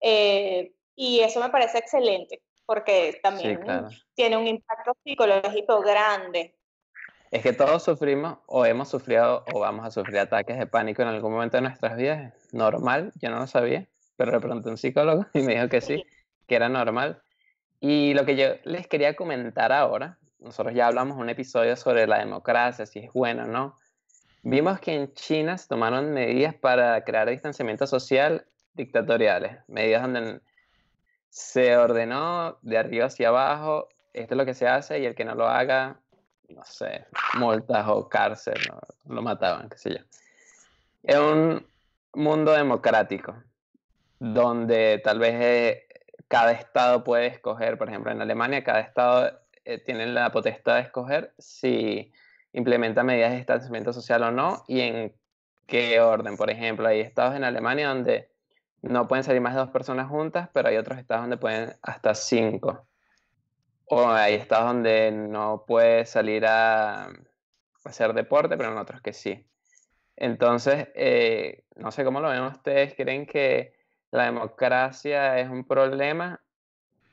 Eh, 0.00 0.72
y 0.94 1.20
eso 1.20 1.40
me 1.40 1.50
parece 1.50 1.78
excelente, 1.78 2.42
porque 2.64 3.18
también 3.22 3.60
tiene 4.14 4.36
un 4.36 4.46
impacto 4.46 4.96
psicológico 5.02 5.80
grande. 5.80 6.54
Es 7.30 7.42
que 7.42 7.52
todos 7.52 7.82
sufrimos 7.82 8.38
o 8.46 8.64
hemos 8.64 8.88
sufrido 8.88 9.44
o 9.52 9.60
vamos 9.60 9.84
a 9.84 9.90
sufrir 9.90 10.20
ataques 10.20 10.58
de 10.58 10.66
pánico 10.66 11.02
en 11.02 11.08
algún 11.08 11.32
momento 11.32 11.56
de 11.56 11.62
nuestras 11.62 11.96
vidas. 11.96 12.32
Normal, 12.52 13.12
yo 13.16 13.30
no 13.30 13.40
lo 13.40 13.46
sabía, 13.46 13.86
pero 14.16 14.30
le 14.30 14.40
pregunté 14.40 14.68
a 14.68 14.72
un 14.72 14.78
psicólogo 14.78 15.26
y 15.34 15.42
me 15.42 15.54
dijo 15.54 15.68
que 15.68 15.80
sí, 15.80 16.04
que 16.46 16.54
era 16.54 16.68
normal. 16.68 17.20
Y 17.80 18.14
lo 18.14 18.24
que 18.24 18.36
yo 18.36 18.46
les 18.64 18.86
quería 18.86 19.14
comentar 19.14 19.72
ahora 19.72 20.18
nosotros 20.40 20.74
ya 20.74 20.86
hablamos 20.86 21.16
un 21.18 21.28
episodio 21.28 21.76
sobre 21.76 22.06
la 22.06 22.18
democracia, 22.18 22.86
si 22.86 23.00
es 23.00 23.12
buena 23.12 23.44
o 23.44 23.48
no. 23.48 23.76
Vimos 24.42 24.80
que 24.80 24.94
en 24.94 25.12
China 25.14 25.58
se 25.58 25.68
tomaron 25.68 26.12
medidas 26.12 26.54
para 26.54 27.02
crear 27.04 27.28
distanciamiento 27.28 27.86
social 27.86 28.46
dictatoriales, 28.74 29.58
medidas 29.66 30.02
donde 30.02 30.40
se 31.28 31.76
ordenó 31.76 32.58
de 32.62 32.78
arriba 32.78 33.06
hacia 33.06 33.28
abajo, 33.28 33.88
esto 34.12 34.34
es 34.34 34.38
lo 34.38 34.44
que 34.46 34.54
se 34.54 34.66
hace 34.66 35.00
y 35.00 35.06
el 35.06 35.14
que 35.14 35.24
no 35.24 35.34
lo 35.34 35.48
haga, 35.48 36.00
no 36.48 36.64
sé, 36.64 37.06
multas 37.34 37.86
o 37.88 38.08
cárcel, 38.08 38.58
lo 39.06 39.22
mataban, 39.22 39.68
qué 39.68 39.78
sé 39.78 39.90
yo. 39.90 40.04
Es 41.02 41.18
un 41.18 41.66
mundo 42.14 42.52
democrático, 42.52 43.34
donde 44.18 45.00
tal 45.04 45.18
vez 45.18 45.34
eh, 45.34 45.88
cada 46.28 46.52
estado 46.52 47.04
puede 47.04 47.26
escoger, 47.26 47.76
por 47.76 47.88
ejemplo, 47.88 48.12
en 48.12 48.22
Alemania, 48.22 48.64
cada 48.64 48.80
estado 48.80 49.38
eh, 49.68 49.76
tienen 49.76 50.14
la 50.14 50.32
potestad 50.32 50.76
de 50.76 50.80
escoger 50.80 51.34
si 51.36 52.10
implementa 52.54 53.02
medidas 53.02 53.32
de 53.32 53.36
distanciamiento 53.36 53.92
social 53.92 54.22
o 54.22 54.30
no 54.30 54.64
y 54.66 54.80
en 54.80 55.14
qué 55.66 56.00
orden. 56.00 56.38
Por 56.38 56.48
ejemplo, 56.48 56.88
hay 56.88 57.00
estados 57.00 57.36
en 57.36 57.44
Alemania 57.44 57.88
donde 57.88 58.30
no 58.80 59.06
pueden 59.06 59.24
salir 59.24 59.42
más 59.42 59.52
de 59.52 59.60
dos 59.60 59.68
personas 59.68 60.08
juntas, 60.08 60.48
pero 60.54 60.70
hay 60.70 60.78
otros 60.78 60.98
estados 60.98 61.24
donde 61.24 61.36
pueden 61.36 61.74
hasta 61.82 62.14
cinco. 62.14 62.86
O 63.84 64.08
hay 64.08 64.36
estados 64.36 64.68
donde 64.68 65.12
no 65.12 65.64
puede 65.66 66.06
salir 66.06 66.46
a 66.46 67.10
hacer 67.84 68.14
deporte, 68.14 68.56
pero 68.56 68.72
en 68.72 68.78
otros 68.78 69.02
que 69.02 69.12
sí. 69.12 69.46
Entonces, 70.16 70.88
eh, 70.94 71.64
no 71.76 71.90
sé 71.90 72.06
cómo 72.06 72.22
lo 72.22 72.30
ven 72.30 72.40
ustedes. 72.40 72.94
¿Creen 72.94 73.26
que 73.26 73.74
la 74.12 74.24
democracia 74.24 75.38
es 75.38 75.50
un 75.50 75.66
problema? 75.66 76.40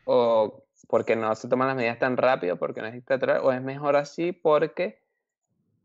¿O 0.06 0.65
porque 0.88 1.16
no 1.16 1.34
se 1.36 1.48
toman 1.48 1.68
las 1.68 1.78
medidas 1.78 2.00
tan 2.00 2.18
rápido, 2.18 2.58
porque 2.58 2.82
no 2.82 2.88
es 2.88 2.94
dictatorial, 2.94 3.42
o 3.44 3.52
es 3.52 3.62
mejor 3.62 3.96
así 3.96 4.32
porque 4.32 5.02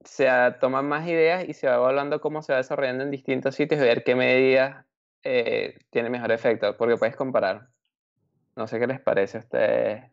se 0.05 0.29
toman 0.61 0.87
más 0.89 1.07
ideas 1.07 1.49
y 1.49 1.55
se 1.55 1.69
va 1.69 1.75
evaluando 1.77 2.21
cómo 2.21 2.43
se 2.43 2.53
va 2.53 2.59
desarrollando 2.59 3.05
en 3.05 3.11
distintos 3.11 3.55
sitios 3.55 3.81
y 3.81 3.85
ver 3.85 4.03
qué 4.05 4.15
medidas 4.15 4.85
eh, 5.23 5.79
tienen 5.91 6.13
mejor 6.13 6.33
efecto, 6.33 6.77
porque 6.77 6.97
puedes 6.97 7.17
comparar. 7.17 7.69
No 8.57 8.67
sé 8.67 8.79
qué 8.79 8.87
les 8.87 9.01
parece 9.01 9.39
a 9.39 9.41
ustedes. 9.41 10.11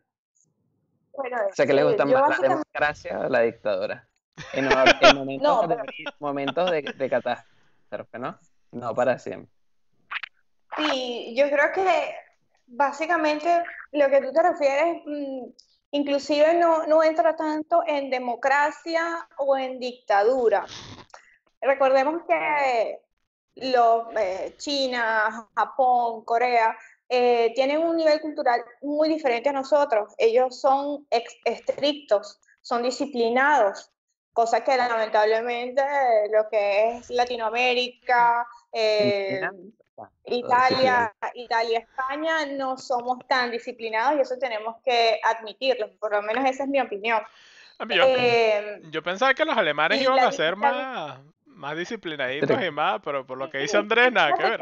Bueno, 1.16 1.36
o 1.50 1.54
sea, 1.54 1.66
¿qué 1.66 1.72
les 1.72 1.84
gusta 1.84 2.04
más, 2.04 2.38
la 2.40 2.48
democracia 2.48 3.20
o 3.20 3.28
la 3.28 3.40
dictadura? 3.40 4.08
En, 4.52 4.68
momentos, 6.20 6.70
de, 6.70 6.82
de 6.82 7.10
catástrofe, 7.10 8.18
¿no? 8.18 8.38
No 8.70 8.94
para 8.94 9.18
siempre. 9.18 9.50
Sí, 10.76 11.34
yo 11.36 11.48
creo 11.50 11.72
que 11.72 12.14
básicamente 12.68 13.62
lo 13.92 14.08
que 14.08 14.20
tú 14.20 14.32
te 14.32 14.42
refieres, 14.42 15.02
mm, 15.04 15.46
inclusive 15.92 16.54
no, 16.54 16.86
no 16.86 17.02
entra 17.02 17.34
tanto 17.34 17.82
en 17.86 18.10
democracia 18.10 19.28
o 19.38 19.56
en 19.56 19.78
dictadura. 19.78 20.66
Recordemos 21.60 22.22
que 22.28 23.00
los, 23.56 24.06
eh, 24.16 24.54
China, 24.58 25.48
Japón, 25.56 26.24
Corea, 26.24 26.76
eh, 27.08 27.52
tienen 27.54 27.78
un 27.78 27.96
nivel 27.96 28.20
cultural 28.20 28.62
muy 28.82 29.08
diferente 29.08 29.48
a 29.48 29.52
nosotros. 29.52 30.14
Ellos 30.18 30.60
son 30.60 31.06
estrictos, 31.10 32.38
son 32.60 32.82
disciplinados, 32.82 33.90
cosa 34.32 34.62
que 34.62 34.76
lamentablemente 34.76 35.82
lo 36.30 36.48
que 36.48 36.98
es 36.98 37.10
Latinoamérica, 37.10 38.46
eh, 38.72 39.40
Italia, 40.24 41.12
Italia, 41.34 41.78
España 41.80 42.46
no 42.46 42.76
somos 42.76 43.26
tan 43.26 43.50
disciplinados 43.50 44.18
y 44.18 44.20
eso 44.20 44.38
tenemos 44.38 44.76
que 44.84 45.20
admitirlo, 45.22 45.90
por 45.98 46.12
lo 46.12 46.22
menos 46.22 46.44
esa 46.44 46.64
es 46.64 46.68
mi 46.68 46.80
opinión. 46.80 47.20
Eh, 47.90 48.80
yo, 48.90 49.02
pensaba 49.02 49.34
que 49.34 49.44
los 49.44 49.56
alemanes 49.56 50.02
iban 50.02 50.18
a 50.18 50.32
ser 50.32 50.56
más, 50.56 51.18
más 51.46 51.76
disciplinaditos 51.76 52.60
y 52.62 52.70
más, 52.70 53.00
pero 53.04 53.26
por 53.26 53.38
lo 53.38 53.50
que 53.50 53.58
dice 53.58 53.76
Andrés, 53.76 54.12
nada 54.12 54.34
que 54.34 54.42
ver. 54.42 54.60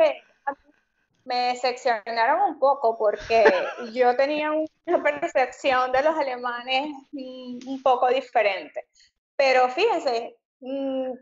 me 1.25 1.37
decepcionaron 1.49 2.43
un 2.43 2.59
poco 2.59 2.97
porque 2.99 3.45
yo 3.93 4.15
tenía 4.17 4.53
una 4.53 5.03
percepción 5.03 5.93
de 5.93 6.03
los 6.03 6.15
alemanes 6.15 6.91
un 7.13 7.81
poco 7.83 8.09
diferente. 8.09 8.87
Pero 9.37 9.69
fíjense, 9.69 10.37
mm, 10.61 11.13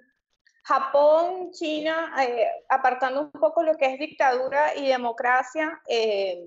Japón, 0.64 1.50
China, 1.53 2.14
eh, 2.22 2.48
apartando 2.70 3.20
un 3.20 3.31
poco 3.31 3.62
lo 3.62 3.77
que 3.77 3.92
es 3.92 3.98
dictadura 3.98 4.74
y 4.74 4.88
democracia, 4.88 5.81
eh, 5.87 6.42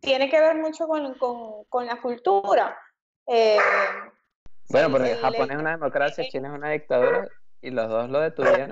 tiene 0.00 0.28
que 0.28 0.38
ver 0.38 0.56
mucho 0.56 0.86
con, 0.86 1.86
la 1.86 2.00
cultura. 2.00 2.78
Eh, 3.26 3.58
bueno, 4.68 4.90
porque 4.90 5.16
Japón 5.16 5.50
es 5.50 5.56
una 5.56 5.70
democracia, 5.70 6.28
China 6.28 6.48
es 6.48 6.54
una 6.54 6.70
dictadura 6.70 7.26
y 7.62 7.70
los 7.70 7.88
dos 7.88 8.10
lo 8.10 8.20
detuvieron. 8.20 8.70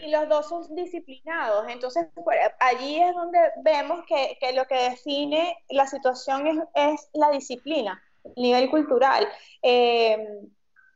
Y 0.00 0.10
los 0.10 0.28
dos 0.28 0.48
son 0.48 0.76
disciplinados. 0.76 1.66
Entonces, 1.68 2.06
pues, 2.14 2.38
allí 2.60 3.00
es 3.00 3.12
donde 3.14 3.38
vemos 3.64 4.04
que, 4.06 4.38
lo 4.54 4.64
que 4.66 4.90
define 4.90 5.56
la 5.70 5.88
situación 5.88 6.46
es, 6.46 6.58
es 6.74 7.10
la 7.14 7.30
disciplina, 7.30 8.00
nivel 8.36 8.70
cultural. 8.70 9.26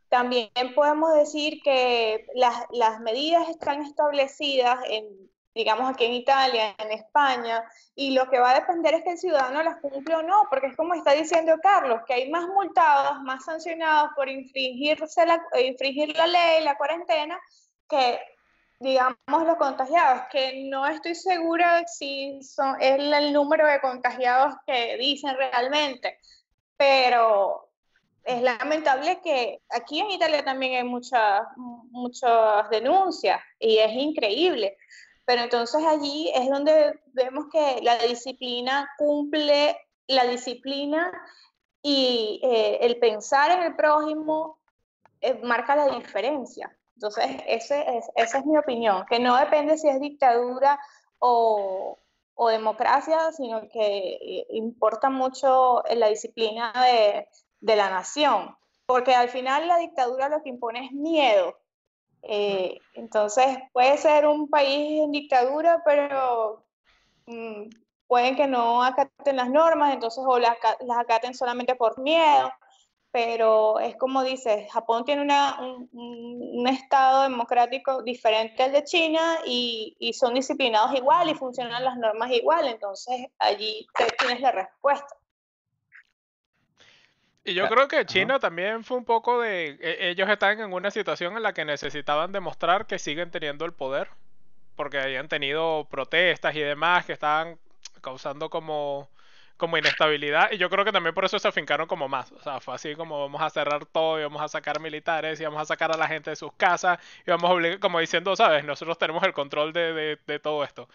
También 0.09 0.49
podemos 0.73 1.13
decir 1.15 1.61
que 1.63 2.25
las, 2.33 2.99
medidas 3.01 3.49
están 3.49 3.81
establecidas 3.81 4.79
en, 4.87 5.05
digamos, 5.53 5.89
aquí 5.89 6.05
en 6.05 6.13
Italia, 6.13 6.75
en 6.77 6.91
España, 6.91 7.63
y 7.93 8.11
lo 8.11 8.29
que 8.29 8.39
va 8.39 8.51
a 8.51 8.59
depender 8.59 8.93
es 8.93 9.03
que 9.03 9.11
el 9.11 9.17
ciudadano 9.17 9.63
las 9.63 9.81
cumple 9.81 10.15
o 10.15 10.21
no, 10.21 10.47
porque 10.49 10.67
es 10.67 10.77
como 10.77 10.93
está 10.93 11.11
diciendo 11.11 11.57
Carlos, 11.61 12.01
que 12.07 12.13
hay 12.13 12.29
más 12.29 12.47
multados, 12.47 13.21
más 13.23 13.43
sancionados 13.43 14.11
por 14.15 14.29
infringirse 14.29 15.25
la, 15.25 15.43
infringir 15.59 16.15
la 16.15 16.27
ley, 16.27 16.63
la 16.63 16.77
cuarentena, 16.77 17.37
que 17.89 18.19
digamos 18.79 19.17
los 19.27 19.57
contagiados, 19.57 20.23
que 20.31 20.69
no 20.69 20.85
estoy 20.85 21.15
segura 21.15 21.85
si 21.87 22.41
son, 22.43 22.79
es 22.79 22.97
el 22.97 23.33
número 23.33 23.67
de 23.67 23.81
contagiados 23.81 24.55
que 24.65 24.95
dicen 24.97 25.35
realmente, 25.35 26.19
pero 26.77 27.66
es 28.27 28.41
lamentable 28.41 29.21
que 29.23 29.61
aquí 29.69 30.01
en 30.01 30.11
Italia 30.11 30.43
también 30.43 30.75
hay 30.75 30.83
muchas, 30.83 31.47
muchas 31.55 32.69
denuncias 32.69 33.39
y 33.57 33.77
es 33.77 33.93
increíble. 33.93 34.77
Pero 35.25 35.43
entonces 35.43 35.81
allí 35.85 36.29
es 36.35 36.49
donde 36.49 36.99
vemos 37.13 37.45
que 37.51 37.79
la 37.81 37.97
disciplina 37.99 38.89
cumple 38.97 39.77
la 40.07 40.25
disciplina 40.25 41.11
y 41.81 42.41
eh, 42.43 42.79
el 42.81 42.99
pensar 42.99 43.51
en 43.51 43.63
el 43.63 43.75
prójimo 43.75 44.59
eh, 45.21 45.39
marca 45.43 45.75
la 45.77 45.95
diferencia. 45.95 46.77
Entonces, 46.95 47.25
ese 47.47 47.97
es, 47.97 48.09
esa 48.15 48.39
es 48.39 48.45
mi 48.45 48.57
opinión, 48.57 49.05
que 49.09 49.19
no 49.19 49.37
depende 49.37 49.77
si 49.77 49.87
es 49.87 50.01
dictadura 50.01 50.79
o, 51.19 51.97
o 52.35 52.49
democracia, 52.49 53.31
sino 53.31 53.69
que 53.69 54.45
importa 54.49 55.09
mucho 55.09 55.83
la 55.95 56.09
disciplina 56.09 56.73
de, 56.73 57.27
de, 57.59 57.75
la 57.75 57.89
nación, 57.89 58.55
porque 58.85 59.13
al 59.15 59.29
final 59.29 59.67
la 59.67 59.77
dictadura 59.77 60.29
lo 60.29 60.41
que 60.41 60.49
impone 60.49 60.85
es 60.85 60.91
miedo. 60.91 61.57
Eh, 62.23 62.79
entonces 62.93 63.57
puede 63.73 63.97
ser 63.97 64.27
un 64.27 64.49
país 64.49 65.03
en 65.03 65.11
dictadura, 65.11 65.81
pero 65.85 66.65
mm, 67.25 67.69
pueden 68.07 68.35
que 68.35 68.47
no 68.47 68.83
acaten 68.83 69.35
las 69.35 69.49
normas, 69.49 69.93
entonces 69.93 70.23
o 70.27 70.39
las, 70.39 70.57
las 70.81 70.97
acaten 70.97 71.33
solamente 71.33 71.75
por 71.75 71.99
miedo 71.99 72.51
pero 73.17 73.79
es 73.79 73.95
como 73.95 74.23
dices, 74.23 74.71
Japón 74.71 75.03
tiene 75.03 75.23
una, 75.23 75.59
un, 75.59 76.67
estado 76.67 77.23
democrático 77.23 78.03
diferente 78.03 78.61
al 78.61 78.71
de 78.71 78.83
China 78.83 79.39
y, 79.43 79.95
y, 79.99 80.13
son 80.13 80.35
disciplinados 80.35 80.93
igual 80.93 81.27
y 81.29 81.33
funcionan 81.33 81.83
las 81.83 81.97
normas 81.97 82.29
igual, 82.31 82.67
entonces 82.67 83.27
allí 83.39 83.87
tienes 84.19 84.41
la 84.41 84.51
respuesta. 84.51 85.15
Y 87.47 87.53
yo 87.53 87.67
creo 87.69 87.87
que 87.87 88.05
China 88.05 88.39
también 88.39 88.83
fue 88.83 88.97
un 88.97 89.05
poco 89.05 89.39
de... 89.39 89.77
E, 89.81 90.09
ellos 90.09 90.29
están 90.29 90.59
en 90.59 90.73
una 90.73 90.91
situación 90.91 91.37
en 91.37 91.43
la 91.43 91.53
que 91.53 91.63
necesitaban 91.63 92.33
demostrar 92.33 92.85
que 92.85 92.99
siguen 92.99 93.31
teniendo 93.31 93.63
el 93.63 93.71
poder, 93.71 94.09
porque 94.75 94.99
habían 94.99 95.29
tenido 95.29 95.87
protestas 95.89 96.53
y 96.55 96.59
demás 96.59 97.05
que 97.05 97.13
estaban 97.13 97.57
causando 98.01 98.49
como 98.49 99.09
como 99.57 99.77
inestabilidad 99.77 100.51
y 100.51 100.57
yo 100.57 100.69
creo 100.69 100.85
que 100.85 100.91
también 100.91 101.15
por 101.15 101.25
eso 101.25 101.39
se 101.39 101.47
afincaron 101.47 101.87
como 101.87 102.07
más. 102.07 102.31
O 102.31 102.41
sea, 102.41 102.59
fue 102.59 102.75
así 102.75 102.95
como 102.95 103.19
vamos 103.21 103.41
a 103.41 103.49
cerrar 103.49 103.85
todo 103.85 104.19
y 104.19 104.23
vamos 104.23 104.41
a 104.41 104.47
sacar 104.47 104.79
militares 104.79 105.39
y 105.39 105.43
vamos 105.43 105.61
a 105.61 105.65
sacar 105.65 105.91
a 105.91 105.97
la 105.97 106.07
gente 106.07 106.29
de 106.29 106.35
sus 106.35 106.53
casas 106.53 106.99
y 107.25 107.31
vamos 107.31 107.49
a 107.49 107.53
obligar, 107.53 107.79
como 107.79 107.99
diciendo, 107.99 108.35
sabes, 108.35 108.63
nosotros 108.63 108.97
tenemos 108.99 109.23
el 109.23 109.33
control 109.33 109.73
de, 109.73 110.19
de, 110.25 110.39
todo 110.39 110.63
esto. 110.63 110.87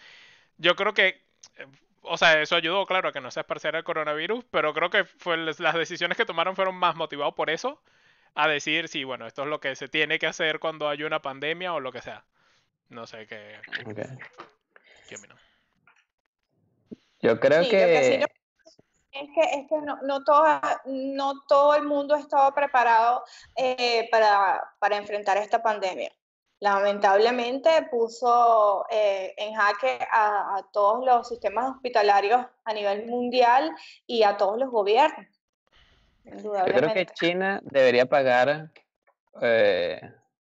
Yo 0.58 0.76
creo 0.76 0.94
que, 0.94 1.22
eh, 1.56 1.66
o 2.02 2.18
sea, 2.18 2.40
eso 2.40 2.56
ayudó, 2.56 2.84
claro, 2.86 3.08
a 3.08 3.12
que 3.12 3.20
no 3.20 3.30
se 3.30 3.40
esparciera 3.40 3.78
el 3.78 3.84
coronavirus, 3.84 4.44
pero 4.50 4.74
creo 4.74 4.90
que 4.90 5.04
fue, 5.04 5.36
las 5.36 5.74
decisiones 5.74 6.16
que 6.16 6.26
tomaron 6.26 6.56
fueron 6.56 6.74
más 6.74 6.96
motivados 6.96 7.34
por 7.34 7.50
eso, 7.50 7.80
a 8.34 8.48
decir, 8.48 8.88
sí, 8.88 9.04
bueno, 9.04 9.26
esto 9.26 9.42
es 9.42 9.48
lo 9.48 9.60
que 9.60 9.76
se 9.76 9.88
tiene 9.88 10.18
que 10.18 10.26
hacer 10.26 10.58
cuando 10.58 10.88
hay 10.88 11.02
una 11.04 11.22
pandemia 11.22 11.72
o 11.74 11.80
lo 11.80 11.92
que 11.92 12.02
sea. 12.02 12.24
No 12.88 13.06
sé 13.06 13.26
qué. 13.26 13.60
¿Qué 15.08 15.16
Yo 17.20 17.40
creo 17.40 17.62
que 17.62 18.24
es 19.12 19.28
que, 19.34 19.42
es 19.42 19.68
que 19.68 19.76
no, 19.82 19.98
no, 20.02 20.24
todo, 20.24 20.46
no 20.86 21.34
todo 21.46 21.74
el 21.74 21.84
mundo 21.84 22.14
estaba 22.16 22.54
preparado 22.54 23.22
eh, 23.56 24.08
para, 24.10 24.62
para, 24.78 24.96
enfrentar 24.96 25.36
esta 25.36 25.62
pandemia. 25.62 26.10
Lamentablemente 26.62 27.70
puso 27.90 28.86
eh, 28.88 29.34
en 29.36 29.52
jaque 29.52 29.98
a, 30.12 30.64
todos 30.72 31.04
los 31.04 31.26
sistemas 31.26 31.68
hospitalarios 31.74 32.46
a 32.64 32.72
nivel 32.72 33.06
mundial 33.06 33.72
y 34.06 34.22
a 34.22 34.36
todos 34.36 34.60
los 34.60 34.70
gobiernos. 34.70 35.26
Yo 36.24 36.52
creo 36.52 36.94
que 36.94 37.06
China 37.06 37.60
debería 37.64 38.06
pagar 38.06 38.70
eh, 39.40 40.00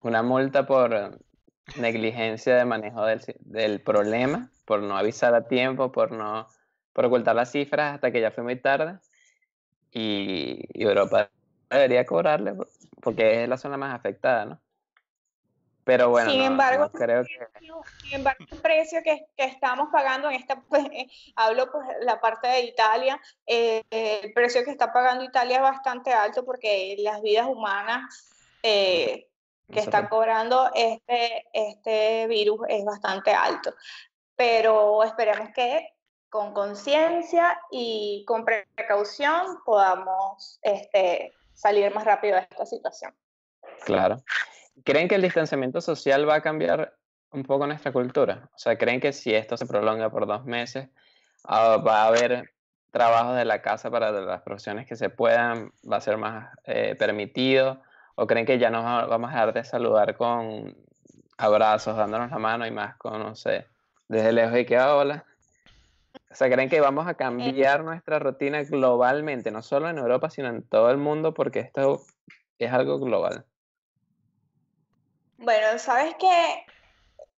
una 0.01 0.25
multa 0.25 0.67
por 0.67 1.17
negligencia 1.77 2.57
de 2.57 2.65
manejo 2.65 3.05
del, 3.05 3.21
del 3.43 3.81
problema, 3.81 4.51
por 4.65 4.83
no 4.83 4.97
avisar 4.97 5.33
a 5.37 5.47
tiempo, 5.47 5.93
por 5.93 6.11
no 6.11 6.49
por 6.93 7.05
ocultar 7.05 7.37
las 7.37 7.53
cifras 7.53 7.95
hasta 7.95 8.11
que 8.11 8.21
ya 8.21 8.33
fue 8.33 8.43
muy 8.43 8.57
tarde. 8.57 8.99
Y, 9.93 10.67
Europa 10.75 11.31
debería 11.71 12.05
cobrarle 12.05 12.55
porque 13.01 13.45
es 13.45 13.49
la 13.49 13.59
zona 13.59 13.77
más 13.77 13.95
afectada, 13.95 14.45
¿no? 14.45 14.61
Pero 15.91 16.09
bueno, 16.09 16.31
sin 16.31 16.43
embargo, 16.43 16.89
creo 16.93 17.25
que... 17.25 17.51
sin 18.03 18.13
embargo, 18.13 18.45
el 18.49 18.59
precio 18.61 19.01
que, 19.03 19.27
que 19.37 19.43
estamos 19.43 19.89
pagando 19.91 20.31
en 20.31 20.37
esta, 20.37 20.61
pues, 20.69 20.85
eh, 20.85 21.09
hablo 21.35 21.69
pues 21.73 21.85
la 22.03 22.21
parte 22.21 22.47
de 22.47 22.61
Italia, 22.61 23.21
eh, 23.45 23.83
el 23.91 24.33
precio 24.33 24.63
que 24.63 24.71
está 24.71 24.93
pagando 24.93 25.25
Italia 25.25 25.57
es 25.57 25.63
bastante 25.63 26.13
alto 26.13 26.45
porque 26.45 26.95
las 27.01 27.21
vidas 27.23 27.49
humanas 27.49 28.31
eh, 28.63 29.27
que 29.69 29.81
está 29.81 30.09
cobrando 30.09 30.71
este, 30.77 31.47
este 31.53 32.29
virus 32.29 32.61
es 32.69 32.85
bastante 32.85 33.33
alto. 33.33 33.75
Pero 34.37 35.03
esperemos 35.03 35.49
que 35.53 35.89
con 36.29 36.55
conciencia 36.55 37.61
y 37.73 38.25
con 38.29 38.45
precaución 38.45 39.59
podamos 39.65 40.61
este, 40.63 41.33
salir 41.53 41.93
más 41.93 42.05
rápido 42.05 42.37
de 42.37 42.43
esta 42.43 42.65
situación. 42.65 43.13
Claro. 43.85 44.23
¿Creen 44.85 45.09
que 45.09 45.17
el 45.17 45.23
distanciamiento 45.23 45.81
social 45.81 46.29
va 46.29 46.37
a 46.37 46.43
cambiar 46.43 46.95
un 47.33 47.43
poco 47.45 47.67
nuestra 47.67 47.93
cultura? 47.93 48.49
O 48.55 48.59
sea, 48.59 48.77
¿creen 48.77 49.01
que 49.01 49.13
si 49.13 49.35
esto 49.35 49.57
se 49.57 49.67
prolonga 49.67 50.11
por 50.11 50.27
dos 50.27 50.45
meses, 50.45 50.89
ah, 51.45 51.77
va 51.77 52.03
a 52.03 52.07
haber 52.09 52.53
trabajos 52.91 53.37
de 53.37 53.45
la 53.45 53.63
casa 53.63 53.91
para 53.91 54.11
las 54.11 54.43
profesiones 54.43 54.87
que 54.87 54.97
se 54.97 55.11
puedan, 55.11 55.73
va 55.91 55.97
a 55.97 56.01
ser 56.01 56.17
más 56.17 56.51
eh, 56.65 56.95
permitido? 56.99 57.83
¿O 58.15 58.27
creen 58.27 58.47
que 58.47 58.59
ya 58.59 58.71
nos 58.71 58.85
vamos 59.09 59.31
a 59.31 59.33
dejar 59.33 59.53
de 59.55 59.65
saludar 59.65 60.17
con 60.17 60.77
abrazos, 61.39 61.97
dándonos 61.97 62.31
la 62.31 62.39
mano 62.39 62.67
y 62.67 62.71
más 62.71 62.97
con, 62.97 63.19
no 63.19 63.35
sé, 63.35 63.67
desde 64.09 64.33
lejos 64.33 64.59
y 64.59 64.67
que 64.67 64.77
ah, 64.77 64.95
hola? 64.95 65.25
O 66.31 66.35
sea, 66.35 66.49
¿creen 66.51 66.69
que 66.69 66.81
vamos 66.81 67.07
a 67.09 67.15
cambiar 67.15 67.83
nuestra 67.83 68.19
rutina 68.19 68.63
globalmente, 68.63 69.51
no 69.51 69.63
solo 69.63 69.89
en 69.89 69.99
Europa, 69.99 70.31
sino 70.31 70.49
en 70.49 70.63
todo 70.63 70.91
el 70.91 70.97
mundo, 70.97 71.35
porque 71.35 71.61
esto 71.61 72.03
es 72.59 72.73
algo 72.73 73.01
global? 73.01 73.47
Bueno, 75.41 75.79
sabes 75.79 76.15
que 76.17 76.67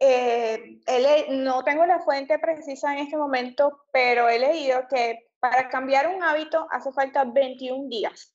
eh, 0.00 1.26
no 1.30 1.62
tengo 1.62 1.86
la 1.86 2.00
fuente 2.00 2.36
precisa 2.40 2.92
en 2.92 2.98
este 2.98 3.16
momento, 3.16 3.84
pero 3.92 4.28
he 4.28 4.40
leído 4.40 4.88
que 4.90 5.30
para 5.38 5.68
cambiar 5.68 6.08
un 6.08 6.22
hábito 6.22 6.66
hace 6.72 6.92
falta 6.92 7.24
21 7.24 7.88
días. 7.88 8.34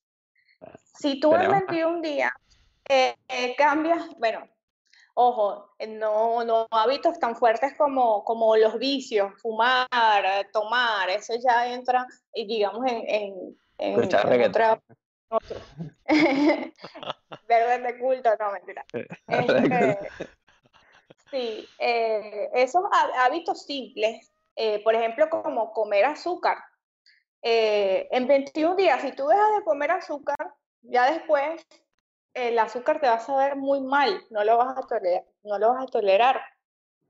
Si 0.99 1.19
tú 1.19 1.35
en 1.35 1.51
21 1.51 2.01
días 2.01 2.31
eh, 2.87 3.15
eh, 3.27 3.55
cambias, 3.57 4.07
bueno, 4.17 4.47
ojo, 5.13 5.73
no, 5.85 6.45
no 6.45 6.67
hábitos 6.71 7.19
tan 7.19 7.35
fuertes 7.35 7.73
como, 7.77 8.23
como 8.23 8.55
los 8.55 8.79
vicios, 8.79 9.33
fumar, 9.41 9.89
tomar, 10.53 11.09
eso 11.09 11.33
ya 11.35 11.73
entra, 11.73 12.07
digamos, 12.33 12.85
en, 12.89 13.03
en, 13.05 13.57
en, 13.79 14.43
otra... 14.43 14.81
Otro. 15.29 15.59
de 17.47 17.99
culto, 17.99 18.29
no, 18.39 18.51
mentira. 18.51 18.85
Este, 19.27 19.99
sí, 21.31 21.69
eh, 21.79 22.49
esos 22.53 22.83
hábitos 23.17 23.65
simples, 23.65 24.31
eh, 24.55 24.83
por 24.83 24.95
ejemplo, 24.95 25.29
como 25.29 25.71
comer 25.71 26.05
azúcar. 26.05 26.57
Eh, 27.41 28.07
en 28.11 28.27
21 28.27 28.75
días, 28.75 29.01
si 29.01 29.11
tú 29.11 29.27
dejas 29.27 29.57
de 29.57 29.63
comer 29.63 29.91
azúcar, 29.91 30.53
ya 30.81 31.11
después 31.11 31.65
el 32.33 32.57
azúcar 32.59 32.99
te 32.99 33.07
va 33.07 33.15
a 33.15 33.19
saber 33.19 33.55
muy 33.55 33.81
mal, 33.81 34.23
no 34.29 34.43
lo 34.43 34.57
vas 34.57 34.77
a 34.77 34.81
tolerar. 34.81 35.23
No 35.43 35.57
lo 35.57 35.73
vas 35.73 35.83
a 35.83 35.87
tolerar. 35.87 36.41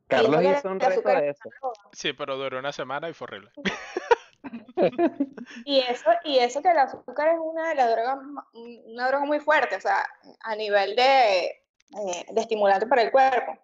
Carlos 0.07 0.41
hizo 0.41 0.69
un 0.69 0.79
reto 0.79 1.09
de 1.09 1.29
eso. 1.29 1.49
Sí, 1.91 2.13
pero 2.13 2.37
duró 2.37 2.59
una 2.59 2.71
semana 2.71 3.09
y 3.09 3.13
fue 3.13 3.25
horrible. 3.25 3.51
y 5.65 5.79
eso 5.79 6.09
y 6.23 6.39
eso 6.39 6.61
que 6.61 6.69
el 6.69 6.77
azúcar 6.77 7.29
es 7.29 7.39
una 7.39 7.69
de 7.69 7.75
las 7.75 7.91
drogas 7.91 8.17
una 8.53 9.07
droga 9.07 9.25
muy 9.25 9.39
fuerte 9.39 9.75
o 9.75 9.81
sea 9.81 10.05
a 10.41 10.55
nivel 10.55 10.95
de, 10.95 11.45
eh, 11.45 12.25
de 12.29 12.41
estimulante 12.41 12.87
para 12.87 13.01
el 13.01 13.11
cuerpo 13.11 13.57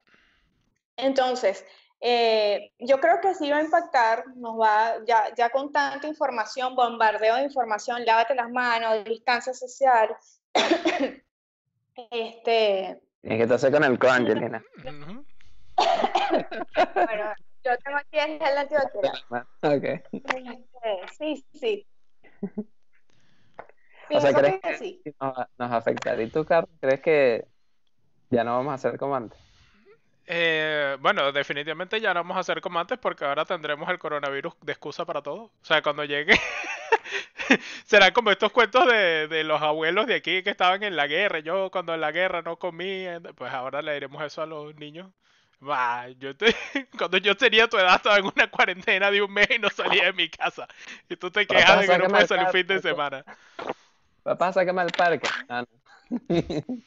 entonces 0.98 1.66
eh, 2.02 2.72
yo 2.80 3.00
creo 3.00 3.22
que 3.22 3.34
sí 3.34 3.50
va 3.50 3.58
a 3.58 3.64
impactar 3.64 4.26
nos 4.36 4.60
va 4.60 4.96
ya, 5.06 5.34
ya 5.36 5.50
con 5.50 5.72
tanta 5.72 6.08
información 6.08 6.76
bombardeo 6.76 7.36
de 7.36 7.44
información 7.44 8.04
lávate 8.04 8.36
las 8.36 8.50
manos 8.50 9.04
distancia 9.06 9.54
social 9.54 10.16
Este. 12.12 13.00
¿Y 13.24 13.38
qué 13.38 13.48
te 13.48 13.54
hace 13.54 13.72
con 13.72 13.84
el 13.84 14.00
co, 14.00 14.10
Angelina? 14.10 14.64
bueno, 16.96 17.34
yo 17.64 17.78
tengo 17.84 17.98
aquí 17.98 18.18
el 18.18 18.40
gel 18.40 18.58
antibacterial. 18.58 19.24
Ok. 19.62 19.84
Este, 20.12 21.08
sí, 21.18 21.46
sí. 21.54 21.88
o 24.10 24.22
sea, 24.22 24.34
¿crees 24.34 24.62
que, 24.62 24.78
sí. 24.78 25.02
nos, 25.20 25.34
nos 25.58 25.72
afectaría? 25.72 26.26
¿Y 26.26 26.30
tú, 26.30 26.46
Carlos, 26.46 26.70
crees 26.80 27.02
que 27.02 27.48
ya 28.30 28.44
no 28.44 28.58
vamos 28.58 28.72
a 28.72 28.76
hacer 28.76 28.98
como 28.98 29.16
antes? 29.16 29.40
Eh, 30.26 30.98
bueno, 31.02 31.32
definitivamente 31.32 32.00
ya 32.00 32.14
no 32.14 32.22
vamos 32.22 32.38
a 32.38 32.42
hacer 32.42 32.62
como 32.62 32.80
antes 32.80 32.98
porque 32.98 33.26
ahora 33.26 33.44
tendremos 33.46 33.90
el 33.90 34.00
coronavirus 34.00 34.54
de 34.62 34.72
excusa 34.72 35.06
para 35.06 35.22
todo. 35.22 35.44
O 35.44 35.52
sea, 35.66 35.82
cuando 35.82 36.06
llegue, 36.06 36.34
será 37.86 38.12
como 38.14 38.32
estos 38.32 38.52
cuentos 38.52 38.86
de, 38.88 39.28
de, 39.28 39.44
los 39.44 39.62
abuelos 39.62 40.08
de 40.08 40.16
aquí 40.16 40.44
que 40.44 40.50
estaban 40.50 40.84
en 40.84 40.96
la 40.96 41.08
guerra. 41.08 41.40
Yo 41.40 41.70
cuando 41.72 41.94
en 41.94 42.02
la 42.02 42.12
guerra 42.12 42.42
no 42.42 42.58
comí, 42.58 43.06
pues 43.36 43.52
ahora 43.52 43.82
le 43.82 43.94
diremos 43.94 44.24
eso 44.24 44.42
a 44.42 44.46
los 44.46 44.76
niños. 44.76 45.12
Bah, 45.64 46.10
yo 46.20 46.36
te, 46.36 46.54
cuando 46.98 47.18
yo 47.18 47.38
tenía 47.38 47.70
tu 47.70 47.78
edad 47.78 47.96
estaba 47.96 48.18
en 48.18 48.26
una 48.26 48.50
cuarentena 48.50 49.10
de 49.10 49.22
un 49.22 49.32
mes 49.32 49.48
y 49.50 49.60
no 49.60 49.70
salía 49.70 50.06
de 50.06 50.14
mi 50.14 50.30
casa. 50.30 50.68
Y 51.10 51.16
tú 51.16 51.32
te 51.32 51.48
quejas 51.48 51.80
de 51.80 51.88
que 51.88 51.98
no 51.98 52.08
puedes 52.08 52.28
salir 52.28 52.46
un 52.46 52.52
fin 52.52 52.68
de 52.68 52.82
semana. 52.82 53.24
Papá, 54.24 54.52
sácame 54.52 54.82
al 54.82 54.92
parque. 54.92 55.30
Ah, 55.48 55.64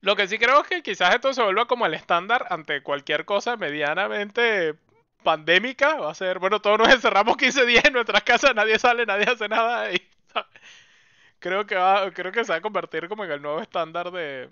Lo 0.00 0.14
que 0.14 0.28
sí 0.28 0.38
creo 0.38 0.60
es 0.60 0.68
que 0.68 0.82
quizás 0.82 1.14
esto 1.14 1.32
se 1.32 1.42
vuelva 1.42 1.66
como 1.66 1.86
el 1.86 1.94
estándar 1.94 2.46
ante 2.50 2.82
cualquier 2.82 3.24
cosa 3.24 3.56
medianamente 3.56 4.76
pandémica. 5.24 5.96
Va 5.96 6.12
a 6.12 6.14
ser, 6.14 6.38
bueno, 6.38 6.60
todos 6.60 6.78
nos 6.78 6.88
encerramos 6.90 7.36
15 7.36 7.66
días 7.66 7.84
en 7.86 7.94
nuestras 7.94 8.22
casas, 8.22 8.54
nadie 8.54 8.78
sale, 8.78 9.04
nadie 9.06 9.24
hace 9.24 9.48
nada. 9.48 9.92
Y, 9.92 10.00
creo 11.40 11.66
que 11.66 11.74
va, 11.74 12.12
creo 12.12 12.30
que 12.30 12.44
se 12.44 12.52
va 12.52 12.58
a 12.58 12.60
convertir 12.60 13.08
como 13.08 13.24
en 13.24 13.32
el 13.32 13.42
nuevo 13.42 13.60
estándar 13.60 14.12
de 14.12 14.50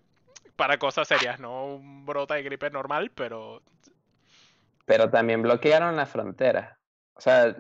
para 0.57 0.79
cosas 0.79 1.09
serias, 1.09 1.41
no 1.41 1.67
un 1.67 2.07
brota 2.07 2.35
de 2.35 2.43
gripe 2.43 2.71
normal, 2.71 3.11
pero 3.15 3.63
pero 4.87 5.11
también 5.11 5.43
bloquearon 5.43 5.97
las 5.97 6.11
fronteras. 6.11 6.77
O 7.15 7.21
sea, 7.21 7.57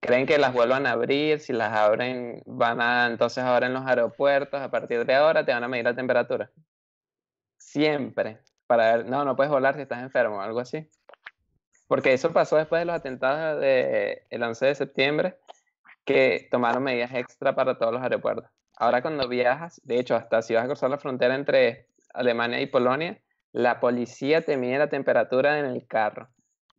creen 0.00 0.26
que 0.26 0.38
las 0.38 0.52
vuelvan 0.52 0.86
a 0.86 0.92
abrir, 0.92 1.40
si 1.40 1.52
las 1.52 1.72
abren, 1.72 2.42
van 2.46 2.80
a, 2.80 3.06
entonces 3.06 3.42
ahora 3.42 3.66
en 3.66 3.74
los 3.74 3.86
aeropuertos, 3.86 4.60
a 4.60 4.70
partir 4.70 5.04
de 5.04 5.14
ahora 5.14 5.44
te 5.44 5.52
van 5.52 5.64
a 5.64 5.68
medir 5.68 5.84
la 5.84 5.94
temperatura. 5.94 6.50
Siempre. 7.56 8.38
Para 8.66 8.96
ver, 8.96 9.06
no, 9.06 9.24
no 9.24 9.34
puedes 9.34 9.50
volar 9.50 9.74
si 9.74 9.82
estás 9.82 10.02
enfermo, 10.02 10.40
algo 10.40 10.60
así. 10.60 10.88
Porque 11.88 12.12
eso 12.12 12.32
pasó 12.32 12.56
después 12.56 12.80
de 12.80 12.84
los 12.84 12.96
atentados 12.96 13.60
del 13.60 14.22
el 14.28 14.42
11 14.42 14.66
de 14.66 14.74
septiembre, 14.74 15.38
que 16.04 16.48
tomaron 16.50 16.82
medidas 16.82 17.12
extra 17.14 17.54
para 17.54 17.78
todos 17.78 17.92
los 17.92 18.02
aeropuertos. 18.02 18.50
Ahora 18.76 19.02
cuando 19.02 19.26
viajas, 19.26 19.80
de 19.84 19.98
hecho, 19.98 20.14
hasta 20.14 20.42
si 20.42 20.54
vas 20.54 20.64
a 20.64 20.68
cruzar 20.68 20.90
la 20.90 20.98
frontera 20.98 21.34
entre 21.34 21.87
Alemania 22.14 22.60
y 22.60 22.66
Polonia, 22.66 23.20
la 23.52 23.80
policía 23.80 24.42
te 24.42 24.56
mide 24.56 24.78
la 24.78 24.88
temperatura 24.88 25.58
en 25.58 25.66
el 25.66 25.86
carro. 25.86 26.28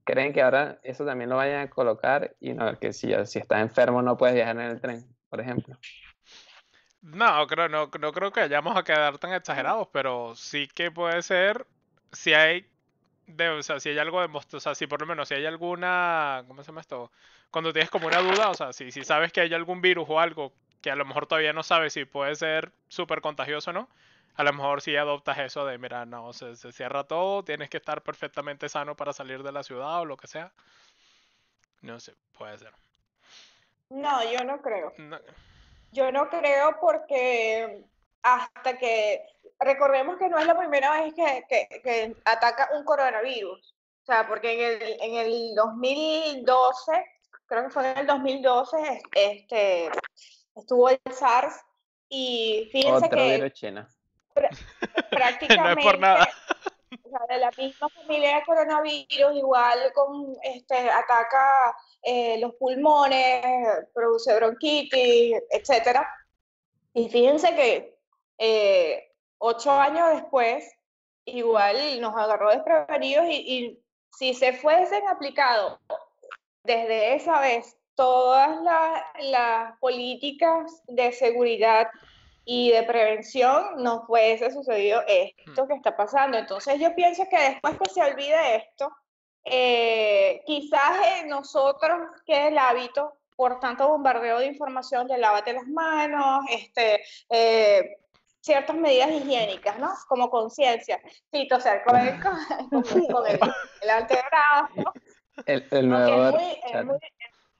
¿Creen 0.04 0.34
que 0.34 0.42
ahora 0.42 0.80
eso 0.84 1.06
también 1.06 1.30
lo 1.30 1.36
vayan 1.36 1.62
a 1.62 1.70
colocar? 1.70 2.36
Y 2.39 2.54
no, 2.54 2.78
que 2.80 2.94
si, 2.94 3.13
si 3.26 3.39
estás 3.39 3.62
enfermo 3.62 4.02
no 4.02 4.18
puedes 4.18 4.36
viajar 4.36 4.56
en 4.56 4.63
el 4.63 4.82
tren, 4.82 5.06
por 5.30 5.39
ejemplo. 5.39 5.78
No, 7.02 7.48
creo, 7.48 7.70
no, 7.70 7.89
no 8.00 8.12
creo 8.12 8.32
que 8.32 8.42
vayamos 8.42 8.76
a 8.76 8.84
quedar 8.84 9.18
tan 9.20 9.34
exagerados, 9.34 9.88
pero 9.92 10.36
sí 10.36 10.68
que 10.68 10.92
puede 10.92 11.22
ser 11.22 11.65
si 12.12 12.34
hay 12.34 12.68
de, 13.28 13.50
o 13.50 13.63
sea, 13.63 13.80
si 13.80 13.89
hay 13.89 14.00
algo 14.00 14.22
de, 14.22 14.28
o 14.36 14.60
sea, 14.60 14.76
si 14.76 14.88
por 14.88 15.00
lo 15.00 15.08
menos 15.08 15.28
si 15.28 15.36
hay 15.36 15.46
alguna, 15.46 16.44
¿cómo 16.48 16.63
se 16.63 16.72
llama 16.72 16.82
esto? 16.82 17.12
Cuando 17.52 17.72
tienes 17.72 17.89
como 17.89 18.08
una 18.08 18.20
duda, 18.20 18.50
o 18.50 18.54
sea, 18.54 18.74
si, 18.74 18.92
si 18.92 19.04
sabes 19.04 19.32
que 19.32 19.42
hay 19.42 19.54
algún 19.54 19.82
virus 19.82 20.06
o 20.10 20.20
algo 20.20 20.54
que 20.82 20.92
a 20.92 20.96
lo 20.96 21.06
mejor 21.06 21.28
todavía 21.28 21.54
no 21.54 21.63
sabes 21.63 21.94
si 21.94 22.06
puede 22.06 22.36
ser 22.36 22.72
súper 22.88 23.22
contagioso 23.22 23.70
o 23.72 23.74
no, 23.74 23.89
a 24.39 24.43
lo 24.43 24.54
mejor 24.54 24.82
si 24.82 24.95
adoptas 24.95 25.38
eso 25.39 25.65
de, 25.65 25.78
mira, 25.78 26.06
no, 26.06 26.32
se, 26.32 26.56
se, 26.56 26.71
cierra 26.71 27.04
todo, 27.04 27.43
tienes 27.43 27.69
que 27.69 27.75
estar 27.75 28.02
perfectamente 28.02 28.69
sano 28.69 28.95
para 28.95 29.12
salir 29.12 29.43
de 29.43 29.52
la 29.52 29.63
ciudad 29.63 29.99
o 29.99 30.06
lo 30.06 30.15
que 30.15 30.28
sea. 30.28 30.54
No 31.82 31.99
sé, 31.99 32.13
puede 32.38 32.58
ser. 32.58 32.71
No, 33.89 34.23
yo 34.32 34.45
no 34.45 34.62
creo. 34.62 34.93
Yo 35.91 36.10
no 36.13 36.30
creo 36.30 36.78
porque 36.80 37.84
hasta 38.23 38.78
que, 38.78 39.25
recordemos 39.60 40.17
que 40.17 40.30
no 40.30 40.39
es 40.39 40.47
la 40.47 40.58
primera 40.58 41.02
vez 41.02 41.13
que, 41.13 41.43
que, 41.49 41.82
que 41.82 42.15
ataca 42.23 42.69
un 42.78 42.86
coronavirus. 42.86 43.75
O 44.04 44.06
sea, 44.06 44.25
porque 44.25 44.54
en 44.54 44.82
el, 44.82 45.02
en 45.02 45.15
el 45.15 45.56
2012, 45.56 47.06
creo 47.45 47.63
que 47.63 47.69
fue 47.71 47.91
en 47.91 47.97
el 47.97 48.08
2012, 48.08 49.02
este, 49.15 49.89
estuvo 50.56 50.88
el 50.88 51.02
SARS 51.12 51.60
y 52.08 52.69
fíjense 52.71 53.06
Otro 53.06 53.17
que... 53.17 53.36
virus 53.36 53.52
chino. 53.52 53.99
Prácticamente 55.10 55.58
no 55.58 55.70
es 55.70 55.86
por 55.86 56.00
nada. 56.00 56.30
o 57.04 57.10
sea, 57.10 57.36
de 57.36 57.38
la 57.38 57.52
misma 57.58 57.89
familia 57.89 58.38
de 58.38 58.44
coronavirus, 58.44 59.36
igual 59.36 59.80
con 59.94 60.36
este 60.44 60.89
ataca 60.89 61.76
eh, 62.04 62.39
los 62.39 62.56
pulmones, 62.56 63.44
produce 63.94 64.36
bronquitis, 64.36 65.38
etcétera. 65.50 66.08
Y 66.94 67.10
fíjense 67.10 67.56
que 67.56 68.00
eh, 68.38 69.12
ocho 69.38 69.72
años 69.72 70.10
después, 70.13 70.65
igual 71.26 72.02
nos 72.02 72.15
agarró 72.15 72.50
desprevenidos 72.52 73.26
y, 73.28 73.34
y 73.36 73.84
si 74.18 74.34
se 74.34 74.54
fuesen 74.54 75.08
aplicado 75.08 75.80
desde 76.63 77.15
esa 77.15 77.39
vez 77.39 77.78
todas 77.96 78.62
las, 78.62 79.04
las 79.24 79.78
políticas 79.80 80.82
de 80.88 81.12
seguridad 81.12 81.89
y 82.52 82.72
de 82.72 82.82
prevención 82.82 83.76
no 83.78 84.08
fuese 84.08 84.52
sucedido 84.52 85.04
esto 85.06 85.68
que 85.68 85.76
está 85.76 85.96
pasando. 85.96 86.36
Entonces 86.36 86.80
yo 86.80 86.96
pienso 86.96 87.28
que 87.30 87.38
después 87.38 87.78
que 87.78 87.90
se 87.92 88.02
olvide 88.02 88.56
esto, 88.56 88.92
eh, 89.44 90.42
quizás 90.48 91.20
en 91.20 91.30
nosotros 91.30 92.00
quede 92.26 92.48
el 92.48 92.58
hábito 92.58 93.14
por 93.36 93.60
tanto 93.60 93.88
bombardeo 93.88 94.40
de 94.40 94.48
información 94.48 95.06
de 95.06 95.20
lávate 95.20 95.54
las 95.54 95.68
manos, 95.68 96.44
este, 96.50 97.04
eh, 97.30 98.00
ciertas 98.40 98.76
medidas 98.76 99.12
higiénicas, 99.12 99.78
¿no? 99.78 99.94
Como 100.08 100.32
conciencia, 100.32 101.00
sí, 101.32 101.48
toser 101.48 101.84
con 101.86 101.98
el, 101.98 102.20
con, 102.20 102.82
con 103.14 103.28
el, 103.28 103.40
el 103.84 103.90
antebrazo. 103.92 104.94
El, 105.46 105.68
el 105.70 105.88
nuevo 105.88 106.26
es 106.26 106.34
muy, 106.34 106.60
es 106.66 106.84
muy 106.84 107.00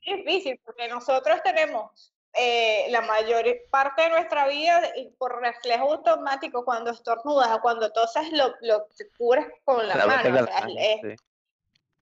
difícil 0.04 0.60
porque 0.66 0.88
nosotros 0.88 1.44
tenemos 1.44 2.12
eh, 2.34 2.86
la 2.90 3.02
mayor 3.02 3.46
parte 3.72 4.04
de 4.04 4.10
nuestra 4.10 4.48
vida 4.48 4.82
y 4.96 5.10
por 5.12 5.42
reflejo 5.42 5.94
automático 5.94 6.64
cuando 6.64 6.92
estornudas 6.92 7.50
o 7.52 7.62
cuando 7.62 7.92
toses 7.92 8.32
lo, 8.32 8.54
lo 8.62 8.88
cubres 9.18 9.46
con 9.66 9.88
la 9.88 9.96
mano. 10.06 10.42
o 10.42 10.46
sea, 10.46 10.68
es- 10.78 11.02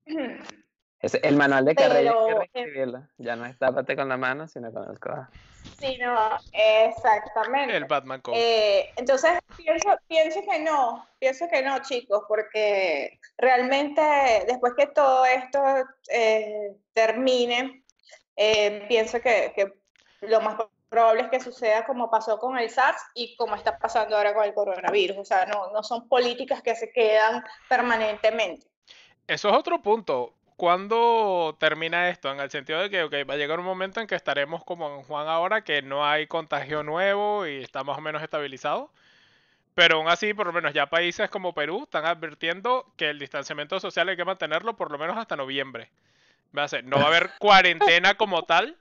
sí. 0.05 0.15
El 1.21 1.35
manual 1.35 1.63
de 1.63 1.75
carrera. 1.75 2.15
Ya 3.17 3.35
no 3.35 3.45
es 3.45 3.57
tápate 3.59 3.95
con 3.95 4.09
la 4.09 4.17
mano, 4.17 4.47
sino 4.47 4.73
con 4.73 4.89
el 4.89 4.99
codo. 4.99 5.27
sí, 5.79 5.95
no, 6.01 6.37
exactamente. 6.51 7.77
El 7.77 7.85
Batman 7.85 8.19
Code. 8.21 8.37
Eh, 8.39 8.89
entonces, 8.95 9.33
pienso, 9.55 9.89
pienso 10.07 10.41
que 10.41 10.59
no, 10.59 11.07
pienso 11.19 11.47
que 11.49 11.61
no, 11.61 11.79
chicos, 11.83 12.23
porque 12.27 13.19
realmente 13.37 14.01
después 14.47 14.73
que 14.75 14.87
todo 14.87 15.23
esto 15.25 15.61
eh, 16.09 16.75
termine, 16.93 17.83
eh, 18.35 18.83
pienso 18.87 19.21
que, 19.21 19.53
que 19.55 19.73
lo 20.21 20.41
más 20.41 20.57
probable 20.89 21.23
es 21.23 21.29
que 21.29 21.39
suceda 21.39 21.85
como 21.85 22.09
pasó 22.09 22.39
con 22.39 22.57
el 22.57 22.69
SARS 22.69 23.01
y 23.13 23.35
como 23.35 23.55
está 23.55 23.77
pasando 23.77 24.15
ahora 24.15 24.33
con 24.33 24.43
el 24.45 24.53
coronavirus. 24.53 25.17
O 25.17 25.25
sea, 25.25 25.45
no, 25.45 25.71
no 25.71 25.83
son 25.83 26.07
políticas 26.07 26.61
que 26.61 26.75
se 26.75 26.91
quedan 26.91 27.43
permanentemente. 27.69 28.65
Eso 29.27 29.49
es 29.49 29.55
otro 29.55 29.81
punto. 29.81 30.33
¿Cuándo 30.55 31.55
termina 31.59 32.09
esto? 32.09 32.31
En 32.31 32.39
el 32.39 32.49
sentido 32.49 32.79
de 32.79 32.89
que 32.89 33.23
va 33.25 33.35
a 33.35 33.37
llegar 33.37 33.59
un 33.59 33.65
momento 33.65 33.99
en 33.99 34.07
que 34.07 34.15
estaremos 34.15 34.63
como 34.63 34.95
en 34.95 35.03
Juan 35.03 35.27
ahora, 35.27 35.63
que 35.63 35.83
no 35.83 36.05
hay 36.05 36.25
contagio 36.25 36.81
nuevo 36.81 37.45
y 37.45 37.61
está 37.61 37.83
más 37.83 37.97
o 37.97 38.01
menos 38.01 38.23
estabilizado. 38.23 38.89
Pero 39.75 39.97
aún 39.97 40.07
así, 40.07 40.33
por 40.33 40.47
lo 40.47 40.53
menos 40.53 40.73
ya 40.73 40.87
países 40.87 41.29
como 41.29 41.53
Perú 41.53 41.83
están 41.83 42.05
advirtiendo 42.05 42.91
que 42.97 43.11
el 43.11 43.19
distanciamiento 43.19 43.79
social 43.79 44.09
hay 44.09 44.17
que 44.17 44.25
mantenerlo 44.25 44.75
por 44.75 44.89
lo 44.89 44.97
menos 44.97 45.15
hasta 45.17 45.35
noviembre. 45.35 45.91
No 46.51 46.97
va 46.97 47.03
a 47.03 47.07
haber 47.07 47.29
cuarentena 47.39 48.15
como 48.15 48.43
tal, 48.43 48.75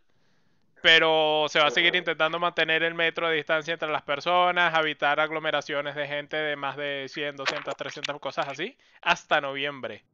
pero 0.87 1.46
se 1.49 1.59
va 1.59 1.66
a 1.66 1.70
seguir 1.72 1.96
intentando 1.96 2.38
mantener 2.38 2.85
el 2.85 2.94
metro 2.94 3.29
de 3.29 3.35
distancia 3.35 3.72
entre 3.72 3.90
las 3.90 4.03
personas, 4.03 4.72
evitar 4.79 5.18
aglomeraciones 5.18 5.96
de 5.96 6.07
gente 6.07 6.37
de 6.37 6.55
más 6.55 6.77
de 6.77 7.07
100, 7.09 7.35
200, 7.35 7.77
300 7.77 8.20
cosas 8.20 8.46
así, 8.46 8.79
hasta 9.03 9.40
noviembre. 9.40 10.05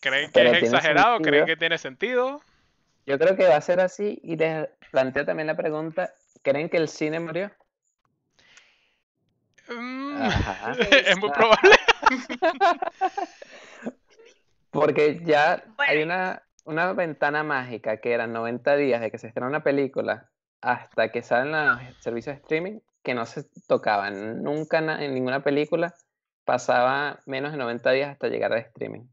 ¿Creen 0.00 0.32
que 0.32 0.40
Pero 0.40 0.50
es 0.50 0.62
exagerado? 0.64 1.20
¿Creen 1.20 1.46
que 1.46 1.56
tiene 1.56 1.78
sentido? 1.78 2.40
Yo 3.06 3.16
creo 3.16 3.36
que 3.36 3.46
va 3.46 3.54
a 3.54 3.60
ser 3.60 3.78
así 3.78 4.18
y 4.24 4.34
les 4.34 4.70
planteo 4.90 5.24
también 5.24 5.46
la 5.46 5.56
pregunta, 5.56 6.12
¿creen 6.42 6.68
que 6.68 6.78
el 6.78 6.88
cine 6.88 7.20
murió? 7.20 7.52
Mm, 9.68 10.20
Ajá. 10.20 10.72
es 11.06 11.16
muy 11.16 11.30
probable. 11.30 11.76
Porque 14.72 15.20
ya 15.24 15.62
Bueno. 15.76 15.92
hay 15.92 16.02
una, 16.02 16.42
una 16.68 16.92
ventana 16.92 17.42
mágica 17.42 17.96
que 17.96 18.12
eran 18.12 18.32
90 18.32 18.76
días 18.76 19.00
de 19.00 19.10
que 19.10 19.18
se 19.18 19.28
estrena 19.28 19.48
una 19.48 19.62
película 19.62 20.28
hasta 20.60 21.10
que 21.10 21.22
salen 21.22 21.52
los 21.52 21.80
servicios 22.00 22.36
de 22.36 22.42
streaming 22.42 22.80
que 23.02 23.14
no 23.14 23.24
se 23.24 23.44
tocaban. 23.66 24.42
Nunca 24.42 24.78
en 24.78 25.14
ninguna 25.14 25.42
película 25.42 25.94
pasaba 26.44 27.20
menos 27.24 27.52
de 27.52 27.58
90 27.58 27.90
días 27.92 28.10
hasta 28.10 28.28
llegar 28.28 28.52
al 28.52 28.58
streaming. 28.58 29.06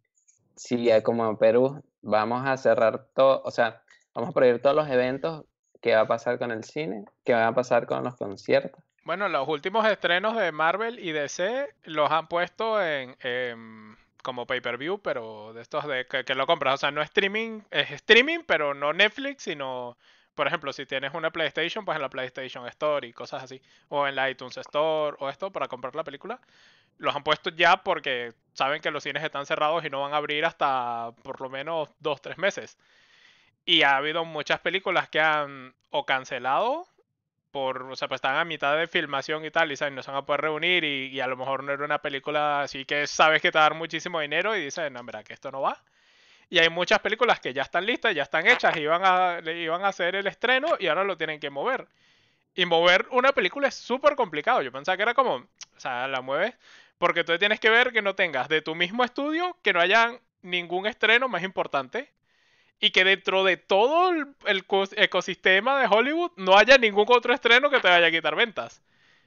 Si 0.58 0.90
eh, 0.90 1.02
como 1.02 1.30
en 1.30 1.38
Perú 1.38 1.82
vamos 2.02 2.46
a 2.46 2.58
cerrar 2.58 3.08
todo, 3.16 3.42
o 3.44 3.52
sea, 3.52 3.82
vamos 4.14 4.32
a 4.32 4.34
prohibir 4.34 4.62
todos 4.62 4.76
los 4.76 4.90
eventos, 4.90 5.46
¿qué 5.82 5.96
va 5.96 6.02
a 6.02 6.08
pasar 6.08 6.38
con 6.38 6.52
el 6.52 6.66
cine? 6.66 7.06
¿Qué 7.24 7.34
va 7.34 7.48
a 7.48 7.56
pasar 7.56 7.86
con 7.86 8.04
los 8.04 8.16
conciertos? 8.16 8.84
Bueno, 9.06 9.30
los 9.30 9.48
últimos 9.48 9.88
estrenos 9.88 10.36
de 10.36 10.52
Marvel 10.52 11.00
y 11.00 11.14
DC 11.14 11.70
los 11.84 12.12
han 12.12 12.28
puesto 12.28 12.82
en, 12.84 13.16
em, 13.22 13.96
como 14.26 14.48
pay-per-view, 14.48 15.00
pero 15.02 15.54
de 15.54 15.62
estos 15.62 15.86
de 15.88 16.08
que, 16.08 16.34
lo 16.34 16.48
compras. 16.48 16.74
O 16.74 16.78
sea, 16.78 16.92
no 16.92 17.04
streaming, 17.04 17.62
es 17.70 17.92
streaming, 17.92 18.40
pero 18.48 18.74
no 18.74 18.92
Netflix, 18.92 19.44
sino, 19.44 19.98
por 20.34 20.48
ejemplo, 20.48 20.74
si 20.74 20.88
tienes 20.88 21.14
una 21.14 21.30
PlayStation, 21.30 21.86
pues 21.86 21.96
en 21.96 22.02
la 22.02 22.10
PlayStation 22.10 22.66
Store 22.68 23.08
y 23.08 23.14
cosas 23.14 23.44
así. 23.44 23.62
O 23.90 24.08
en 24.08 24.16
la 24.16 24.28
iTunes 24.30 24.58
Store 24.58 25.16
o 25.20 25.30
esto 25.30 25.52
para 25.52 25.68
comprar 25.68 25.96
la 25.96 26.04
película. 26.04 26.42
Los 26.98 27.16
han 27.16 27.24
puesto 27.24 27.52
ya 27.52 27.84
porque 27.84 28.34
saben 28.54 28.82
que 28.82 28.90
los 28.90 29.04
cines 29.04 29.24
están 29.24 29.46
cerrados 29.46 29.86
y 29.86 29.92
no 29.92 30.02
van 30.02 30.14
a 30.14 30.18
abrir 30.18 30.44
hasta 30.46 31.12
por 31.22 31.40
lo 31.40 31.50
menos 31.50 31.90
dos, 32.00 32.20
tres 32.20 32.40
meses. 32.40 32.80
Y 33.64 33.84
ha 33.84 33.98
habido 33.98 34.26
muchas 34.26 34.60
películas 34.60 35.08
que 35.08 35.20
han 35.20 35.76
o 35.92 36.06
cancelado 36.06 36.88
por, 37.56 37.84
o 37.84 37.96
sea, 37.96 38.10
pues 38.10 38.18
están 38.18 38.36
a 38.36 38.44
mitad 38.44 38.76
de 38.76 38.86
filmación 38.86 39.46
y 39.46 39.50
tal, 39.50 39.72
y 39.72 39.78
¿sabes? 39.78 39.94
no 39.94 40.04
se 40.04 40.12
van 40.12 40.18
a 40.18 40.26
poder 40.26 40.42
reunir 40.42 40.84
y, 40.84 41.22
a 41.22 41.28
lo 41.28 41.38
mejor 41.38 41.64
no 41.64 41.72
era 41.72 41.86
una 41.86 42.00
película 42.00 42.64
así 42.64 42.84
que 42.84 43.08
sabes 43.08 43.42
que 43.42 43.50
te 43.50 43.58
va 43.58 43.68
a 43.68 43.70
dar 43.70 43.78
muchísimo 43.78 44.20
dinero 44.20 44.58
y 44.58 44.66
dices, 44.66 44.92
no, 44.92 45.02
mira, 45.04 45.24
que 45.24 45.32
esto 45.32 45.52
no 45.52 45.62
va. 45.62 45.82
Y 46.50 46.60
hay 46.60 46.68
muchas 46.70 47.00
películas 47.00 47.40
que 47.40 47.54
ya 47.54 47.62
están 47.62 47.86
listas, 47.86 48.14
ya 48.14 48.24
están 48.24 48.46
hechas, 48.46 48.76
iban 48.76 49.02
a, 49.06 49.40
iban 49.50 49.86
a 49.86 49.88
hacer 49.88 50.18
el 50.18 50.28
estreno 50.28 50.76
y 50.78 50.88
ahora 50.88 51.06
lo 51.06 51.16
tienen 51.16 51.40
que 51.40 51.50
mover. 51.50 51.88
Y 52.56 52.66
mover 52.66 53.08
una 53.12 53.32
película 53.32 53.70
es 53.70 53.76
súper 53.76 54.18
complicado. 54.18 54.62
Yo 54.62 54.74
pensaba 54.74 54.98
que 54.98 55.04
era 55.04 55.14
como, 55.14 55.36
o 55.36 55.80
sea, 55.80 56.10
la 56.10 56.20
mueves 56.20 56.56
porque 56.98 57.24
tú 57.24 57.38
tienes 57.38 57.62
que 57.62 57.70
ver 57.70 57.94
que 57.94 58.02
no 58.02 58.16
tengas 58.16 58.50
de 58.50 58.62
tu 58.62 58.76
mismo 58.76 59.06
estudio, 59.06 59.58
que 59.62 59.72
no 59.72 59.80
haya 59.80 60.20
ningún 60.42 60.88
estreno 60.88 61.30
más 61.30 61.44
importante 61.44 62.12
y 62.86 62.92
que 62.92 63.04
dentro 63.04 63.44
de 63.44 63.58
todo 63.58 64.12
el, 64.12 64.66
ecosistema 64.96 65.80
de 65.80 65.88
Hollywood 65.88 66.32
no 66.36 66.56
haya 66.56 66.78
ningún 66.78 67.08
otro 67.10 67.34
estreno 67.34 67.72
que 67.72 67.80
te 67.80 67.88
vaya 67.88 68.06
a 68.06 68.12
quitar 68.12 68.36
ventas. 68.36 68.80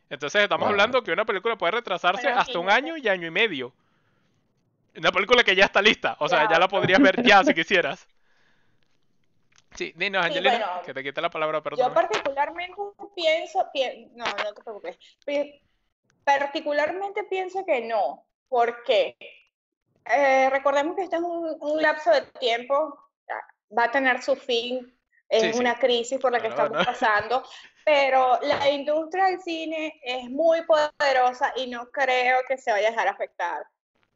Entonces 0.08 0.42
estamos 0.42 0.68
hablando 0.68 1.02
que 1.02 1.10
una 1.10 1.24
película 1.24 1.56
puede 1.58 1.72
retrasarse 1.72 2.28
hasta 2.28 2.56
un 2.60 2.70
año 2.70 2.96
y 2.96 3.08
año 3.08 3.26
y 3.26 3.32
medio. 3.32 3.72
Una 4.96 5.10
película 5.10 5.42
que 5.42 5.56
ya 5.56 5.64
está 5.64 5.82
lista, 5.82 6.16
o 6.20 6.28
sea, 6.28 6.48
ya 6.48 6.60
la 6.60 6.68
podrías 6.68 7.00
ver 7.00 7.20
ya 7.22 7.42
si 7.42 7.52
quisieras. 7.52 8.06
Sí, 9.74 9.92
dinos, 9.96 10.24
Angelina, 10.24 10.80
que 10.84 10.94
te 10.94 11.02
quite 11.02 11.20
la 11.20 11.28
palabra, 11.28 11.60
perdón. 11.60 11.88
Yo 11.88 11.92
particularmente 11.92 12.80
pienso, 13.16 13.68
no, 14.14 14.24
no 14.24 14.54
te 14.54 14.62
preocupes, 14.62 14.98
particularmente 16.22 17.24
pienso 17.24 17.64
que 17.66 17.80
no, 17.80 18.24
porque 18.48 19.16
eh, 20.10 20.48
recordemos 20.50 20.96
que 20.96 21.02
este 21.02 21.16
es 21.16 21.22
un, 21.22 21.82
lapso 21.82 22.10
de 22.10 22.22
tiempo, 22.38 23.07
va 23.76 23.84
a 23.84 23.90
tener 23.90 24.22
su 24.22 24.36
fin, 24.36 24.94
es 25.28 25.56
una 25.56 25.78
crisis 25.78 26.18
por 26.18 26.32
la 26.32 26.40
que 26.40 26.48
estamos 26.48 26.84
pasando, 26.86 27.42
pero 27.84 28.38
la 28.42 28.70
industria 28.70 29.26
del 29.26 29.40
cine 29.40 30.00
es 30.02 30.30
muy 30.30 30.62
poderosa 30.62 31.52
y 31.56 31.66
no 31.66 31.90
creo 31.90 32.38
que 32.48 32.56
se 32.56 32.70
vaya 32.70 32.88
a 32.88 32.90
dejar 32.90 33.08
afectar 33.08 33.66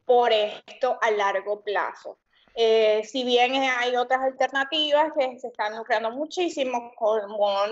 por 0.05 0.31
esto 0.31 0.97
a 1.01 1.11
largo 1.11 1.61
plazo. 1.61 2.17
Eh, 2.55 3.03
si 3.03 3.23
bien 3.23 3.55
hay 3.55 3.95
otras 3.95 4.21
alternativas 4.21 5.11
que 5.17 5.39
se 5.39 5.47
están 5.47 5.75
lucrando 5.75 6.11
muchísimo, 6.11 6.93
como 6.95 7.67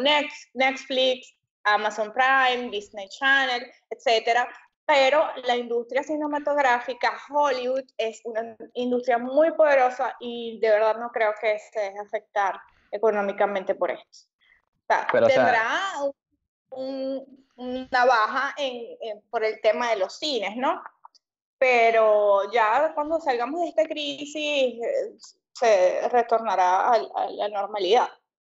Netflix, 0.54 1.36
Amazon 1.64 2.12
Prime, 2.12 2.70
Disney 2.72 3.08
Channel, 3.10 3.72
etcétera, 3.90 4.50
pero 4.94 5.26
la 5.46 5.56
industria 5.56 6.04
cinematográfica, 6.04 7.14
Hollywood, 7.30 7.86
es 7.98 8.20
una 8.26 8.58
industria 8.74 9.18
muy 9.18 9.54
poderosa 9.54 10.18
y 10.20 10.60
de 10.60 10.70
verdad 10.70 10.98
no 10.98 11.12
creo 11.12 11.32
que 11.40 11.58
se 11.60 11.80
deje 11.80 11.98
afectar 11.98 12.60
económicamente 12.92 13.74
por 13.74 13.90
esto. 13.90 14.28
O 15.14 15.28
tendrá 15.28 15.80
una 16.72 18.06
baja 18.06 18.54
por 19.30 19.46
el 19.46 19.62
tema 19.62 19.92
de 19.92 19.96
los 19.96 20.18
cines, 20.18 20.58
¿no? 20.58 20.84
Pero 21.58 22.52
ya 22.52 22.92
cuando 22.94 23.22
salgamos 23.22 23.62
de 23.62 23.70
esta 23.70 23.86
crisis 23.86 24.36
eh, 24.36 25.16
se 25.54 26.10
retornará 26.10 26.92
a, 26.92 27.30
la 27.30 27.48
normalidad. 27.48 28.10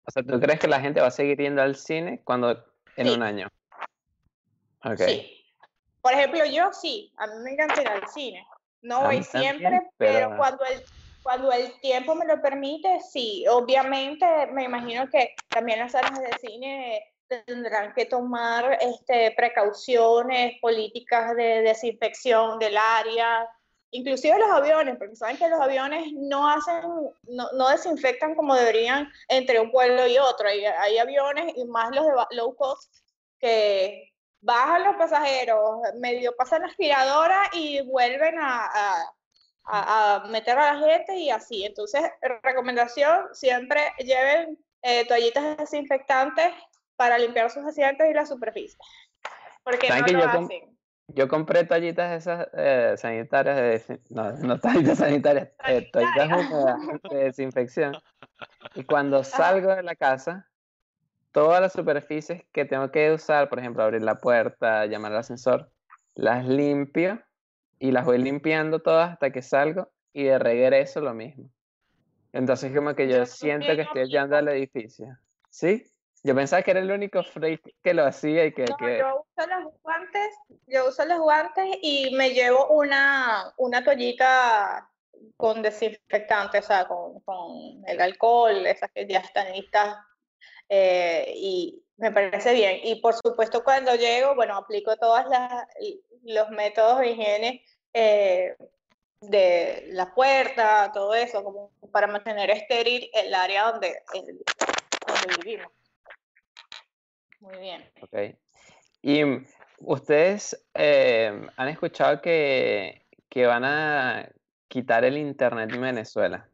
O 0.06 0.10
sea, 0.12 0.22
¿tú 0.22 0.38
crees 0.38 0.60
que 0.60 0.68
la 0.68 0.80
gente 0.80 1.00
va 1.00 1.08
a 1.08 1.10
seguir 1.10 1.38
yendo 1.38 1.62
al 1.62 1.74
cine 1.74 2.22
cuando 2.22 2.64
en 2.94 3.08
un 3.08 3.24
año? 3.24 3.48
Okay. 4.84 5.20
Sí. 5.20 5.37
Por 6.08 6.18
ejemplo, 6.18 6.44
yo 6.46 6.72
sí, 6.72 7.12
a 7.18 7.26
mí 7.26 7.34
me 7.42 7.50
encanta 7.50 7.82
ir 7.82 7.88
al 7.88 8.08
cine. 8.08 8.46
No 8.80 9.02
voy 9.02 9.22
siempre, 9.22 9.82
pero... 9.98 10.34
cuando 10.38 10.64
el 10.64 10.82
cuando 11.22 11.52
el 11.52 11.78
tiempo 11.80 12.14
me 12.14 12.24
lo 12.24 12.40
permite, 12.40 13.00
sí. 13.00 13.44
Obviamente, 13.50 14.24
me 14.52 14.64
imagino 14.64 15.06
que 15.10 15.34
también 15.48 15.80
las 15.80 15.92
salas 15.92 16.18
de 16.18 16.30
cine 16.40 17.02
tendrán 17.44 17.92
que 17.92 18.06
tomar 18.06 18.78
este, 18.80 19.32
precauciones, 19.32 20.58
políticas 20.62 21.36
de 21.36 21.60
desinfección 21.60 22.58
del 22.58 22.78
área, 22.78 23.46
inclusive 23.90 24.38
los 24.38 24.50
aviones, 24.50 24.96
porque 24.96 25.16
saben 25.16 25.36
que 25.36 25.50
los 25.50 25.60
aviones 25.60 26.10
no 26.14 26.48
hacen, 26.48 26.80
no, 27.24 27.52
no 27.52 27.68
desinfectan 27.68 28.34
como 28.34 28.54
deberían 28.54 29.12
entre 29.28 29.60
un 29.60 29.70
pueblo 29.70 30.06
y 30.06 30.16
otro. 30.16 30.48
Hay, 30.48 30.64
hay 30.64 30.96
aviones, 30.96 31.52
y 31.56 31.66
más 31.66 31.94
los 31.94 32.06
de 32.06 32.12
low 32.36 32.56
cost, 32.56 32.96
que 33.38 34.14
bajan 34.40 34.84
los 34.84 34.96
pasajeros, 34.96 35.80
medio 36.00 36.34
pasan 36.36 36.62
la 36.62 36.68
aspiradora 36.68 37.42
y 37.52 37.80
vuelven 37.82 38.36
a, 38.40 39.10
a, 39.64 40.24
meter 40.30 40.58
a 40.58 40.74
la 40.74 40.80
gente 40.80 41.16
y 41.16 41.30
así. 41.30 41.64
Entonces, 41.64 42.02
recomendación, 42.42 43.26
siempre 43.32 43.92
lleven 43.98 44.58
eh, 44.82 45.06
toallitas 45.06 45.58
desinfectantes 45.58 46.52
para 46.96 47.18
limpiar 47.18 47.50
sus 47.50 47.64
asientos 47.64 48.06
y 48.08 48.14
la 48.14 48.26
superficie. 48.26 48.78
Porque 49.62 49.88
no 49.88 50.00
lo 50.00 50.06
yo 50.06 50.24
hacen. 50.24 50.78
yo 51.08 51.28
compré 51.28 51.64
toallitas 51.64 52.22
esas 52.22 52.48
eh, 52.54 52.94
sanitarias, 52.96 53.84
no, 54.08 54.32
no 54.32 54.58
toallitas 54.58 54.98
sanitarias, 54.98 55.50
eh, 55.66 55.88
toallitas 55.92 56.50
de 57.10 57.16
desinfección. 57.24 57.96
Y 58.74 58.84
cuando 58.84 59.24
salgo 59.24 59.74
de 59.74 59.82
la 59.82 59.94
casa, 59.94 60.48
todas 61.38 61.60
las 61.60 61.72
superficies 61.72 62.42
que 62.52 62.64
tengo 62.64 62.90
que 62.90 63.12
usar, 63.12 63.48
por 63.48 63.60
ejemplo, 63.60 63.84
abrir 63.84 64.02
la 64.02 64.16
puerta, 64.16 64.86
llamar 64.86 65.12
al 65.12 65.18
ascensor, 65.18 65.70
las 66.16 66.44
limpio 66.44 67.22
y 67.78 67.92
las 67.92 68.04
voy 68.04 68.18
limpiando 68.18 68.80
todas 68.80 69.12
hasta 69.12 69.30
que 69.30 69.40
salgo 69.40 69.88
y 70.12 70.24
de 70.24 70.36
regreso 70.40 71.00
lo 71.00 71.14
mismo. 71.14 71.48
Entonces 72.32 72.74
como 72.74 72.92
que 72.96 73.08
yo, 73.08 73.24
siento 73.24 73.68
que 73.76 73.82
estoy 73.82 74.06
llegando 74.06 74.36
al 74.36 74.48
edificio. 74.48 75.16
¿Sí? 75.48 75.86
Yo 76.24 76.34
pensaba 76.34 76.62
que 76.62 76.72
era 76.72 76.80
el 76.80 76.90
único 76.90 77.22
freak 77.22 77.62
que 77.84 77.94
lo 77.94 78.04
hacía 78.04 78.44
y 78.46 78.52
que... 78.52 78.64
Yo 78.66 79.24
uso 79.36 79.48
los 79.48 79.72
guantes, 79.80 80.36
yo 80.66 80.88
uso 80.88 81.04
los 81.04 81.20
guantes 81.20 81.66
y 81.80 82.16
me 82.16 82.30
llevo 82.30 82.66
una, 82.70 83.54
una 83.58 83.84
toallita 83.84 84.90
con 85.36 85.62
desinfectante, 85.62 86.58
o 86.58 86.62
sea, 86.62 86.88
con, 86.88 87.20
con 87.20 87.84
el 87.86 88.00
alcohol, 88.00 88.66
esas 88.66 88.90
que 88.90 89.06
ya 89.06 89.20
están 89.20 89.52
listas 89.52 89.98
eh, 90.68 91.32
y 91.34 91.82
me 91.96 92.12
parece 92.12 92.54
bien. 92.54 92.80
Y 92.82 93.00
por 93.00 93.14
supuesto 93.14 93.62
cuando 93.64 93.94
llego, 93.94 94.34
bueno, 94.34 94.56
aplico 94.56 94.96
todos 94.96 95.24
los 96.24 96.50
métodos 96.50 97.00
de 97.00 97.10
higiene 97.10 97.64
eh, 97.92 98.56
de 99.20 99.88
la 99.88 100.14
puerta, 100.14 100.90
todo 100.92 101.14
eso, 101.14 101.42
como 101.42 101.72
para 101.92 102.06
mantener 102.06 102.50
estéril 102.50 103.10
el 103.12 103.34
área 103.34 103.72
donde, 103.72 104.02
vivimos. 105.38 105.72
Muy 107.40 107.58
bien. 107.58 107.90
Ok. 108.00 108.36
Y 109.02 109.22
ustedes 109.80 110.64
eh, 110.74 111.48
han 111.56 111.68
escuchado 111.68 112.20
que, 112.20 113.06
que 113.28 113.46
van 113.46 113.64
a 113.64 114.28
quitar 114.68 115.04
el 115.04 115.18
internet 115.18 115.72
en 115.72 115.80
Venezuela. 115.80 116.48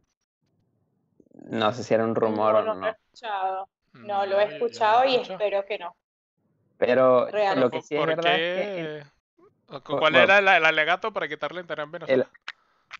No 1.32 1.72
sé 1.72 1.82
si 1.82 1.92
era 1.92 2.04
un 2.04 2.14
rumor 2.14 2.54
o 2.56 2.62
no. 2.62 2.74
Lo 2.74 2.86
he 2.86 2.90
escuchado. 2.90 3.68
No, 3.94 4.26
lo 4.26 4.40
he 4.40 4.44
escuchado 4.44 5.04
y 5.04 5.16
espero 5.16 5.64
que 5.64 5.78
no. 5.78 5.94
Pero 6.78 7.28
lo 7.56 7.70
que 7.70 7.82
sí 7.82 7.96
es 7.96 8.06
verdad 8.06 8.38
es 8.38 9.04
que... 9.04 9.80
¿Cuál 9.82 10.16
era 10.16 10.38
el, 10.38 10.48
alegato 10.48 11.12
para 11.12 11.26
quitarle 11.26 11.60
internet 11.60 11.86
en 11.86 11.92
Venezuela? 11.92 12.30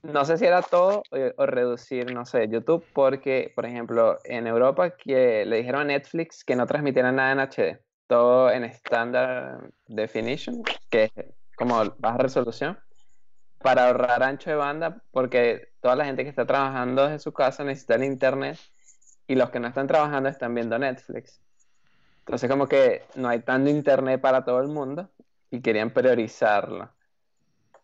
no 0.03 0.25
sé 0.25 0.39
si 0.39 0.45
era 0.45 0.63
todo 0.63 1.03
o, 1.37 1.47
reducir, 1.47 2.13
no 2.13 2.27
sé, 2.27 2.49
YouTube, 2.49 2.85
porque, 2.93 3.53
por 3.55 3.65
ejemplo, 3.65 4.19
en 4.25 4.47
Europa 4.47 4.91
que 4.91 5.45
le 5.47 5.57
dijeron 5.57 5.83
a 5.83 5.85
Netflix 5.85 6.45
que 6.45 6.57
no 6.57 6.67
transmitieran 6.67 7.17
nada 7.17 7.33
en 7.33 7.41
HD, 7.41 7.81
todo 8.07 8.51
en 8.51 8.65
Standard 8.65 9.71
Definition, 9.87 10.63
que 10.91 11.05
es 11.05 11.27
como 11.57 11.83
baja 11.99 12.19
resolución, 12.19 12.79
para 13.59 13.87
ahorrar 13.87 14.23
ancho 14.23 14.51
de 14.51 14.57
banda, 14.57 15.03
porque 15.11 15.73
toda 15.81 15.97
la 15.97 16.05
gente 16.05 16.23
que 16.23 16.29
está 16.29 16.45
trabajando 16.45 17.05
desde 17.05 17.21
su 17.21 17.33
casa 17.33 17.65
necesita 17.65 17.95
el 17.95 18.05
internet 18.05 18.59
y 19.27 19.35
los 19.35 19.51
que 19.51 19.61
no 19.61 19.69
están 19.69 19.87
trabajando 19.87 20.29
están 20.29 20.55
viendo 20.55 20.79
Netflix. 20.79 21.41
Entonces 22.21 22.51
como 22.51 22.67
que 22.67 23.05
no 23.17 23.29
hay 23.29 23.41
tanto 23.41 23.71
internet 23.71 24.21
para 24.21 24.45
todo 24.45 24.61
el 24.61 24.69
mundo 24.69 25.11
y 25.51 25.61
querían 25.61 25.91
priorizarlo. 25.91 26.91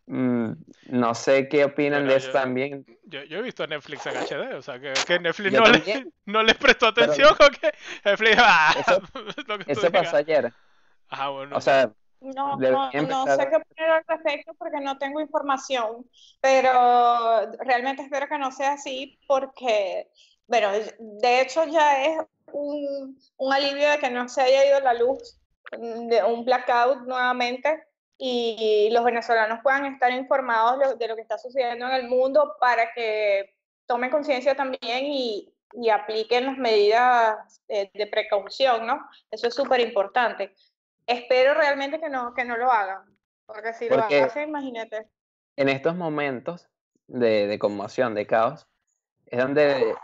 Mm, 0.06 0.52
no 0.86 1.14
sé 1.14 1.48
qué 1.48 1.64
opinan 1.64 2.08
de 2.08 2.16
eso 2.16 2.32
también. 2.32 2.84
Yo, 3.04 3.20
he 3.20 3.42
visto 3.42 3.66
Netflix 3.66 4.06
en 4.06 4.16
HD, 4.16 4.54
o 4.56 4.62
sea, 4.62 4.80
que, 4.80 5.20
Netflix 5.20 5.52
no, 5.52 5.64
le, 5.66 6.06
no 6.26 6.42
les 6.42 6.56
prestó 6.56 6.88
atención 6.88 7.32
o 7.32 7.50
que 7.50 7.72
Netflix... 8.04 8.36
Ah, 8.40 8.74
eso, 9.66 9.92
pasó 9.92 10.16
ayer. 10.16 10.52
Ah, 11.10 11.28
bueno. 11.28 11.56
O 11.56 11.60
sea, 11.60 11.92
no, 12.20 12.56
no, 12.56 12.90
no, 12.92 13.26
sé 13.26 13.48
qué 13.48 13.56
opinar 13.56 13.90
al 13.90 14.04
respecto 14.06 14.52
porque 14.54 14.80
no 14.80 14.98
tengo 14.98 15.20
información, 15.20 16.04
pero 16.40 17.50
realmente 17.60 18.02
espero 18.02 18.28
que 18.28 18.36
no 18.36 18.52
sea 18.52 18.72
así 18.72 19.18
porque 19.26 20.10
bueno, 20.50 20.70
de 20.98 21.40
hecho 21.40 21.64
ya 21.64 22.04
es 22.04 22.18
un, 22.52 23.16
alivio 23.50 23.90
de 23.90 23.98
que 23.98 24.10
no 24.10 24.28
se 24.28 24.42
haya 24.42 24.66
ido 24.66 24.80
la 24.80 24.94
luz, 24.94 25.40
de 25.72 26.22
un 26.24 26.44
blackout 26.44 27.06
nuevamente 27.06 27.84
y 28.18 28.90
los 28.92 29.04
venezolanos 29.04 29.60
puedan 29.62 29.86
estar 29.86 30.12
informados 30.12 30.98
de 30.98 31.08
lo 31.08 31.16
que 31.16 31.22
está 31.22 31.38
sucediendo 31.38 31.86
en 31.86 31.92
el 31.92 32.08
mundo 32.08 32.56
para 32.60 32.92
que 32.92 33.54
tomen 33.86 34.10
conciencia 34.10 34.54
también 34.54 35.06
y 35.06 35.54
y 35.72 35.88
apliquen 35.90 36.46
las 36.46 36.58
medidas 36.58 37.62
de, 37.68 38.08
precaución, 38.10 38.86
¿no? 38.86 39.08
Eso 39.30 39.48
es 39.48 39.54
súper 39.54 39.80
importante. 39.80 40.54
Espero 41.06 41.54
realmente 41.54 42.00
que 42.00 42.08
no, 42.08 42.34
que 42.34 42.44
no 42.44 42.56
lo 42.56 42.70
hagan, 42.70 43.16
porque 43.46 43.72
si 43.74 43.88
lo 43.88 43.98
hacen, 43.98 44.48
imagínate. 44.48 45.08
En 45.56 45.68
estos 45.68 45.96
momentos 45.96 46.68
de, 47.06 47.46
de 47.46 47.58
conmoción, 47.58 48.14
de 48.14 48.26
caos, 48.26 48.66
es 49.26 49.40
donde 49.40 49.94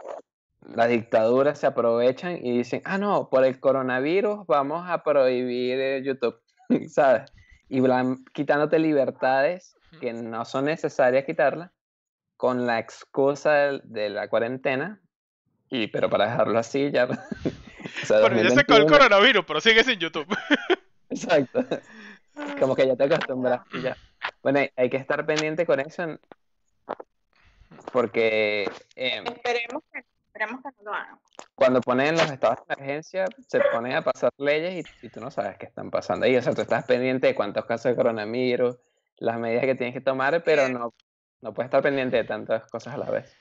las 0.62 0.88
dictaduras 0.88 1.58
se 1.58 1.66
aprovechan 1.66 2.38
y 2.44 2.58
dicen, 2.58 2.82
ah, 2.84 2.98
no, 2.98 3.28
por 3.28 3.44
el 3.44 3.60
coronavirus 3.60 4.46
vamos 4.46 4.88
a 4.88 5.02
prohibir 5.02 6.02
YouTube, 6.02 6.40
¿sabes? 6.88 7.30
Y 7.68 7.80
van 7.80 8.24
quitándote 8.32 8.78
libertades 8.78 9.76
que 10.00 10.12
no 10.12 10.44
son 10.44 10.66
necesarias 10.66 11.24
quitarlas 11.24 11.70
con 12.36 12.66
la 12.66 12.78
excusa 12.78 13.80
de, 13.82 14.10
la 14.10 14.28
cuarentena, 14.28 15.00
y 15.70 15.86
pero 15.86 16.10
para 16.10 16.26
dejarlo 16.30 16.58
así 16.58 16.90
ya... 16.90 17.08
Pero 18.08 18.42
ya 18.42 18.50
se 18.50 18.64
con 18.64 18.76
el 18.76 18.86
coronavirus, 18.86 19.44
pero 19.46 19.60
sigue 19.60 19.82
sin 19.82 19.98
YouTube. 19.98 20.26
Exacto. 21.08 21.64
Como 22.60 22.74
que 22.74 22.86
ya 22.86 22.96
te 22.96 23.04
acostumbras 23.04 23.60
ya. 23.82 23.96
Bueno, 24.42 24.60
hay, 24.76 24.90
que 24.90 24.96
estar 24.96 25.24
pendiente 25.24 25.64
con 25.64 25.80
eso 25.80 26.18
porque... 27.92 28.70
Em, 28.96 29.24
esperemos, 29.24 29.82
que, 29.92 30.04
esperemos 30.36 30.62
que 30.62 30.68
no 30.82 30.90
lo 30.90 30.94
hagan. 30.96 31.18
Cuando 31.54 31.80
ponen 31.80 32.16
los 32.16 32.30
estados 32.30 32.58
de 32.66 32.74
emergencia, 32.74 33.24
se 33.48 33.60
ponen 33.72 33.92
a 33.92 34.02
pasar 34.02 34.30
leyes 34.38 34.86
y, 35.02 35.06
y, 35.06 35.10
tú 35.10 35.20
no 35.20 35.30
sabes 35.30 35.56
qué 35.58 35.66
están 35.66 35.90
pasando 35.90 36.26
ahí. 36.26 36.36
O 36.36 36.42
sea, 36.42 36.54
tú 36.54 36.62
estás 36.62 36.84
pendiente 36.84 37.28
de 37.28 37.34
cuántos 37.34 37.64
casos 37.64 37.90
de 37.90 37.96
coronavirus, 37.96 38.76
las 39.18 39.38
medidas 39.38 39.64
que 39.64 39.74
tienes 39.74 39.94
que 39.94 40.00
tomar, 40.00 40.42
pero 40.44 40.68
no 40.68 40.92
no 41.40 41.54
puedes 41.54 41.68
estar 41.68 41.82
pendiente 41.82 42.16
de 42.16 42.24
tantas 42.24 42.66
cosas 42.66 42.94
a 42.94 42.98
la 42.98 43.10
vez. 43.10 43.36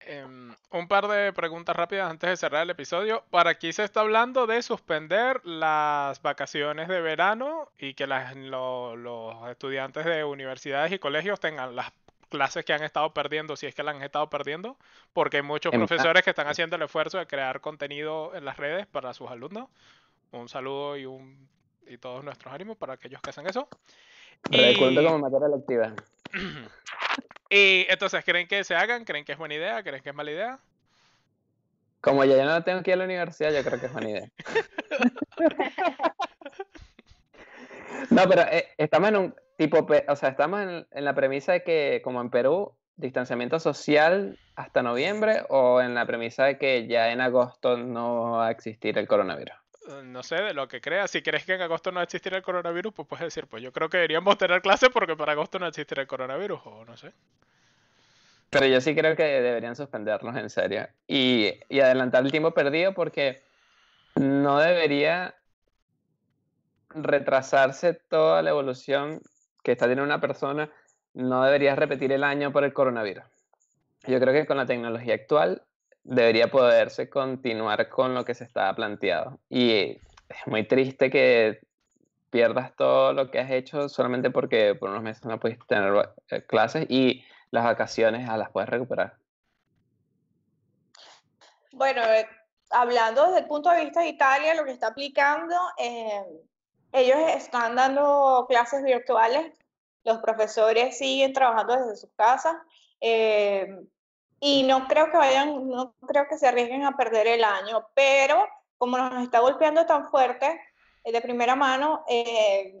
Em, 0.00 0.54
un 0.72 0.88
par 0.88 1.06
de 1.06 1.32
preguntas 1.32 1.76
rápidas 1.76 2.10
antes 2.10 2.28
de 2.28 2.36
cerrar 2.36 2.64
el 2.64 2.70
episodio. 2.70 3.24
Para 3.30 3.50
aquí 3.50 3.72
se 3.72 3.84
está 3.84 4.00
hablando 4.00 4.46
de 4.46 4.60
suspender 4.62 5.40
las 5.44 6.20
vacaciones 6.22 6.88
de 6.88 7.00
verano 7.00 7.68
y 7.78 7.94
que 7.94 8.06
los 8.06 9.50
estudiantes 9.50 10.04
de 10.04 10.24
universidades 10.24 10.92
y 10.92 10.98
colegios 10.98 11.38
tengan 11.38 11.76
las 11.76 11.92
clases 12.32 12.64
que 12.64 12.72
han 12.72 12.82
estado 12.82 13.12
perdiendo, 13.12 13.56
si 13.56 13.66
es 13.66 13.74
que 13.74 13.82
las 13.82 13.94
han 13.94 14.02
estado 14.02 14.30
perdiendo, 14.30 14.78
porque 15.12 15.36
hay 15.36 15.42
muchos 15.42 15.70
profesores 15.70 16.24
que 16.24 16.30
están 16.30 16.48
haciendo 16.48 16.76
el 16.76 16.82
esfuerzo 16.82 17.18
de 17.18 17.26
crear 17.26 17.60
contenido 17.60 18.34
en 18.34 18.46
las 18.46 18.56
redes 18.56 18.86
para 18.86 19.12
sus 19.12 19.30
alumnos. 19.30 19.68
Un 20.32 20.48
saludo 20.48 20.96
y, 20.96 21.04
un, 21.04 21.46
y 21.86 21.98
todos 21.98 22.24
nuestros 22.24 22.54
ánimos 22.54 22.78
para 22.78 22.94
aquellos 22.94 23.20
que 23.20 23.30
hacen 23.30 23.46
eso. 23.46 23.68
Recuerdo 24.50 25.04
como 25.04 25.18
materia 25.18 25.48
lectiva. 25.48 25.92
y 27.50 27.84
entonces, 27.88 28.24
¿creen 28.24 28.48
que 28.48 28.64
se 28.64 28.74
hagan? 28.74 29.04
¿Creen 29.04 29.26
que 29.26 29.32
es 29.32 29.38
buena 29.38 29.54
idea? 29.54 29.82
¿Creen 29.82 30.02
que 30.02 30.08
es 30.08 30.14
mala 30.14 30.30
idea? 30.30 30.58
Como 32.00 32.24
ya 32.24 32.36
yo 32.36 32.46
no 32.46 32.64
tengo 32.64 32.82
que 32.82 32.90
ir 32.90 32.94
a 32.94 32.98
la 32.98 33.04
universidad, 33.04 33.52
yo 33.52 33.62
creo 33.62 33.78
que 33.78 33.86
es 33.86 33.92
buena 33.92 34.10
idea. 34.10 34.28
no, 38.10 38.28
pero 38.28 38.42
eh, 38.50 38.68
estamos 38.78 39.10
en 39.10 39.16
un 39.16 39.34
tipo, 39.68 39.86
o 40.08 40.16
sea, 40.16 40.30
estamos 40.30 40.60
en, 40.60 40.86
en 40.90 41.04
la 41.04 41.14
premisa 41.14 41.52
de 41.52 41.62
que, 41.62 42.00
como 42.02 42.20
en 42.20 42.30
Perú, 42.30 42.74
distanciamiento 42.96 43.58
social 43.58 44.38
hasta 44.54 44.82
noviembre 44.82 45.44
o 45.48 45.80
en 45.80 45.94
la 45.94 46.06
premisa 46.06 46.44
de 46.44 46.58
que 46.58 46.86
ya 46.86 47.10
en 47.12 47.20
agosto 47.20 47.76
no 47.76 48.32
va 48.32 48.48
a 48.48 48.50
existir 48.50 48.98
el 48.98 49.08
coronavirus. 49.08 49.54
Eh, 49.88 50.02
no 50.04 50.22
sé, 50.22 50.36
de 50.36 50.54
lo 50.54 50.68
que 50.68 50.80
creas. 50.80 51.10
Si 51.10 51.22
crees 51.22 51.44
que 51.44 51.54
en 51.54 51.62
agosto 51.62 51.90
no 51.90 52.02
existirá 52.02 52.36
el 52.36 52.42
coronavirus, 52.42 52.92
pues 52.94 53.08
puedes 53.08 53.24
decir, 53.24 53.46
pues 53.46 53.62
yo 53.62 53.72
creo 53.72 53.88
que 53.88 53.98
deberíamos 53.98 54.38
tener 54.38 54.62
clases 54.62 54.90
porque 54.90 55.16
para 55.16 55.32
agosto 55.32 55.58
no 55.58 55.66
existirá 55.66 56.02
el 56.02 56.08
coronavirus, 56.08 56.60
o 56.64 56.84
no 56.84 56.96
sé. 56.96 57.12
Pero 58.50 58.66
yo 58.66 58.80
sí 58.80 58.94
creo 58.94 59.16
que 59.16 59.22
deberían 59.22 59.74
suspenderlos 59.74 60.36
en 60.36 60.50
serio. 60.50 60.86
Y, 61.08 61.54
y 61.70 61.80
adelantar 61.80 62.24
el 62.24 62.30
tiempo 62.30 62.52
perdido 62.52 62.92
porque 62.92 63.42
no 64.14 64.58
debería 64.58 65.34
retrasarse 66.90 67.94
toda 67.94 68.42
la 68.42 68.50
evolución 68.50 69.22
que 69.62 69.72
está 69.72 69.86
teniendo 69.86 70.04
una 70.04 70.20
persona. 70.20 70.70
No 71.14 71.44
debería 71.44 71.74
repetir 71.76 72.12
el 72.12 72.24
año 72.24 72.52
por 72.52 72.64
el 72.64 72.72
coronavirus. 72.72 73.24
Yo 74.06 74.18
creo 74.18 74.32
que 74.32 74.46
con 74.46 74.56
la 74.56 74.66
tecnología 74.66 75.14
actual 75.14 75.62
debería 76.04 76.48
poderse 76.48 77.08
continuar 77.08 77.88
con 77.88 78.14
lo 78.14 78.24
que 78.24 78.34
se 78.34 78.44
estaba 78.44 78.74
planteado. 78.74 79.38
Y 79.48 79.98
es 80.28 80.46
muy 80.46 80.64
triste 80.64 81.10
que 81.10 81.60
pierdas 82.30 82.74
todo 82.76 83.12
lo 83.12 83.30
que 83.30 83.38
has 83.38 83.50
hecho 83.50 83.88
solamente 83.88 84.30
porque 84.30 84.74
por 84.74 84.90
unos 84.90 85.02
meses 85.02 85.24
no 85.24 85.38
pudiste 85.38 85.64
tener 85.66 86.14
eh, 86.30 86.42
clases 86.46 86.86
y 86.88 87.22
las 87.50 87.64
vacaciones 87.64 88.28
a 88.28 88.38
las 88.38 88.50
puedes 88.50 88.70
recuperar. 88.70 89.16
Bueno, 91.72 92.02
eh, 92.02 92.26
hablando 92.70 93.26
desde 93.26 93.40
el 93.40 93.46
punto 93.46 93.70
de 93.70 93.84
vista 93.84 94.00
de 94.00 94.08
Italia, 94.08 94.54
lo 94.54 94.64
que 94.64 94.72
está 94.72 94.88
aplicando, 94.88 95.54
eh, 95.78 96.22
ellos 96.92 97.18
están 97.36 97.74
dando 97.76 98.46
clases 98.48 98.82
virtuales, 98.82 99.52
los 100.04 100.18
profesores 100.18 100.98
siguen 100.98 101.32
trabajando 101.32 101.76
desde 101.76 101.96
sus 101.96 102.10
casas. 102.14 102.56
Y 104.44 104.64
no 104.64 104.88
creo 104.88 105.08
que 105.08 105.16
vayan, 105.16 105.68
no 105.68 105.94
creo 106.04 106.26
que 106.28 106.36
se 106.36 106.48
arriesguen 106.48 106.84
a 106.84 106.96
perder 106.96 107.28
el 107.28 107.44
año, 107.44 107.86
pero 107.94 108.44
como 108.76 108.98
nos 108.98 109.22
está 109.22 109.38
golpeando 109.38 109.86
tan 109.86 110.08
fuerte 110.08 110.60
eh, 111.04 111.12
de 111.12 111.20
primera 111.20 111.54
mano, 111.54 112.04
eh, 112.08 112.74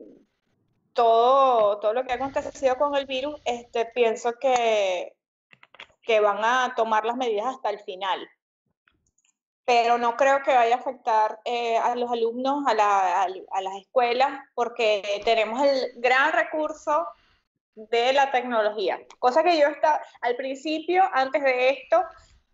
todo, 0.92 1.78
todo 1.78 1.92
lo 1.92 2.02
que 2.02 2.10
ha 2.10 2.16
acontecido 2.16 2.76
con 2.76 2.96
el 2.96 3.06
virus, 3.06 3.40
este, 3.44 3.86
pienso 3.86 4.32
que, 4.40 5.14
que 6.02 6.18
van 6.18 6.44
a 6.44 6.74
tomar 6.74 7.04
las 7.04 7.16
medidas 7.16 7.46
hasta 7.46 7.70
el 7.70 7.78
final. 7.78 8.28
Pero 9.64 9.96
no 9.96 10.16
creo 10.16 10.42
que 10.42 10.52
vaya 10.52 10.76
a 10.76 10.78
afectar 10.78 11.38
eh, 11.44 11.76
a 11.76 11.94
los 11.94 12.10
alumnos, 12.10 12.64
a, 12.66 12.74
la, 12.74 13.22
a 13.22 13.60
las 13.60 13.76
escuelas, 13.76 14.40
porque 14.54 15.22
tenemos 15.24 15.62
el 15.62 15.92
gran 15.96 16.32
recurso 16.32 17.06
de 17.74 18.12
la 18.12 18.30
tecnología. 18.30 19.00
Cosa 19.18 19.42
que 19.42 19.58
yo 19.58 19.68
estaba, 19.68 20.00
al 20.20 20.36
principio, 20.36 21.02
antes 21.12 21.42
de 21.42 21.70
esto, 21.70 22.04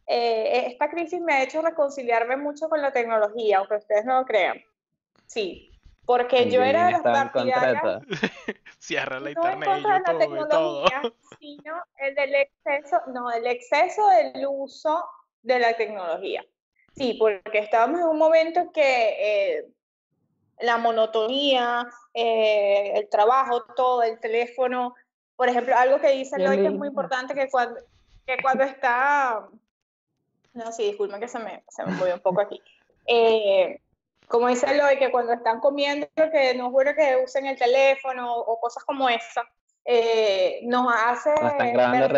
eh, 0.07 0.67
esta 0.69 0.89
crisis 0.91 1.21
me 1.21 1.35
ha 1.35 1.43
hecho 1.43 1.61
reconciliarme 1.61 2.37
mucho 2.37 2.69
con 2.69 2.81
la 2.81 2.93
tecnología, 2.93 3.59
aunque 3.59 3.77
ustedes 3.77 4.05
no 4.05 4.21
lo 4.21 4.27
crean. 4.27 4.59
Sí, 5.27 5.71
porque 6.07 6.51
yo 6.51 6.63
era 6.63 6.87
de 6.87 6.93
los 6.93 7.03
partidarios... 7.03 8.03
Cierra 8.79 9.21
la 9.21 9.31
internet 9.31 9.69
no 9.69 9.75
en 9.75 10.03
la 10.03 10.19
tecnología, 10.19 11.03
sino 11.39 11.83
el 11.99 12.15
del 12.15 12.35
exceso, 12.37 13.03
no, 13.09 13.31
el 13.31 13.47
exceso 13.47 14.09
del 14.09 14.47
uso 14.49 15.05
de 15.43 15.59
la 15.59 15.77
tecnología. 15.77 16.45
Sí, 16.99 17.15
porque 17.19 17.59
estábamos 17.61 18.01
en 18.01 18.07
un 18.09 18.19
momento 18.19 18.73
que 18.73 18.81
eh, 19.61 19.69
la 20.61 20.79
monotonía, 20.79 21.89
eh, 22.13 22.93
el 22.97 23.09
trabajo, 23.09 23.63
todo, 23.77 24.03
el 24.03 24.19
teléfono, 24.19 24.95
por 25.37 25.49
ejemplo, 25.49 25.77
algo 25.77 26.01
que 26.01 26.11
dice 26.11 26.39
Lloyd 26.39 26.61
que 26.61 26.67
es 26.67 26.73
muy 26.73 26.89
importante, 26.89 27.35
que 27.35 27.49
cuando, 27.49 27.81
que 28.27 28.37
cuando 28.43 28.65
está... 28.65 29.47
No, 30.55 30.73
sí, 30.73 30.87
disculpen 30.87 31.21
que 31.21 31.29
se 31.29 31.39
me, 31.39 31.63
se 31.69 31.85
me 31.85 31.93
movió 31.93 32.15
un 32.15 32.21
poco 32.21 32.41
aquí. 32.41 32.61
Eh, 33.07 33.81
como 34.27 34.49
dice 34.49 34.67
Lloyd, 34.77 34.99
que 34.99 35.13
cuando 35.13 35.33
están 35.33 35.61
comiendo, 35.61 36.09
que 36.17 36.55
no 36.55 36.73
es 36.81 36.97
que 36.97 37.23
usen 37.25 37.47
el 37.47 37.57
teléfono 37.57 38.35
o 38.35 38.61
cosas 38.61 38.83
como 38.85 39.09
esa, 39.09 39.43
nos 40.65 40.93
hace... 40.93 41.31
No 41.41 41.49
están 41.49 41.73
grabando 41.73 42.09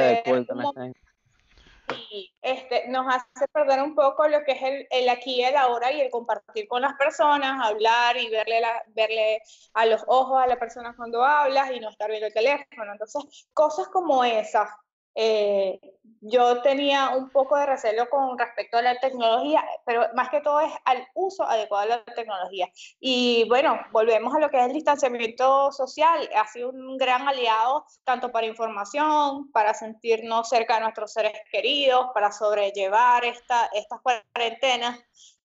y 1.93 2.32
este, 2.43 2.88
nos 2.88 3.07
hace 3.14 3.47
perder 3.53 3.82
un 3.82 3.95
poco 3.95 4.26
lo 4.28 4.43
que 4.45 4.53
es 4.53 4.62
el, 4.62 4.86
el, 4.91 5.09
aquí 5.09 5.43
el 5.43 5.57
ahora 5.57 5.93
y 5.93 6.01
el 6.01 6.11
compartir 6.11 6.68
con 6.68 6.82
las 6.82 6.95
personas, 6.95 7.66
hablar 7.66 8.16
y 8.16 8.28
verle, 8.30 8.61
la, 8.61 8.82
verle 8.88 9.43
a 9.74 9.86
los 9.86 10.03
ojos 10.07 10.43
a 10.43 10.47
la 10.47 10.59
persona 10.59 10.95
cuando 10.97 11.24
hablas 11.24 11.70
y 11.72 11.80
no 11.80 11.91
estar 11.91 12.09
viendo 12.09 12.26
el 12.26 12.34
teléfono. 12.34 12.93
Entonces, 12.93 13.47
cosas 13.53 13.88
como 13.88 14.24
esas 14.24 14.68
eh, 15.14 15.80
yo 16.22 16.61
tenía 16.61 17.11
un 17.11 17.30
poco 17.30 17.56
de 17.56 17.66
recelo 17.66 18.08
con 18.11 18.38
respecto 18.38 18.76
a 18.76 18.82
la 18.82 18.98
tecnología, 19.00 19.64
pero 19.86 20.06
más 20.14 20.28
que 20.28 20.40
todo 20.40 20.61
es 20.61 20.72
al 20.84 21.06
uso 21.14 21.44
adecuado 21.44 21.88
de 21.88 21.96
la 21.96 22.14
tecnología. 22.14 22.68
Y 22.98 23.46
bueno, 23.48 23.80
volvemos 23.90 24.34
a 24.34 24.38
lo 24.38 24.50
que 24.50 24.58
es 24.58 24.66
el 24.66 24.74
distanciamiento 24.74 25.72
social. 25.72 26.28
Ha 26.36 26.46
sido 26.46 26.70
un 26.70 26.98
gran 26.98 27.26
aliado 27.26 27.86
tanto 28.04 28.30
para 28.30 28.46
información, 28.46 29.50
para 29.50 29.72
sentirnos 29.72 30.48
cerca 30.48 30.74
de 30.74 30.82
nuestros 30.82 31.12
seres 31.12 31.32
queridos, 31.50 32.08
para 32.12 32.32
sobrellevar 32.32 33.24
esta, 33.24 33.70
estas 33.72 34.00
cuarentenas. 34.02 34.98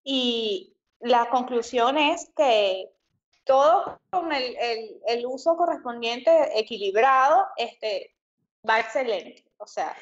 Y 0.03 0.75
la 0.99 1.29
conclusión 1.29 1.97
es 1.97 2.31
que 2.35 2.91
todo 3.45 3.99
con 4.09 4.33
el, 4.33 4.57
el, 4.57 5.01
el 5.07 5.25
uso 5.25 5.55
correspondiente 5.55 6.59
equilibrado 6.59 7.45
este, 7.55 8.14
va 8.67 8.79
excelente. 8.79 9.45
O 9.57 9.67
sea, 9.67 9.95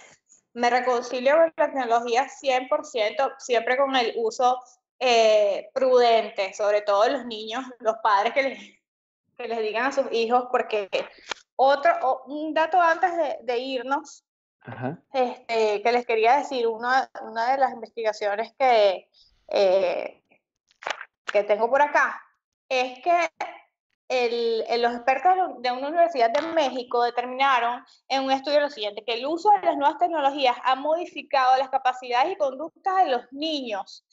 me 0.53 0.69
reconcilio 0.69 1.35
con 1.35 1.53
la 1.55 1.65
tecnología 1.67 2.27
100%, 2.27 3.35
siempre 3.39 3.77
con 3.77 3.95
el 3.95 4.13
uso 4.17 4.59
eh, 4.99 5.69
prudente, 5.73 6.53
sobre 6.53 6.81
todo 6.81 7.07
los 7.09 7.25
niños, 7.25 7.65
los 7.79 7.95
padres 8.01 8.33
que 8.33 8.43
les, 8.43 9.49
les 9.49 9.59
digan 9.59 9.85
a 9.85 9.91
sus 9.91 10.11
hijos, 10.11 10.45
porque 10.51 10.89
otro, 11.55 12.23
un 12.27 12.53
dato 12.53 12.79
antes 12.79 13.11
de, 13.41 13.57
irnos, 13.57 14.23
este, 15.11 15.81
que 15.81 15.91
les 15.91 16.05
quería 16.05 16.37
decir, 16.37 16.67
una, 16.67 17.09
una 17.21 17.51
de 17.51 17.57
las 17.57 17.73
investigaciones 17.73 18.53
que, 18.57 19.09
eh, 19.49 20.23
que 21.25 21.43
tengo 21.43 21.69
por 21.69 21.81
acá 21.81 22.21
es 22.69 23.03
que 23.03 23.29
el, 24.09 24.63
los 24.81 24.93
expertos 24.93 25.33
de 25.59 25.71
una 25.71 25.87
universidad 25.87 26.31
de 26.31 26.41
México 26.53 27.03
determinaron 27.03 27.83
en 28.07 28.23
un 28.23 28.31
estudio 28.31 28.59
lo 28.59 28.69
siguiente, 28.69 29.03
que 29.03 29.13
el 29.13 29.25
uso 29.25 29.49
de 29.51 29.65
las 29.65 29.77
nuevas 29.77 29.97
tecnologías 29.97 30.55
ha 30.63 30.75
modificado 30.75 31.57
las 31.57 31.69
capacidades 31.69 32.33
y 32.33 32.37
conductas 32.37 33.03
de 33.03 33.11
los 33.11 33.21
niños 33.31 34.05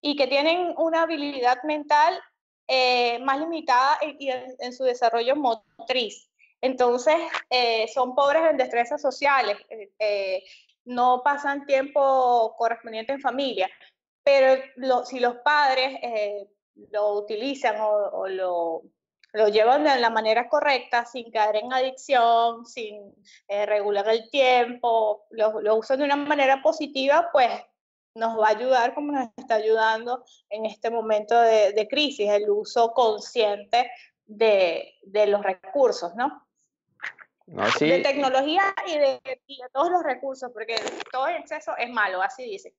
y 0.00 0.16
que 0.16 0.26
tienen 0.26 0.74
una 0.76 1.02
habilidad 1.02 1.62
mental 1.64 2.20
eh, 2.68 3.18
más 3.20 3.38
limitada 3.38 3.98
y 4.18 4.28
en, 4.30 4.72
su 4.72 4.84
desarrollo 4.84 5.36
motriz. 5.36 6.30
Entonces, 6.60 7.16
eh, 7.50 7.86
son 7.88 8.14
pobres 8.14 8.42
en 8.50 8.56
destrezas 8.56 9.00
sociales, 9.00 9.56
eh, 9.98 10.42
no 10.84 11.22
pasan 11.24 11.66
tiempo 11.66 12.54
correspondiente 12.58 13.12
en 13.12 13.20
familia, 13.20 13.70
pero 14.24 14.60
si 15.04 15.20
los 15.20 15.36
padres 15.36 16.00
lo 16.90 17.14
utilizan 17.14 17.76
o, 17.80 18.26
lo, 18.28 18.82
lo, 19.36 19.48
llevan 19.48 19.84
de 19.84 20.00
la 20.00 20.10
manera 20.10 20.48
correcta, 20.48 21.04
sin 21.04 21.30
caer 21.30 21.56
en 21.56 21.72
adicción, 21.72 22.66
sin 22.66 23.14
regular 23.48 24.08
el 24.08 24.28
tiempo, 24.30 25.26
lo, 25.30 25.60
lo 25.60 25.76
usan 25.76 25.98
de 25.98 26.04
una 26.04 26.16
manera 26.16 26.62
positiva, 26.62 27.28
pues 27.32 27.50
nos 28.16 28.38
va 28.38 28.48
a 28.48 28.50
ayudar 28.50 28.94
como 28.94 29.12
nos 29.12 29.28
está 29.36 29.56
ayudando 29.56 30.24
en 30.48 30.66
este 30.66 30.90
momento 30.90 31.38
de, 31.38 31.86
crisis, 31.88 32.28
el 32.30 32.50
uso 32.50 32.92
consciente 32.92 33.90
de, 34.24 34.94
los 35.28 35.42
recursos, 35.42 36.14
¿no? 36.16 36.42
De 37.46 38.00
tecnología 38.00 38.74
y 38.86 38.98
de, 38.98 39.40
todos 39.72 39.90
los 39.90 40.02
recursos, 40.02 40.50
porque 40.52 40.76
todo 41.12 41.28
exceso 41.28 41.76
es 41.76 41.90
malo, 41.90 42.20
así 42.22 42.44
dice. 42.44 42.74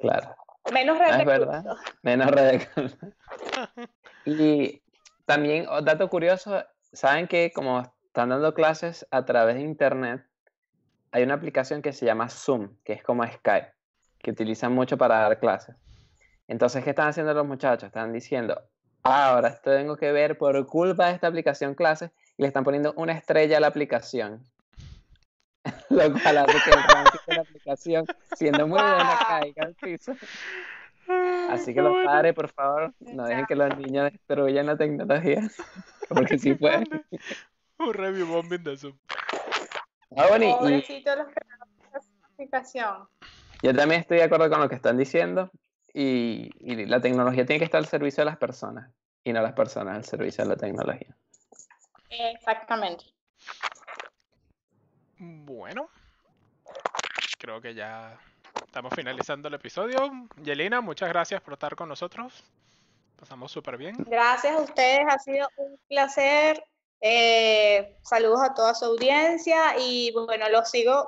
Claro. 0.00 0.34
Menos 0.72 0.98
red 0.98 1.20
es 1.20 1.26
verdad. 1.26 1.64
Menos 2.02 2.30
red 2.30 2.62
Y 4.26 4.82
también, 5.30 5.66
dato 5.84 6.10
curioso, 6.10 6.64
saben 6.92 7.28
que 7.28 7.52
como 7.54 7.82
están 8.04 8.30
dando 8.30 8.52
clases 8.52 9.06
a 9.12 9.24
través 9.24 9.54
de 9.54 9.62
internet, 9.62 10.26
hay 11.12 11.22
una 11.22 11.34
aplicación 11.34 11.82
que 11.82 11.92
se 11.92 12.04
llama 12.04 12.28
Zoom, 12.28 12.74
que 12.82 12.94
es 12.94 13.04
como 13.04 13.24
Skype 13.24 13.72
que 14.18 14.32
utilizan 14.32 14.72
mucho 14.72 14.98
para 14.98 15.20
dar 15.20 15.38
clases. 15.38 15.76
Entonces, 16.48 16.82
¿qué 16.82 16.90
están 16.90 17.06
haciendo 17.06 17.32
los 17.32 17.46
muchachos? 17.46 17.84
Están 17.84 18.12
diciendo, 18.12 18.60
ahora 19.04 19.54
tengo 19.62 19.96
que 19.96 20.10
ver 20.10 20.36
por 20.36 20.66
culpa 20.66 21.06
de 21.06 21.14
esta 21.14 21.28
aplicación 21.28 21.76
clases 21.76 22.10
y 22.36 22.42
le 22.42 22.48
están 22.48 22.64
poniendo 22.64 22.92
una 22.96 23.12
estrella 23.12 23.58
a 23.58 23.60
la 23.60 23.68
aplicación. 23.68 24.44
Lo 25.90 26.12
cual 26.12 26.38
hace 26.38 26.58
que 26.64 26.70
el 26.70 26.82
ranking 26.82 27.18
de 27.28 27.34
la 27.36 27.42
aplicación, 27.42 28.04
siendo 28.36 28.66
muy 28.66 28.80
buena, 28.80 29.16
caiga 29.28 29.62
al 29.62 29.74
piso. 29.76 30.12
Así 31.50 31.74
que 31.74 31.82
los 31.82 31.96
padres, 32.04 32.34
por 32.34 32.48
favor, 32.48 32.94
no 33.00 33.24
dejen 33.24 33.46
que 33.46 33.56
los 33.56 33.76
niños 33.76 34.12
destruyan 34.12 34.66
la 34.66 34.76
tecnología, 34.76 35.40
porque 36.08 36.38
sí 36.38 36.54
pueden. 36.54 36.86
Un 37.78 37.94
review 37.94 38.26
bombing 38.26 38.62
de. 38.62 38.94
Ah, 40.16 40.26
bueno, 40.28 40.44
y, 40.44 40.52
Pobrecito 40.52 41.16
los 41.16 41.28
que 41.28 41.40
la 41.92 42.00
aplicación. 42.32 43.08
Yo 43.62 43.74
también 43.74 44.00
estoy 44.00 44.18
de 44.18 44.24
acuerdo 44.24 44.48
con 44.50 44.60
lo 44.60 44.68
que 44.68 44.74
están 44.74 44.96
diciendo 44.96 45.50
y, 45.92 46.50
la 46.86 47.00
tecnología 47.00 47.44
tiene 47.44 47.58
que 47.58 47.64
estar 47.64 47.78
al 47.78 47.86
servicio 47.86 48.22
de 48.22 48.26
las 48.26 48.38
personas 48.38 48.90
y 49.24 49.32
no 49.32 49.42
las 49.42 49.52
personas 49.52 49.96
al 49.96 50.04
servicio 50.04 50.44
de 50.44 50.50
la 50.50 50.56
tecnología. 50.56 51.16
Exactamente. 52.08 53.04
Bueno, 55.18 55.88
creo 57.38 57.60
que 57.60 57.74
ya 57.74 58.18
estamos 58.64 58.92
finalizando 58.94 59.48
el 59.48 59.54
episodio. 59.54 60.10
Yelina, 60.42 60.80
muchas 60.80 61.08
gracias 61.08 61.40
por 61.40 61.54
estar 61.54 61.76
con 61.76 61.88
nosotros. 61.88 62.44
Pasamos 63.18 63.52
súper 63.52 63.76
bien. 63.76 63.96
Gracias 64.06 64.56
a 64.56 64.60
ustedes, 64.60 65.00
ha 65.08 65.18
sido 65.18 65.48
un 65.56 65.78
placer. 65.88 66.64
Eh, 67.00 67.96
saludos 68.02 68.40
a 68.42 68.54
toda 68.54 68.74
su 68.74 68.84
audiencia 68.84 69.78
y 69.78 70.12
bueno, 70.12 70.48
los 70.50 70.70
sigo 70.70 71.06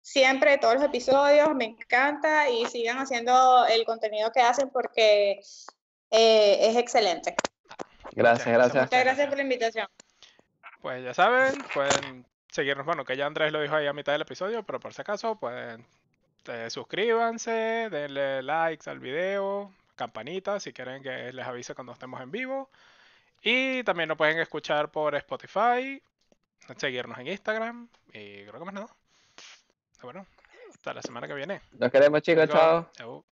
siempre, 0.00 0.58
todos 0.58 0.74
los 0.74 0.84
episodios, 0.84 1.54
me 1.54 1.66
encanta 1.66 2.48
y 2.48 2.66
sigan 2.66 2.98
haciendo 2.98 3.66
el 3.66 3.84
contenido 3.84 4.32
que 4.32 4.40
hacen 4.40 4.70
porque 4.70 5.40
eh, 6.10 6.68
es 6.68 6.76
excelente. 6.76 7.36
Gracias, 8.12 8.48
gracias. 8.48 8.84
Muchas 8.84 9.04
gracias 9.04 9.28
por 9.28 9.36
la 9.36 9.42
invitación. 9.42 9.88
Pues 10.80 11.04
ya 11.04 11.14
saben, 11.14 11.54
pueden 11.74 12.26
seguirnos, 12.50 12.86
bueno, 12.86 13.04
que 13.04 13.16
ya 13.16 13.26
Andrés 13.26 13.52
lo 13.52 13.60
dijo 13.60 13.74
ahí 13.74 13.86
a 13.86 13.92
mitad 13.92 14.12
del 14.12 14.22
episodio, 14.22 14.62
pero 14.62 14.80
por 14.80 14.94
si 14.94 15.02
acaso, 15.02 15.36
pueden 15.36 15.84
eh, 16.48 16.70
suscríbanse, 16.70 17.88
denle 17.90 18.42
likes 18.42 18.88
al 18.88 18.98
video, 18.98 19.72
campanita 19.94 20.60
si 20.60 20.72
quieren 20.72 21.02
que 21.02 21.32
les 21.32 21.46
avise 21.46 21.74
cuando 21.74 21.92
estemos 21.92 22.20
en 22.20 22.30
vivo. 22.30 22.70
Y 23.42 23.82
también 23.84 24.08
nos 24.08 24.18
pueden 24.18 24.38
escuchar 24.38 24.90
por 24.90 25.14
Spotify, 25.14 26.02
seguirnos 26.76 27.18
en 27.18 27.28
Instagram 27.28 27.88
y 28.08 28.44
creo 28.44 28.58
que 28.58 28.64
más 28.64 28.74
nada. 28.74 28.88
Bueno, 30.02 30.26
hasta 30.70 30.94
la 30.94 31.02
semana 31.02 31.26
que 31.26 31.34
viene. 31.34 31.60
Nos 31.72 31.90
queremos, 31.90 32.22
chicos. 32.22 32.48
Chao. 32.48 32.90
Chao. 32.96 33.24